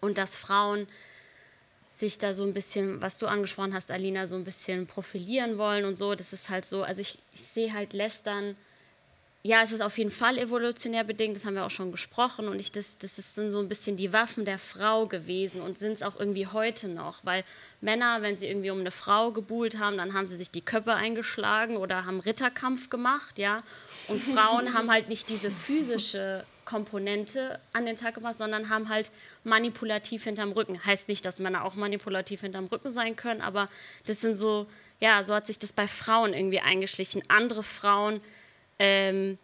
und 0.00 0.18
dass 0.18 0.36
Frauen 0.36 0.88
sich 1.98 2.18
da 2.18 2.32
so 2.32 2.44
ein 2.44 2.52
bisschen, 2.52 3.02
was 3.02 3.18
du 3.18 3.26
angesprochen 3.26 3.74
hast, 3.74 3.90
Alina, 3.90 4.26
so 4.26 4.36
ein 4.36 4.44
bisschen 4.44 4.86
profilieren 4.86 5.58
wollen 5.58 5.84
und 5.84 5.96
so, 5.96 6.14
das 6.14 6.32
ist 6.32 6.48
halt 6.48 6.64
so, 6.64 6.82
also 6.82 7.00
ich, 7.00 7.18
ich 7.32 7.42
sehe 7.42 7.72
halt 7.72 7.92
Lästern 7.92 8.56
ja, 9.42 9.62
es 9.62 9.72
ist 9.72 9.80
auf 9.80 9.96
jeden 9.96 10.10
Fall 10.10 10.36
evolutionär 10.36 11.02
bedingt, 11.02 11.34
das 11.34 11.46
haben 11.46 11.54
wir 11.54 11.64
auch 11.64 11.70
schon 11.70 11.92
gesprochen. 11.92 12.48
Und 12.48 12.58
ich, 12.58 12.72
das, 12.72 12.98
das 12.98 13.16
sind 13.16 13.52
so 13.52 13.58
ein 13.58 13.68
bisschen 13.68 13.96
die 13.96 14.12
Waffen 14.12 14.44
der 14.44 14.58
Frau 14.58 15.06
gewesen 15.06 15.62
und 15.62 15.78
sind 15.78 15.92
es 15.92 16.02
auch 16.02 16.18
irgendwie 16.18 16.46
heute 16.46 16.88
noch. 16.88 17.24
Weil 17.24 17.44
Männer, 17.80 18.20
wenn 18.20 18.36
sie 18.36 18.46
irgendwie 18.46 18.70
um 18.70 18.80
eine 18.80 18.90
Frau 18.90 19.30
gebuhlt 19.30 19.78
haben, 19.78 19.96
dann 19.96 20.12
haben 20.12 20.26
sie 20.26 20.36
sich 20.36 20.50
die 20.50 20.60
Köpfe 20.60 20.94
eingeschlagen 20.94 21.78
oder 21.78 22.04
haben 22.04 22.20
Ritterkampf 22.20 22.90
gemacht, 22.90 23.38
ja. 23.38 23.62
Und 24.08 24.22
Frauen 24.22 24.74
haben 24.74 24.90
halt 24.90 25.08
nicht 25.08 25.30
diese 25.30 25.50
physische 25.50 26.44
Komponente 26.70 27.58
an 27.72 27.84
den 27.84 27.96
Tag 27.96 28.14
gemacht, 28.14 28.36
sondern 28.36 28.68
haben 28.68 28.88
halt 28.88 29.10
manipulativ 29.42 30.22
hinterm 30.22 30.52
Rücken. 30.52 30.84
Heißt 30.84 31.08
nicht, 31.08 31.24
dass 31.24 31.40
Männer 31.40 31.64
auch 31.64 31.74
manipulativ 31.74 32.42
hinterm 32.42 32.66
Rücken 32.66 32.92
sein 32.92 33.16
können, 33.16 33.40
aber 33.40 33.68
das 34.06 34.20
sind 34.20 34.36
so, 34.36 34.66
ja, 35.00 35.24
so 35.24 35.34
hat 35.34 35.48
sich 35.48 35.58
das 35.58 35.72
bei 35.72 35.88
Frauen 35.88 36.32
irgendwie 36.32 36.60
eingeschlichen. 36.60 37.24
Andere 37.26 37.64
Frauen 37.64 38.20
ähm, 38.78 39.36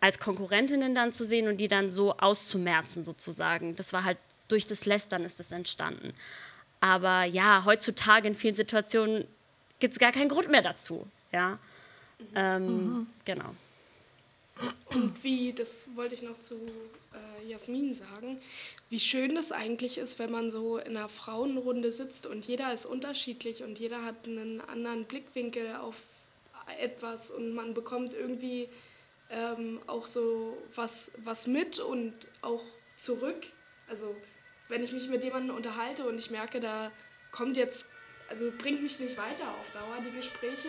als 0.00 0.18
Konkurrentinnen 0.18 0.94
dann 0.94 1.10
zu 1.14 1.24
sehen 1.24 1.48
und 1.48 1.56
die 1.56 1.68
dann 1.68 1.88
so 1.88 2.14
auszumerzen 2.18 3.02
sozusagen. 3.02 3.74
Das 3.74 3.94
war 3.94 4.04
halt 4.04 4.18
durch 4.48 4.66
das 4.66 4.84
Lästern 4.84 5.24
ist 5.24 5.40
das 5.40 5.50
entstanden. 5.50 6.12
Aber 6.80 7.24
ja, 7.24 7.62
heutzutage 7.64 8.28
in 8.28 8.34
vielen 8.34 8.54
Situationen 8.54 9.26
gibt 9.78 9.94
es 9.94 9.98
gar 9.98 10.12
keinen 10.12 10.28
Grund 10.28 10.50
mehr 10.50 10.62
dazu. 10.62 11.06
Ja, 11.32 11.58
ähm, 12.34 12.66
mhm. 12.66 13.06
genau. 13.24 13.54
Und 14.90 15.22
wie, 15.22 15.52
das 15.52 15.88
wollte 15.94 16.14
ich 16.14 16.22
noch 16.22 16.40
zu 16.40 16.54
äh, 16.54 17.48
Jasmin 17.48 17.94
sagen, 17.94 18.40
wie 18.90 18.98
schön 18.98 19.34
das 19.34 19.52
eigentlich 19.52 19.98
ist, 19.98 20.18
wenn 20.18 20.32
man 20.32 20.50
so 20.50 20.78
in 20.78 20.96
einer 20.96 21.08
Frauenrunde 21.08 21.92
sitzt 21.92 22.26
und 22.26 22.46
jeder 22.46 22.72
ist 22.72 22.86
unterschiedlich 22.86 23.62
und 23.62 23.78
jeder 23.78 24.04
hat 24.04 24.26
einen 24.26 24.60
anderen 24.62 25.04
Blickwinkel 25.04 25.76
auf 25.76 25.96
etwas 26.80 27.30
und 27.30 27.54
man 27.54 27.74
bekommt 27.74 28.14
irgendwie 28.14 28.68
ähm, 29.30 29.80
auch 29.86 30.06
so 30.06 30.56
was, 30.74 31.12
was 31.18 31.46
mit 31.46 31.78
und 31.78 32.14
auch 32.42 32.62
zurück. 32.96 33.46
Also 33.88 34.14
wenn 34.68 34.82
ich 34.82 34.92
mich 34.92 35.08
mit 35.08 35.24
jemandem 35.24 35.56
unterhalte 35.56 36.06
und 36.06 36.18
ich 36.18 36.30
merke, 36.30 36.60
da 36.60 36.90
kommt 37.30 37.56
jetzt, 37.56 37.90
also 38.28 38.50
bringt 38.58 38.82
mich 38.82 38.98
nicht 39.00 39.16
weiter 39.16 39.48
auf 39.48 39.72
Dauer 39.72 39.98
die 40.04 40.16
Gespräche, 40.16 40.68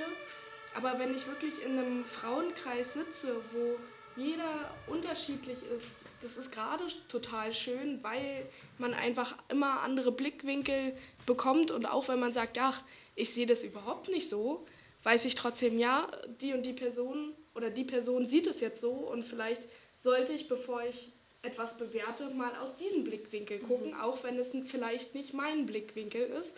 aber 0.76 1.00
wenn 1.00 1.14
ich 1.14 1.28
wirklich 1.28 1.64
in 1.64 1.78
einem 1.78 2.06
Frauenkreis 2.06 2.94
sitze, 2.94 3.36
wo 3.52 3.78
jeder 4.16 4.72
unterschiedlich 4.88 5.60
ist, 5.76 6.02
das 6.22 6.38
ist 6.38 6.52
gerade 6.52 6.84
total 7.08 7.54
schön, 7.54 8.04
weil 8.04 8.46
man 8.78 8.94
einfach 8.94 9.36
immer 9.50 9.82
andere 9.82 10.12
Blickwinkel 10.12 10.94
bekommt 11.26 11.72
und 11.72 11.86
auch 11.86 12.08
wenn 12.08 12.20
man 12.20 12.34
sagt, 12.34 12.58
ja, 12.58 12.74
ich 13.16 13.34
sehe 13.34 13.46
das 13.46 13.64
überhaupt 13.64 14.10
nicht 14.10 14.30
so, 14.30 14.66
weiß 15.04 15.26
ich 15.26 15.36
trotzdem, 15.36 15.78
ja, 15.78 16.10
die 16.42 16.54
und 16.54 16.66
die 16.66 16.74
Person 16.74 17.34
oder 17.56 17.70
die 17.70 17.84
Person 17.84 18.28
sieht 18.28 18.48
es 18.48 18.62
jetzt 18.62 18.82
so 18.82 18.92
und 18.92 19.24
vielleicht 19.24 19.64
sollte 19.98 20.34
ich, 20.34 20.48
bevor 20.48 20.84
ich 20.84 21.12
etwas 21.42 21.78
bewerte, 21.78 22.30
mal 22.32 22.56
aus 22.62 22.76
diesem 22.76 23.04
Blickwinkel 23.04 23.60
gucken, 23.60 23.92
mhm. 23.92 24.02
auch 24.02 24.24
wenn 24.24 24.38
es 24.38 24.54
vielleicht 24.66 25.16
nicht 25.16 25.34
mein 25.34 25.66
Blickwinkel 25.66 26.22
ist. 26.22 26.58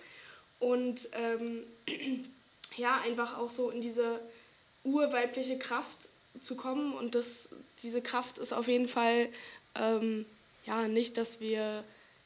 Und 0.60 1.10
ähm, 1.14 1.64
ja, 2.78 2.98
einfach 2.98 3.38
auch 3.38 3.50
so 3.50 3.70
in 3.70 3.82
diese 3.82 4.20
urweibliche 4.84 5.58
Kraft 5.58 6.10
zu 6.40 6.56
kommen. 6.56 6.94
Und 6.94 7.16
das, 7.16 7.50
diese 7.84 8.02
Kraft 8.02 8.38
ist 8.38 8.54
auf 8.54 8.68
jeden 8.68 8.88
Fall 8.88 9.30
ähm, 9.76 10.26
ja 10.66 10.88
nicht, 10.88 11.18
dass 11.18 11.40
wir 11.40 11.84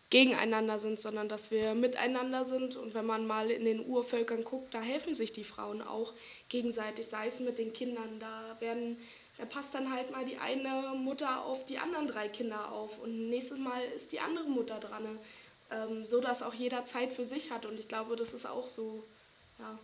gegeneinander 0.09 0.79
sind, 0.79 0.99
sondern 0.99 1.27
dass 1.27 1.51
wir 1.51 1.73
miteinander 1.73 2.45
sind. 2.45 2.75
Und 2.75 2.93
wenn 2.93 3.05
man 3.05 3.27
mal 3.27 3.49
in 3.49 3.65
den 3.65 3.85
Urvölkern 3.85 4.43
guckt, 4.43 4.73
da 4.73 4.81
helfen 4.81 5.15
sich 5.15 5.33
die 5.33 5.43
Frauen 5.43 5.81
auch 5.81 6.13
gegenseitig, 6.49 7.07
sei 7.07 7.27
es 7.27 7.39
mit 7.39 7.57
den 7.57 7.73
Kindern. 7.73 8.19
Da 8.19 8.57
werden 8.59 8.97
da 9.37 9.45
passt 9.45 9.75
dann 9.75 9.91
halt 9.91 10.11
mal 10.11 10.23
die 10.23 10.37
eine 10.37 10.93
Mutter 10.95 11.43
auf 11.43 11.65
die 11.65 11.77
anderen 11.77 12.07
drei 12.07 12.29
Kinder 12.29 12.71
auf 12.71 12.99
und 12.99 13.29
nächstes 13.29 13.57
Mal 13.57 13.83
ist 13.95 14.11
die 14.11 14.19
andere 14.19 14.47
Mutter 14.47 14.79
dran, 14.79 15.19
ähm, 15.71 16.05
so 16.05 16.21
dass 16.21 16.41
auch 16.41 16.53
jeder 16.53 16.85
Zeit 16.85 17.11
für 17.11 17.25
sich 17.25 17.51
hat 17.51 17.65
und 17.65 17.79
ich 17.79 17.87
glaube, 17.87 18.15
das 18.15 18.33
ist 18.33 18.45
auch 18.45 18.69
so, 18.69 19.03
ja. 19.59 19.77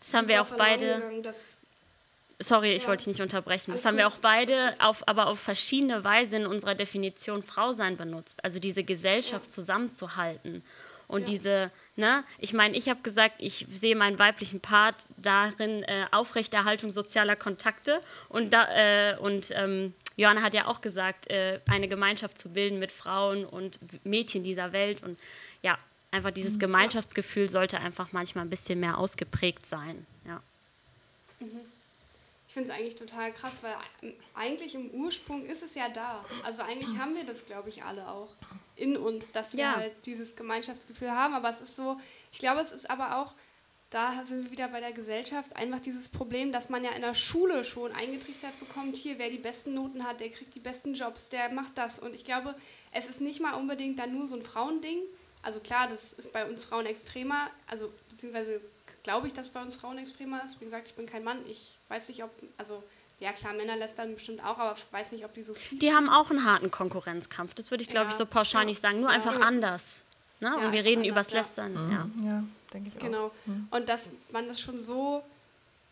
Das 0.00 0.14
haben 0.14 0.28
wir 0.28 0.40
auch 0.40 0.50
beide. 0.56 0.94
Gegangen, 0.94 1.22
Sorry, 2.38 2.72
ich 2.72 2.82
ja. 2.82 2.88
wollte 2.88 3.04
dich 3.04 3.14
nicht 3.14 3.22
unterbrechen. 3.22 3.72
Das 3.72 3.86
haben 3.86 3.96
wir 3.96 4.06
auch 4.06 4.18
beide, 4.20 4.74
auf, 4.78 5.08
aber 5.08 5.28
auf 5.28 5.40
verschiedene 5.40 6.04
Weise 6.04 6.36
in 6.36 6.46
unserer 6.46 6.74
Definition 6.74 7.42
Frau 7.42 7.72
sein 7.72 7.96
benutzt. 7.96 8.44
Also 8.44 8.58
diese 8.58 8.84
Gesellschaft 8.84 9.46
ja. 9.46 9.50
zusammenzuhalten. 9.50 10.62
Und 11.08 11.20
ja. 11.22 11.26
diese, 11.26 11.70
ne, 11.94 12.24
ich 12.38 12.52
meine, 12.52 12.76
ich 12.76 12.88
habe 12.88 13.00
gesagt, 13.02 13.36
ich 13.38 13.66
sehe 13.70 13.96
meinen 13.96 14.18
weiblichen 14.18 14.60
Part 14.60 14.96
darin, 15.16 15.82
äh, 15.84 16.06
Aufrechterhaltung 16.10 16.90
sozialer 16.90 17.36
Kontakte. 17.36 18.00
Und, 18.28 18.52
da, 18.52 19.12
äh, 19.12 19.16
und 19.16 19.50
ähm, 19.52 19.94
Johanna 20.16 20.42
hat 20.42 20.52
ja 20.52 20.66
auch 20.66 20.80
gesagt, 20.80 21.30
äh, 21.30 21.60
eine 21.70 21.88
Gemeinschaft 21.88 22.36
zu 22.36 22.50
bilden 22.50 22.78
mit 22.78 22.90
Frauen 22.90 23.44
und 23.44 23.78
Mädchen 24.04 24.42
dieser 24.42 24.72
Welt. 24.72 25.02
Und 25.02 25.18
ja, 25.62 25.78
einfach 26.10 26.30
dieses 26.30 26.54
mhm. 26.54 26.60
Gemeinschaftsgefühl 26.60 27.48
sollte 27.48 27.78
einfach 27.78 28.12
manchmal 28.12 28.44
ein 28.44 28.50
bisschen 28.50 28.80
mehr 28.80 28.98
ausgeprägt 28.98 29.66
sein. 29.66 30.06
Ja. 30.26 30.42
Mhm 31.40 31.60
finde 32.56 32.72
es 32.72 32.78
eigentlich 32.78 32.96
total 32.96 33.32
krass, 33.34 33.62
weil 33.62 33.74
eigentlich 34.34 34.74
im 34.74 34.90
Ursprung 34.92 35.44
ist 35.44 35.62
es 35.62 35.74
ja 35.74 35.90
da. 35.90 36.24
Also 36.42 36.62
eigentlich 36.62 36.96
haben 36.96 37.14
wir 37.14 37.24
das, 37.24 37.44
glaube 37.44 37.68
ich, 37.68 37.84
alle 37.84 38.08
auch 38.08 38.30
in 38.76 38.96
uns, 38.96 39.32
dass 39.32 39.58
wir 39.58 39.64
ja. 39.64 39.76
halt 39.76 39.92
dieses 40.06 40.36
Gemeinschaftsgefühl 40.36 41.10
haben. 41.10 41.34
Aber 41.34 41.50
es 41.50 41.60
ist 41.60 41.76
so, 41.76 42.00
ich 42.32 42.38
glaube, 42.38 42.62
es 42.62 42.72
ist 42.72 42.88
aber 42.88 43.18
auch, 43.18 43.34
da 43.90 44.24
sind 44.24 44.44
wir 44.44 44.52
wieder 44.52 44.68
bei 44.68 44.80
der 44.80 44.92
Gesellschaft, 44.92 45.54
einfach 45.54 45.80
dieses 45.80 46.08
Problem, 46.08 46.50
dass 46.50 46.70
man 46.70 46.82
ja 46.82 46.92
in 46.92 47.02
der 47.02 47.12
Schule 47.12 47.62
schon 47.62 47.92
eingetrichtert 47.92 48.58
bekommt, 48.58 48.96
hier, 48.96 49.18
wer 49.18 49.28
die 49.28 49.36
besten 49.36 49.74
Noten 49.74 50.04
hat, 50.04 50.20
der 50.20 50.30
kriegt 50.30 50.54
die 50.54 50.60
besten 50.60 50.94
Jobs, 50.94 51.28
der 51.28 51.50
macht 51.50 51.76
das. 51.76 51.98
Und 51.98 52.14
ich 52.14 52.24
glaube, 52.24 52.54
es 52.90 53.06
ist 53.06 53.20
nicht 53.20 53.42
mal 53.42 53.52
unbedingt 53.52 53.98
dann 53.98 54.16
nur 54.16 54.28
so 54.28 54.34
ein 54.34 54.42
Frauending. 54.42 55.00
Also 55.46 55.60
klar, 55.60 55.86
das 55.86 56.12
ist 56.12 56.32
bei 56.32 56.44
uns 56.44 56.64
Frauen 56.64 56.86
extremer, 56.86 57.50
also 57.68 57.92
beziehungsweise 58.10 58.60
glaube 59.04 59.28
ich, 59.28 59.32
dass 59.32 59.50
bei 59.50 59.62
uns 59.62 59.76
Frauen 59.76 59.96
extremer 59.96 60.44
ist. 60.44 60.60
Wie 60.60 60.64
gesagt, 60.64 60.88
ich 60.88 60.94
bin 60.94 61.06
kein 61.06 61.22
Mann. 61.22 61.38
Ich 61.48 61.76
weiß 61.88 62.08
nicht, 62.08 62.24
ob, 62.24 62.30
also 62.58 62.82
ja 63.20 63.30
klar, 63.30 63.52
Männer 63.52 63.76
lästern 63.76 64.12
bestimmt 64.12 64.44
auch, 64.44 64.58
aber 64.58 64.74
ich 64.76 64.84
weiß 64.92 65.12
nicht, 65.12 65.24
ob 65.24 65.32
die 65.34 65.44
so 65.44 65.54
viel. 65.54 65.78
Die 65.78 65.92
haben 65.92 66.08
auch 66.08 66.30
einen 66.30 66.44
harten 66.44 66.72
Konkurrenzkampf. 66.72 67.54
Das 67.54 67.70
würde 67.70 67.84
ich, 67.84 67.88
glaube 67.88 68.06
ja. 68.06 68.10
ich, 68.10 68.16
so 68.16 68.26
pauschal 68.26 68.62
ja. 68.62 68.66
nicht 68.66 68.82
sagen. 68.82 68.98
Nur 68.98 69.10
ja. 69.10 69.14
einfach 69.14 69.40
anders. 69.40 70.00
Ne? 70.40 70.56
Und 70.58 70.72
wir 70.72 70.84
reden 70.84 71.04
übers 71.04 71.30
Lästern. 71.30 71.74
Mhm. 71.74 71.92
Ja, 71.92 72.10
ja 72.26 72.44
denke 72.74 72.90
ich 72.92 72.98
genau. 72.98 73.26
auch. 73.26 73.32
Genau. 73.44 73.56
Mhm. 73.56 73.68
Und 73.70 73.88
dass 73.88 74.10
man 74.32 74.48
das 74.48 74.60
schon 74.60 74.82
so 74.82 75.22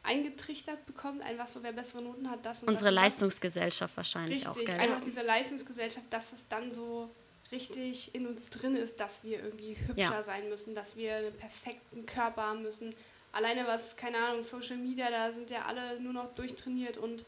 eingetrichtert 0.03 0.85
bekommt, 0.85 1.23
einfach 1.23 1.47
so, 1.47 1.63
wer 1.63 1.73
bessere 1.73 2.03
Noten 2.03 2.29
hat, 2.29 2.45
das 2.45 2.63
und 2.63 2.71
Unsere 2.71 2.87
das 2.87 2.95
Leistungsgesellschaft 2.95 3.97
wahrscheinlich 3.97 4.39
richtig, 4.39 4.49
auch. 4.49 4.57
Richtig, 4.57 4.81
einfach 4.81 5.01
diese 5.01 5.23
Leistungsgesellschaft, 5.23 6.07
dass 6.11 6.33
es 6.33 6.49
dann 6.49 6.73
so 6.73 7.09
richtig 7.55 8.15
in 8.15 8.27
uns 8.27 8.51
drin 8.51 8.77
ist, 8.77 9.01
dass 9.01 9.25
wir 9.25 9.43
irgendwie 9.43 9.77
hübscher 9.87 10.23
sein 10.23 10.49
müssen, 10.49 10.75
dass 10.75 10.97
wir 10.97 11.17
einen 11.17 11.37
perfekten 11.37 12.05
Körper 12.05 12.43
haben 12.43 12.63
müssen, 12.63 12.95
alleine 13.33 13.67
was, 13.67 13.97
keine 13.97 14.19
Ahnung, 14.19 14.43
Social 14.43 14.77
Media, 14.77 15.11
da 15.11 15.33
sind 15.33 15.51
ja 15.51 15.65
alle 15.67 16.01
nur 16.01 16.13
noch 16.13 16.35
durchtrainiert 16.35 16.99
und 16.99 17.25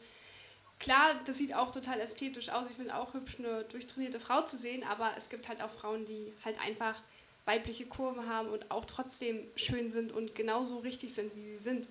klar, 0.79 1.19
das 1.25 1.37
sieht 1.37 1.55
auch 1.55 1.71
total 1.71 1.99
ästhetisch 1.99 2.49
aus. 2.49 2.69
Ich 2.69 2.75
finde 2.75 2.95
auch 2.95 3.13
hübsch, 3.13 3.37
eine 3.39 3.63
durchtrainierte 3.63 4.19
Frau 4.19 4.41
zu 4.41 4.57
sehen, 4.57 4.83
aber 4.83 5.11
es 5.17 5.29
gibt 5.29 5.47
halt 5.47 5.61
auch 5.61 5.71
Frauen, 5.71 6.05
die 6.05 6.33
halt 6.45 6.59
einfach 6.61 7.01
weibliche 7.45 7.85
Kurven 7.85 8.27
haben 8.27 8.49
und 8.49 8.69
auch 8.71 8.85
trotzdem 8.85 9.39
schön 9.55 9.89
sind 9.89 10.11
und 10.11 10.35
genauso 10.35 10.79
richtig 10.79 11.13
sind, 11.13 11.33
wie 11.35 11.55
sie 11.55 11.63
sind. 11.63 11.87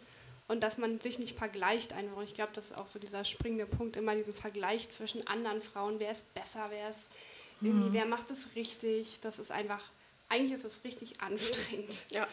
Und 0.49 0.63
dass 0.63 0.79
man 0.79 1.01
sich 1.01 1.19
nicht 1.19 1.37
vergleicht 1.37 1.93
einfach. 1.93 2.19
Und 2.19 2.23
ich 2.23 2.35
glaube, 2.35 2.53
das 2.55 2.67
ist 2.67 2.77
auch 2.77 2.87
so 2.87 3.01
dieser 3.01 3.25
springende 3.25 3.67
Punkt, 3.67 3.97
immer 3.97 4.15
diesen 4.15 4.35
Vergleich 4.35 4.89
zwischen 4.91 5.27
anderen 5.27 5.61
Frauen. 5.61 5.99
Wer 5.99 6.13
ist 6.13 6.33
besser, 6.35 6.67
wer 6.71 6.89
ist 6.89 7.13
irgendwie, 7.61 7.89
mhm. 7.89 7.93
wer 7.93 8.07
macht 8.07 8.31
es 8.31 8.55
richtig? 8.55 9.21
Das 9.21 9.39
ist 9.39 9.51
einfach, 9.51 9.81
eigentlich 10.29 10.53
ist 10.53 10.65
es 10.65 10.85
richtig 10.85 11.21
anstrengend. 11.21 12.05
Ja. 12.11 12.27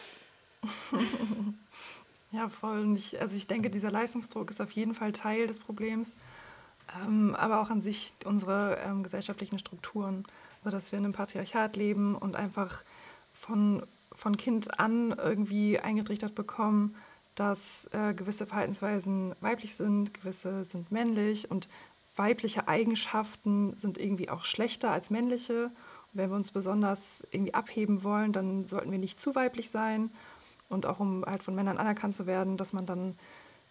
Ja, 2.34 2.48
voll. 2.48 2.96
Ich, 2.96 3.20
also 3.20 3.36
ich 3.36 3.46
denke, 3.46 3.70
dieser 3.70 3.92
Leistungsdruck 3.92 4.50
ist 4.50 4.60
auf 4.60 4.72
jeden 4.72 4.92
Fall 4.92 5.12
Teil 5.12 5.46
des 5.46 5.60
Problems, 5.60 6.14
ähm, 7.00 7.36
aber 7.36 7.60
auch 7.60 7.70
an 7.70 7.80
sich 7.80 8.12
unsere 8.24 8.76
ähm, 8.84 9.04
gesellschaftlichen 9.04 9.60
Strukturen. 9.60 10.24
Also 10.64 10.76
dass 10.76 10.90
wir 10.90 10.98
in 10.98 11.04
einem 11.04 11.14
Patriarchat 11.14 11.76
leben 11.76 12.16
und 12.16 12.34
einfach 12.34 12.82
von, 13.32 13.84
von 14.12 14.36
Kind 14.36 14.80
an 14.80 15.14
irgendwie 15.16 15.78
eingetrichtert 15.78 16.34
bekommen, 16.34 16.96
dass 17.36 17.88
äh, 17.92 18.14
gewisse 18.14 18.46
Verhaltensweisen 18.46 19.36
weiblich 19.40 19.76
sind, 19.76 20.12
gewisse 20.12 20.64
sind 20.64 20.90
männlich 20.90 21.52
und 21.52 21.68
weibliche 22.16 22.68
Eigenschaften 22.68 23.76
sind 23.78 23.98
irgendwie 23.98 24.30
auch 24.30 24.44
schlechter 24.44 24.90
als 24.90 25.10
männliche. 25.10 25.66
Und 25.66 25.72
wenn 26.12 26.30
wir 26.30 26.36
uns 26.36 26.50
besonders 26.50 27.26
irgendwie 27.30 27.54
abheben 27.54 28.04
wollen, 28.04 28.32
dann 28.32 28.66
sollten 28.66 28.90
wir 28.90 28.98
nicht 28.98 29.20
zu 29.20 29.34
weiblich 29.34 29.70
sein. 29.70 30.10
Und 30.68 30.86
auch 30.86 31.00
um 31.00 31.24
halt 31.24 31.42
von 31.42 31.54
Männern 31.54 31.78
anerkannt 31.78 32.16
zu 32.16 32.26
werden, 32.26 32.56
dass 32.56 32.72
man 32.72 32.86
dann 32.86 33.16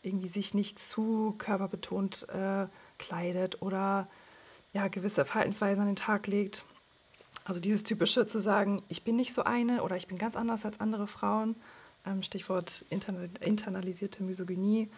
irgendwie 0.04 0.28
sich 0.28 0.54
nicht 0.54 0.80
zu 0.80 1.36
körperbetont 1.38 2.28
äh, 2.30 2.68
kleidet 3.00 3.62
oder 3.62 4.08
ja, 4.74 4.88
gewisse 4.88 5.26
Verhaltensweisen 5.26 5.82
an 5.82 5.88
den 5.88 5.96
Tag 5.96 6.28
legt. 6.28 6.64
Also 7.46 7.60
dieses 7.60 7.84
typische 7.84 8.26
zu 8.26 8.40
sagen, 8.40 8.82
ich 8.90 9.04
bin 9.04 9.16
nicht 9.16 9.34
so 9.34 9.44
eine 9.44 9.84
oder 9.84 9.96
ich 9.96 10.08
bin 10.08 10.18
ganz 10.18 10.36
anders 10.36 10.66
als 10.66 10.80
andere 10.80 11.08
Frauen. 11.08 11.56
Ähm, 12.06 12.24
Stichwort 12.24 12.86
internalisierte 12.90 14.24
Misogynie 14.24 14.90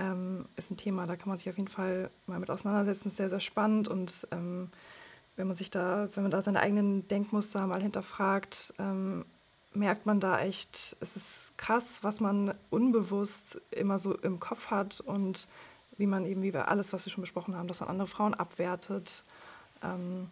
ähm, 0.00 0.46
ist 0.56 0.70
ein 0.70 0.78
Thema, 0.78 1.06
da 1.06 1.16
kann 1.16 1.28
man 1.28 1.38
sich 1.38 1.50
auf 1.50 1.58
jeden 1.58 1.68
Fall 1.68 2.10
mal 2.26 2.40
mit 2.40 2.50
auseinandersetzen. 2.50 3.08
Ist 3.08 3.18
sehr, 3.18 3.28
sehr 3.28 3.40
spannend 3.40 3.88
und 3.88 4.26
ähm, 4.32 4.70
wenn 5.36 5.46
man 5.46 5.56
sich 5.56 5.70
da, 5.70 6.08
wenn 6.14 6.24
man 6.24 6.32
da 6.32 6.42
seine 6.42 6.60
eigenen 6.60 7.06
Denkmuster 7.08 7.66
mal 7.66 7.82
hinterfragt, 7.82 8.74
ähm, 8.78 9.24
merkt 9.72 10.06
man 10.06 10.18
da 10.18 10.40
echt, 10.40 10.96
es 11.00 11.16
ist 11.16 11.52
krass, 11.56 12.02
was 12.02 12.20
man 12.20 12.54
unbewusst 12.70 13.60
immer 13.70 13.98
so 13.98 14.16
im 14.16 14.40
Kopf 14.40 14.70
hat 14.70 15.00
und 15.00 15.48
wie 15.98 16.06
man 16.06 16.24
eben, 16.24 16.42
wie 16.42 16.54
wir 16.54 16.68
alles, 16.68 16.92
was 16.92 17.04
wir 17.04 17.12
schon 17.12 17.22
besprochen 17.22 17.54
haben, 17.54 17.68
dass 17.68 17.80
man 17.80 17.90
andere 17.90 18.08
Frauen 18.08 18.34
abwertet. 18.34 19.22
Ähm, 19.82 20.28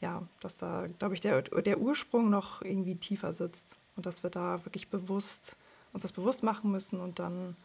ja, 0.00 0.22
dass 0.40 0.56
da, 0.56 0.86
glaube 0.98 1.14
ich, 1.14 1.20
der, 1.20 1.42
der 1.42 1.78
Ursprung 1.78 2.28
noch 2.30 2.62
irgendwie 2.62 2.96
tiefer 2.96 3.32
sitzt 3.32 3.76
und 3.96 4.06
dass 4.06 4.22
wir 4.22 4.30
da 4.30 4.64
wirklich 4.64 4.88
bewusst 4.88 5.56
uns 5.92 6.02
das 6.02 6.12
bewusst 6.12 6.42
machen 6.42 6.72
müssen 6.72 7.00
und 7.00 7.20
dann 7.20 7.56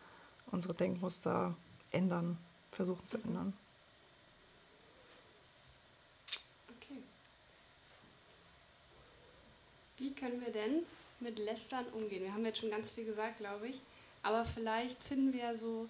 unsere 0.51 0.73
Denkmuster 0.73 1.55
ändern, 1.91 2.37
versuchen 2.71 3.05
zu 3.05 3.17
ändern. 3.17 3.53
Okay. 6.77 6.99
Wie 9.97 10.13
können 10.13 10.41
wir 10.41 10.51
denn 10.51 10.83
mit 11.19 11.39
Lästern 11.39 11.85
umgehen? 11.87 12.23
Wir 12.23 12.33
haben 12.33 12.45
jetzt 12.45 12.59
schon 12.59 12.71
ganz 12.71 12.91
viel 12.91 13.05
gesagt, 13.05 13.37
glaube 13.37 13.67
ich. 13.67 13.81
Aber 14.21 14.45
vielleicht 14.45 15.01
finden 15.03 15.33
wir 15.33 15.39
ja 15.39 15.57
so 15.57 15.87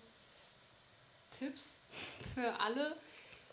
Tipps 1.37 1.79
für 2.35 2.59
alle, 2.59 2.95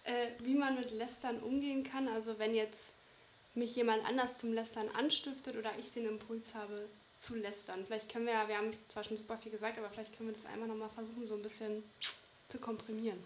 äh, 0.05 0.29
wie 0.41 0.55
man 0.55 0.77
mit 0.77 0.91
Lästern 0.91 1.39
umgehen 1.39 1.85
kann. 1.85 2.09
Also 2.09 2.39
wenn 2.39 2.55
jetzt 2.55 2.95
mich 3.55 3.75
jemand 3.75 4.05
anders 4.05 4.39
zum 4.39 4.53
Lästern 4.53 4.89
anstiftet 4.91 5.57
oder 5.57 5.73
ich 5.79 5.93
den 5.93 6.07
Impuls 6.07 6.55
habe, 6.55 6.87
zu 7.17 7.37
lästern. 7.37 7.85
Vielleicht 7.87 8.11
können 8.11 8.27
wir 8.27 8.35
ja, 8.35 8.49
wir 8.49 8.59
haben 8.59 8.73
zwar 8.89 9.05
schon 9.05 9.17
super 9.17 9.37
viel 9.39 9.53
gesagt, 9.53 9.79
aber 9.79 9.89
vielleicht 9.91 10.17
können 10.17 10.29
wir 10.29 10.35
das 10.35 10.47
einmal 10.47 10.69
nochmal 10.69 10.91
versuchen, 10.91 11.27
so 11.27 11.35
ein 11.35 11.43
bisschen 11.43 11.83
zu 12.49 12.59
komprimieren. 12.59 13.19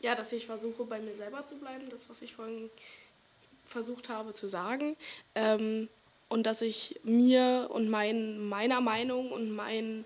Ja, 0.00 0.14
dass 0.14 0.32
ich 0.32 0.46
versuche, 0.46 0.84
bei 0.84 0.98
mir 0.98 1.14
selber 1.14 1.44
zu 1.46 1.58
bleiben, 1.58 1.88
das, 1.90 2.08
was 2.08 2.22
ich 2.22 2.34
vorhin 2.34 2.70
versucht 3.66 4.08
habe 4.08 4.32
zu 4.32 4.48
sagen. 4.48 4.96
Ähm, 5.34 5.88
und 6.28 6.44
dass 6.44 6.62
ich 6.62 6.98
mir 7.02 7.68
und 7.70 7.90
mein, 7.90 8.48
meiner 8.48 8.80
Meinung 8.80 9.30
und 9.30 9.50
mein, 9.50 10.04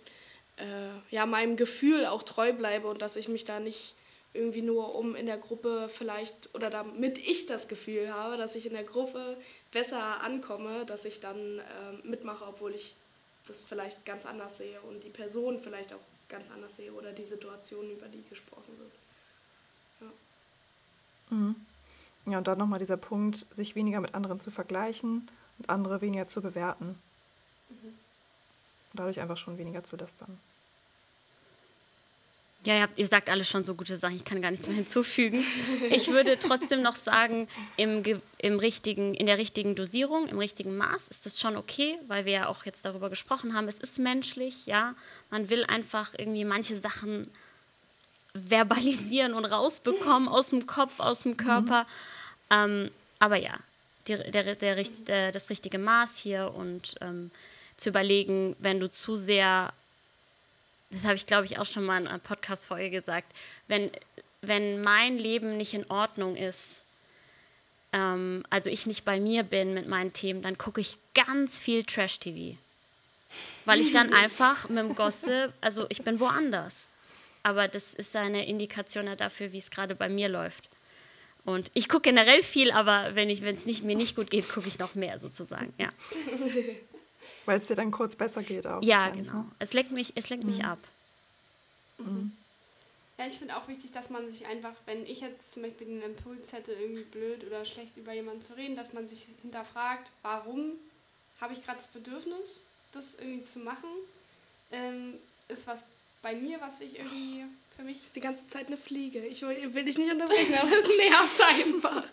äh, 0.57 0.89
ja, 1.11 1.27
meinem 1.27 1.57
Gefühl 1.57 2.07
auch 2.07 2.23
treu 2.23 2.53
bleibe 2.53 2.89
und 2.89 3.03
dass 3.03 3.17
ich 3.17 3.29
mich 3.29 3.45
da 3.45 3.61
nicht 3.61 3.95
irgendwie 4.35 4.63
nur 4.63 4.97
um 4.97 5.15
in 5.15 5.27
der 5.27 5.39
Gruppe 5.39 5.89
vielleicht 5.89 6.55
oder 6.55 6.69
damit 6.69 7.19
ich 7.19 7.47
das 7.47 7.69
Gefühl 7.69 8.13
habe, 8.13 8.37
dass 8.37 8.57
ich 8.57 8.67
in 8.67 8.73
der 8.73 8.85
Gruppe 8.85 9.37
besser 9.73 10.21
ankomme, 10.21 10.85
dass 10.85 11.05
ich 11.05 11.21
dann 11.21 11.61
äh, 11.61 11.63
mitmache, 12.07 12.45
obwohl 12.45 12.75
ich 12.75 12.97
das 13.47 13.63
vielleicht 13.63 14.05
ganz 14.05 14.27
anders 14.27 14.59
sehe 14.59 14.81
und 14.83 15.05
die 15.05 15.11
Person 15.11 15.61
vielleicht 15.61 15.93
auch 15.93 16.01
ganz 16.29 16.51
anders 16.51 16.77
sehe 16.77 16.93
oder 16.93 17.13
die 17.13 17.25
Situation, 17.25 17.91
über 17.91 18.09
die 18.09 18.25
gesprochen 18.29 18.77
wird. 18.79 18.93
Ja, 21.31 21.37
mhm. 21.37 21.55
ja 22.27 22.39
und 22.39 22.49
dann 22.49 22.59
nochmal 22.59 22.81
dieser 22.81 22.97
Punkt, 22.97 23.47
sich 23.55 23.77
weniger 23.77 24.01
mit 24.01 24.15
anderen 24.15 24.41
zu 24.41 24.51
vergleichen 24.51 25.29
und 25.59 25.71
andere 25.71 26.01
weniger 26.01 26.27
zu 26.27 26.43
bewerten. 26.43 26.99
Mhm. 27.69 27.95
Dadurch 28.95 29.21
einfach 29.21 29.37
schon 29.37 29.59
weniger 29.59 29.85
zu 29.85 29.97
lästern. 29.97 30.41
Ja, 32.65 32.77
ihr, 32.77 32.83
habt, 32.83 32.99
ihr 32.99 33.07
sagt 33.07 33.29
alles 33.29 33.49
schon 33.49 33.63
so 33.63 33.75
gute 33.75 33.99
Sachen, 33.99 34.17
ich 34.17 34.25
kann 34.25 34.41
gar 34.41 34.51
nichts 34.51 34.67
mehr 34.67 34.77
hinzufügen. 34.77 35.45
Ich 35.91 36.09
würde 36.09 36.39
trotzdem 36.41 36.81
noch 36.81 36.97
sagen, 36.97 37.47
im, 37.77 38.03
im 38.39 38.59
richtigen, 38.59 39.15
in 39.15 39.27
der 39.27 39.37
richtigen 39.37 39.75
Dosierung, 39.75 40.29
im 40.29 40.39
richtigen 40.39 40.77
Maß 40.77 41.09
ist 41.09 41.27
das 41.27 41.39
schon 41.39 41.57
okay, 41.57 41.99
weil 42.09 42.25
wir 42.25 42.33
ja 42.33 42.49
auch 42.49 42.65
jetzt 42.65 42.85
darüber 42.85 43.11
gesprochen 43.11 43.55
haben, 43.55 43.69
es 43.69 43.79
ist 43.79 43.99
menschlich, 43.99 44.65
ja. 44.65 44.95
Man 45.31 45.51
will 45.51 45.65
einfach 45.65 46.15
irgendwie 46.17 46.45
manche 46.45 46.81
Sachen 46.81 47.31
verbalisieren 48.33 49.35
und 49.35 49.45
rausbekommen 49.45 50.29
aus 50.29 50.49
dem 50.49 50.67
Kopf, 50.67 51.01
aus 51.01 51.23
dem 51.23 51.37
Körper. 51.37 51.83
Mhm. 51.83 51.87
Ähm, 52.51 52.91
aber 53.19 53.37
ja, 53.37 53.59
die, 54.09 54.17
der, 54.17 54.55
der, 54.55 54.85
der, 54.85 55.33
das 55.33 55.51
richtige 55.51 55.79
Maß 55.79 56.19
hier 56.19 56.53
und 56.55 56.95
ähm, 57.01 57.31
zu 57.77 57.91
überlegen, 57.91 58.57
wenn 58.59 58.81
du 58.81 58.91
zu 58.91 59.17
sehr 59.17 59.73
das 60.95 61.05
habe 61.05 61.15
ich, 61.15 61.27
glaube 61.27 61.47
ich, 61.47 61.59
auch 61.59 61.67
schon 61.67 61.85
mal 61.85 62.01
in 62.01 62.07
einer 62.07 62.19
Podcast-Folge 62.19 62.91
gesagt, 62.91 63.33
wenn, 63.69 63.91
wenn 64.43 64.81
mein 64.81 65.19
Leben 65.19 65.57
nicht 65.57 65.75
in 65.75 65.91
Ordnung 65.91 66.37
ist, 66.37 66.83
ähm, 67.93 68.45
also 68.51 68.71
ich 68.71 68.87
nicht 68.87 69.05
bei 69.05 69.21
mir 69.21 69.43
bin 69.43 69.75
mit 69.75 69.89
meinen 69.89 70.13
Themen, 70.13 70.43
dann 70.43 70.59
gucke 70.59 70.81
ich 70.81 70.99
ganz 71.15 71.59
viel 71.59 71.85
Trash-TV. 71.85 72.57
Weil 73.65 73.81
ich 73.81 73.93
dann 73.93 74.13
einfach 74.15 74.69
mit 74.69 74.79
dem 74.79 74.95
Gossip, 74.95 75.53
also 75.61 75.87
ich 75.89 76.03
bin 76.03 76.21
woanders. 76.21 76.87
Aber 77.43 77.69
das 77.69 77.93
ist 77.93 78.17
eine 78.17 78.47
Indikation 78.47 79.15
dafür, 79.17 79.53
wie 79.53 79.59
es 79.59 79.71
gerade 79.71 79.95
bei 79.95 80.09
mir 80.09 80.29
läuft. 80.29 80.71
Und 81.45 81.71
ich 81.75 81.91
gucke 81.91 82.03
generell 82.03 82.43
viel, 82.43 82.71
aber 82.71 83.15
wenn 83.15 83.29
es 83.29 83.67
nicht, 83.67 83.85
mir 83.85 83.97
nicht 83.97 84.17
gut 84.17 84.31
geht, 84.31 84.49
gucke 84.49 84.67
ich 84.67 84.79
noch 84.79 84.95
mehr 84.95 85.19
sozusagen, 85.19 85.75
ja. 85.79 85.91
Weil 87.47 87.61
es 87.61 87.67
dir 87.67 87.77
dann 87.77 87.91
kurz 87.91 88.17
besser 88.17 88.43
geht 88.43 88.67
auch. 88.67 88.83
Ja, 88.83 89.11
genau. 89.11 89.33
Ne? 89.33 89.51
Es 89.59 89.73
lenkt 89.73 89.93
mich, 89.93 90.13
es 90.17 90.31
lenkt 90.31 90.45
mhm. 90.45 90.51
mich 90.51 90.65
ab. 90.65 90.79
Mhm. 91.99 92.33
Ja, 93.19 93.27
ich 93.27 93.39
finde 93.39 93.57
auch 93.57 93.69
wichtig, 93.69 93.93
dass 93.93 94.11
man 94.11 94.29
sich 94.29 94.47
einfach, 94.47 94.73
wenn 94.87 95.07
ich 95.07 95.21
jetzt 95.21 95.53
zum 95.53 95.63
Beispiel 95.63 95.87
den 95.87 96.03
Impuls 96.03 96.53
hätte, 96.53 96.73
irgendwie 96.73 97.05
blöd 97.05 97.45
oder 97.47 97.65
schlecht 97.65 97.97
über 97.97 98.13
jemanden 98.13 98.43
zu 98.43 98.57
reden, 98.57 98.75
dass 98.75 98.93
man 98.93 99.07
sich 99.07 99.29
hinterfragt, 99.43 100.11
warum 100.23 100.73
habe 101.41 101.53
ich 101.53 101.65
gerade 101.65 101.79
das 101.79 101.89
Bedürfnis, 101.89 102.61
das 102.93 103.15
irgendwie 103.15 103.45
zu 103.45 103.61
machen? 103.61 103.89
Ähm, 104.73 105.15
ist 105.49 105.67
was 105.67 105.85
bei 106.23 106.35
mir, 106.35 106.61
was 106.61 106.81
ich 106.81 106.99
irgendwie 106.99 107.45
für 107.77 107.83
mich. 107.83 108.03
Ist 108.03 108.17
die 108.17 108.21
ganze 108.21 108.49
Zeit 108.49 108.67
eine 108.67 108.77
Fliege. 108.77 109.25
Ich 109.27 109.43
will 109.43 109.85
dich 109.85 109.99
nicht 109.99 110.11
unterbrechen, 110.11 110.55
aber 110.55 110.77
es 110.77 110.89
nervt 110.89 111.41
einfach. 111.41 112.05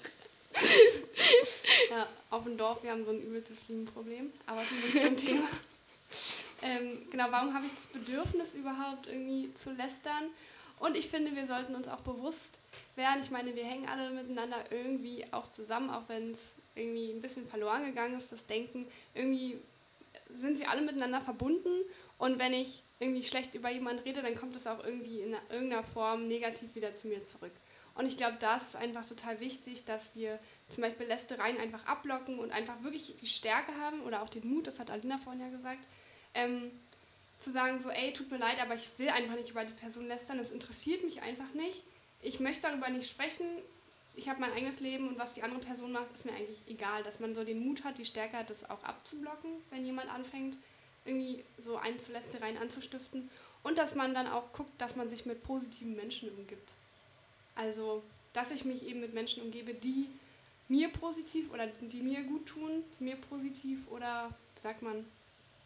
ja, 1.90 2.08
auf 2.32 2.44
dem 2.44 2.58
Dorf, 2.58 2.82
wir 2.84 2.92
haben 2.92 3.06
so 3.06 3.12
ein 3.12 3.22
übelstes 3.22 3.60
Fliegenproblem, 3.62 4.32
aber 4.48 4.62
zurück 4.64 5.02
zum 5.02 5.18
Thema. 5.28 5.48
Ähm, 6.64 7.04
genau, 7.12 7.26
warum 7.30 7.54
habe 7.54 7.66
ich 7.66 7.74
das 7.74 7.88
Bedürfnis 7.88 8.56
überhaupt 8.56 9.08
irgendwie 9.08 9.54
zu 9.54 9.72
lästern? 9.72 10.30
Und 10.80 10.98
ich 10.98 11.08
finde, 11.10 11.36
wir 11.36 11.46
sollten 11.46 11.76
uns 11.76 11.88
auch 11.88 12.00
bewusst 12.00 12.60
werden. 12.96 13.22
Ich 13.22 13.30
meine, 13.30 13.56
wir 13.56 13.64
hängen 13.64 13.88
alle 13.88 14.10
miteinander 14.10 14.64
irgendwie 14.72 15.26
auch 15.32 15.48
zusammen, 15.48 15.90
auch 15.90 16.04
wenn 16.08 16.32
es 16.32 16.54
irgendwie 16.74 17.12
ein 17.12 17.22
bisschen 17.22 17.48
verloren 17.48 17.86
gegangen 17.86 18.18
ist, 18.18 18.32
das 18.32 18.48
Denken. 18.48 18.88
Irgendwie 19.14 19.60
sind 20.34 20.58
wir 20.58 20.70
alle 20.72 20.82
miteinander 20.82 21.22
verbunden. 21.22 21.84
Und 22.18 22.40
wenn 22.40 22.54
ich 22.54 22.82
irgendwie 23.00 23.24
schlecht 23.24 23.54
über 23.56 23.70
jemanden 23.70 24.04
rede, 24.04 24.22
dann 24.22 24.36
kommt 24.36 24.56
es 24.56 24.68
auch 24.68 24.84
irgendwie 24.84 25.22
in 25.22 25.36
irgendeiner 25.50 25.84
Form 25.84 26.28
negativ 26.28 26.74
wieder 26.76 26.96
zu 26.96 27.08
mir 27.08 27.26
zurück. 27.26 27.54
Und 27.96 28.06
ich 28.06 28.18
glaube, 28.18 28.38
da 28.40 28.56
ist 28.56 28.76
einfach 28.76 29.06
total 29.06 29.40
wichtig, 29.40 29.86
dass 29.86 30.16
wir 30.16 30.40
zum 30.70 30.84
Beispiel 30.84 31.08
Lästereien 31.08 31.58
einfach 31.60 31.86
abblocken 31.86 32.40
und 32.40 32.52
einfach 32.52 32.82
wirklich 32.84 33.16
die 33.20 33.28
Stärke 33.28 33.74
haben 33.80 34.02
oder 34.02 34.22
auch 34.22 34.30
den 34.30 34.48
Mut, 34.48 34.68
das 34.68 34.80
hat 34.80 34.90
Alina 34.90 35.18
vorhin 35.18 35.42
ja 35.42 35.50
gesagt, 35.50 35.86
ähm, 36.34 36.72
zu 37.40 37.52
sagen, 37.52 37.80
so, 37.82 37.90
ey, 37.90 38.14
tut 38.14 38.32
mir 38.32 38.38
leid, 38.38 38.62
aber 38.62 38.76
ich 38.76 38.88
will 38.98 39.10
einfach 39.10 39.36
nicht 39.36 39.50
über 39.50 39.66
die 39.66 39.74
Person 39.74 40.08
lästern, 40.08 40.38
das 40.38 40.52
interessiert 40.52 41.04
mich 41.04 41.22
einfach 41.22 41.54
nicht. 41.54 41.84
Ich 42.22 42.40
möchte 42.40 42.68
darüber 42.68 42.90
nicht 42.90 43.10
sprechen. 43.10 43.46
Ich 44.16 44.30
habe 44.30 44.42
mein 44.42 44.54
eigenes 44.54 44.80
Leben 44.80 45.08
und 45.08 45.18
was 45.18 45.34
die 45.34 45.44
andere 45.44 45.62
Person 45.62 45.92
macht, 45.92 46.12
ist 46.14 46.26
mir 46.26 46.34
eigentlich 46.34 46.62
egal. 46.68 47.02
Dass 47.04 47.20
man 47.20 47.34
so 47.34 47.44
den 47.44 47.66
Mut 47.66 47.84
hat, 47.84 47.98
die 47.98 48.06
Stärke 48.06 48.38
hat, 48.38 48.50
das 48.50 48.70
auch 48.70 48.84
abzublocken, 48.84 49.50
wenn 49.72 49.86
jemand 49.86 50.10
anfängt, 50.14 50.58
irgendwie 51.06 51.44
so 51.58 51.78
Einzulästereien 51.78 52.58
anzustiften. 52.58 53.30
Und 53.64 53.78
dass 53.78 53.96
man 53.96 54.14
dann 54.14 54.28
auch 54.28 54.52
guckt, 54.54 54.80
dass 54.80 54.96
man 54.96 55.10
sich 55.10 55.26
mit 55.26 55.44
positiven 55.44 55.96
Menschen 55.96 56.30
umgibt. 56.30 56.74
Also, 57.56 58.04
dass 58.34 58.52
ich 58.52 58.66
mich 58.66 58.86
eben 58.86 59.02
mit 59.02 59.14
Menschen 59.14 59.44
umgebe, 59.44 59.74
die 59.74 60.08
mir 60.68 60.90
positiv 60.90 61.52
oder 61.52 61.68
die 61.68 62.02
mir 62.02 62.24
gut 62.24 62.46
tun, 62.46 62.84
die 63.00 63.04
mir 63.04 63.16
positiv 63.16 63.80
oder, 63.90 64.34
sagt 64.56 64.82
man, 64.82 65.06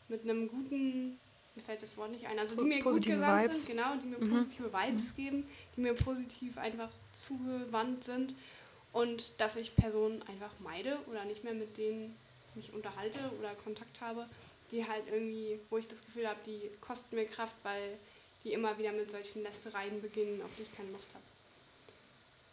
mit 0.07 0.23
einem 0.23 0.47
guten 0.47 1.19
mir 1.55 1.63
fällt 1.63 1.81
das 1.81 1.95
Wort 1.97 2.11
nicht 2.11 2.25
ein, 2.25 2.37
also 2.37 2.55
die 2.55 2.63
mir 2.63 2.83
positive 2.83 3.15
gut 3.15 3.23
gewandt 3.23 3.43
Vibes. 3.43 3.65
sind, 3.65 3.77
genau, 3.77 3.95
die 3.95 4.07
mir 4.07 4.19
mhm. 4.19 4.29
positive 4.29 4.73
Vibes 4.73 5.11
mhm. 5.11 5.15
geben, 5.15 5.47
die 5.75 5.81
mir 5.81 5.93
positiv 5.93 6.57
einfach 6.57 6.89
zugewandt 7.13 8.03
sind 8.03 8.35
und 8.91 9.31
dass 9.37 9.55
ich 9.55 9.75
Personen 9.75 10.21
einfach 10.23 10.51
meide 10.59 10.97
oder 11.09 11.23
nicht 11.25 11.43
mehr 11.43 11.53
mit 11.53 11.77
denen 11.77 12.15
mich 12.55 12.73
unterhalte 12.73 13.19
oder 13.39 13.53
Kontakt 13.55 14.01
habe, 14.01 14.27
die 14.71 14.85
halt 14.85 15.03
irgendwie, 15.07 15.59
wo 15.69 15.77
ich 15.77 15.87
das 15.87 16.05
Gefühl 16.05 16.27
habe, 16.27 16.39
die 16.45 16.69
kosten 16.81 17.15
mir 17.15 17.25
Kraft, 17.25 17.55
weil 17.63 17.97
die 18.43 18.53
immer 18.53 18.77
wieder 18.77 18.91
mit 18.91 19.09
solchen 19.09 19.43
Lästereien 19.43 20.01
beginnen, 20.01 20.41
auf 20.41 20.49
die 20.57 20.63
ich 20.63 20.75
keine 20.75 20.91
Lust 20.91 21.13
habe. 21.13 21.23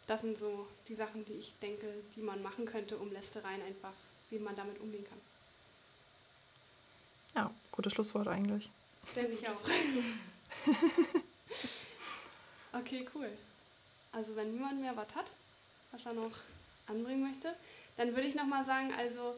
Das 0.07 0.21
sind 0.21 0.37
so 0.37 0.67
die 0.87 0.95
Sachen, 0.95 1.23
die 1.25 1.33
ich 1.33 1.53
denke, 1.61 1.87
die 2.15 2.21
man 2.21 2.41
machen 2.41 2.65
könnte, 2.65 2.97
um 2.97 3.11
Lästereien 3.11 3.61
einfach, 3.61 3.93
wie 4.29 4.39
man 4.39 4.55
damit 4.55 4.79
umgehen 4.79 5.05
kann. 5.05 5.19
Ja, 7.35 7.51
gutes 7.71 7.93
Schlusswort 7.93 8.27
eigentlich. 8.27 8.69
Denke 9.15 9.33
ich 9.33 9.47
auch. 9.47 9.61
okay, 12.73 13.05
cool. 13.15 13.29
Also 14.11 14.35
wenn 14.35 14.53
niemand 14.53 14.79
mehr 14.81 14.95
was 14.95 15.15
hat, 15.15 15.31
was 15.91 16.05
er 16.05 16.13
noch 16.13 16.31
anbringen 16.87 17.27
möchte, 17.27 17.53
dann 17.97 18.09
würde 18.09 18.27
ich 18.27 18.35
nochmal 18.35 18.63
sagen, 18.63 18.93
also 18.93 19.35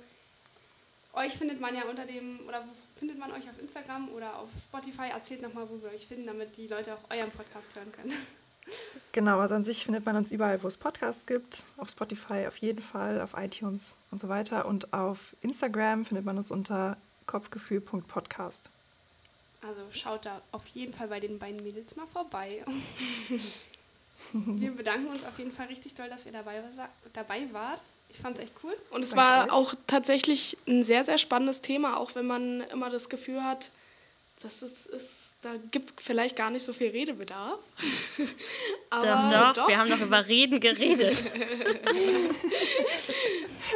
euch 1.13 1.33
findet 1.33 1.61
man 1.61 1.75
ja 1.75 1.83
unter 1.85 2.05
dem, 2.05 2.41
oder 2.47 2.61
wo 2.65 2.71
findet 2.99 3.17
man 3.17 3.31
euch 3.31 3.49
auf 3.49 3.59
Instagram 3.59 4.09
oder 4.09 4.37
auf 4.37 4.49
Spotify? 4.61 5.09
Erzählt 5.09 5.41
nochmal, 5.41 5.69
wo 5.69 5.81
wir 5.81 5.89
euch 5.89 6.07
finden, 6.07 6.25
damit 6.25 6.57
die 6.57 6.67
Leute 6.67 6.93
auch 6.93 7.09
euren 7.09 7.31
Podcast 7.31 7.75
hören 7.75 7.91
können. 7.91 8.13
Genau, 9.11 9.39
also 9.39 9.55
an 9.55 9.63
sich 9.63 9.85
findet 9.85 10.05
man 10.05 10.15
uns 10.15 10.31
überall, 10.31 10.61
wo 10.61 10.67
es 10.67 10.77
Podcasts 10.77 11.25
gibt. 11.25 11.63
Auf 11.77 11.89
Spotify 11.89 12.47
auf 12.47 12.57
jeden 12.57 12.81
Fall, 12.81 13.21
auf 13.21 13.31
iTunes 13.37 13.95
und 14.11 14.19
so 14.19 14.27
weiter. 14.27 14.65
Und 14.65 14.93
auf 14.93 15.35
Instagram 15.41 16.05
findet 16.05 16.25
man 16.25 16.37
uns 16.37 16.51
unter 16.51 16.97
kopfgefühl.podcast. 17.25 18.69
Also 19.61 19.81
schaut 19.91 20.25
da 20.25 20.41
auf 20.51 20.65
jeden 20.67 20.93
Fall 20.93 21.07
bei 21.07 21.19
den 21.19 21.39
beiden 21.39 21.63
Mädels 21.63 21.95
mal 21.95 22.07
vorbei. 22.07 22.63
Wir 24.33 24.71
bedanken 24.71 25.07
uns 25.07 25.23
auf 25.23 25.37
jeden 25.39 25.51
Fall 25.51 25.67
richtig 25.67 25.93
doll, 25.95 26.09
dass 26.09 26.25
ihr 26.25 26.31
dabei, 26.31 26.61
dabei 27.13 27.47
wart. 27.51 27.79
Ich 28.09 28.17
fand 28.17 28.37
es 28.37 28.45
echt 28.45 28.53
cool. 28.63 28.75
Und 28.91 29.03
es 29.03 29.11
Danke 29.11 29.25
war 29.25 29.45
euch. 29.45 29.51
auch 29.51 29.75
tatsächlich 29.87 30.57
ein 30.67 30.83
sehr, 30.83 31.03
sehr 31.03 31.17
spannendes 31.17 31.61
Thema, 31.61 31.97
auch 31.97 32.15
wenn 32.15 32.27
man 32.27 32.61
immer 32.61 32.89
das 32.89 33.09
Gefühl 33.09 33.43
hat, 33.43 33.71
das 34.41 34.61
ist, 34.61 34.87
ist 34.87 35.37
da 35.41 35.55
gibt 35.71 35.89
es 35.89 35.95
vielleicht 35.97 36.35
gar 36.35 36.49
nicht 36.49 36.63
so 36.63 36.73
viel 36.73 36.89
Redebedarf. 36.89 37.59
Aber 38.89 39.05
doch, 39.05 39.29
doch, 39.29 39.53
doch, 39.53 39.67
wir 39.67 39.77
haben 39.77 39.89
doch 39.89 40.01
über 40.01 40.27
Reden 40.27 40.59
geredet. 40.59 41.23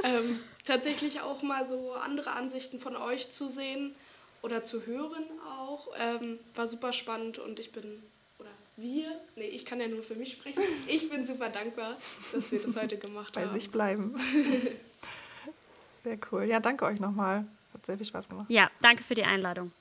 ähm, 0.03 0.39
tatsächlich 0.65 1.21
auch 1.21 1.41
mal 1.41 1.65
so 1.65 1.93
andere 1.93 2.31
Ansichten 2.31 2.79
von 2.79 2.95
euch 2.95 3.31
zu 3.31 3.49
sehen 3.49 3.95
oder 4.41 4.63
zu 4.63 4.85
hören 4.85 5.23
auch, 5.59 5.87
ähm, 5.97 6.39
war 6.55 6.67
super 6.67 6.93
spannend 6.93 7.39
und 7.39 7.59
ich 7.59 7.71
bin, 7.71 8.03
oder 8.37 8.49
wir, 8.77 9.09
nee, 9.35 9.47
ich 9.47 9.65
kann 9.65 9.79
ja 9.79 9.87
nur 9.87 10.03
für 10.03 10.15
mich 10.15 10.33
sprechen, 10.33 10.61
ich 10.87 11.09
bin 11.09 11.25
super 11.25 11.49
dankbar, 11.49 11.97
dass 12.31 12.51
wir 12.51 12.61
das 12.61 12.75
heute 12.75 12.97
gemacht 12.97 13.33
Bei 13.33 13.41
haben. 13.41 13.47
Bei 13.47 13.53
sich 13.53 13.69
bleiben. 13.69 14.19
Sehr 16.03 16.17
cool. 16.31 16.43
Ja, 16.43 16.59
danke 16.59 16.85
euch 16.85 16.99
nochmal. 16.99 17.45
Hat 17.73 17.85
sehr 17.85 17.97
viel 17.97 18.05
Spaß 18.05 18.29
gemacht. 18.29 18.49
Ja, 18.49 18.71
danke 18.81 19.03
für 19.03 19.15
die 19.15 19.25
Einladung. 19.25 19.73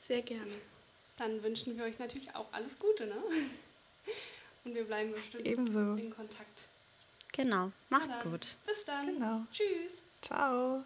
Sehr 0.00 0.22
gerne. 0.22 0.52
Dann 1.16 1.42
wünschen 1.42 1.76
wir 1.76 1.84
euch 1.84 1.98
natürlich 1.98 2.34
auch 2.34 2.46
alles 2.52 2.78
Gute, 2.78 3.06
ne? 3.06 3.16
Und 4.64 4.74
wir 4.74 4.84
bleiben 4.84 5.12
bestimmt 5.12 5.46
Ebenso. 5.46 5.94
in 5.94 6.10
Kontakt. 6.10 6.64
Genau. 7.32 7.72
Macht's 7.88 8.22
gut. 8.22 8.46
Bis 8.66 8.84
dann. 8.84 9.06
Genau. 9.06 9.42
Tschüss. 9.52 10.04
Ciao. 10.22 10.84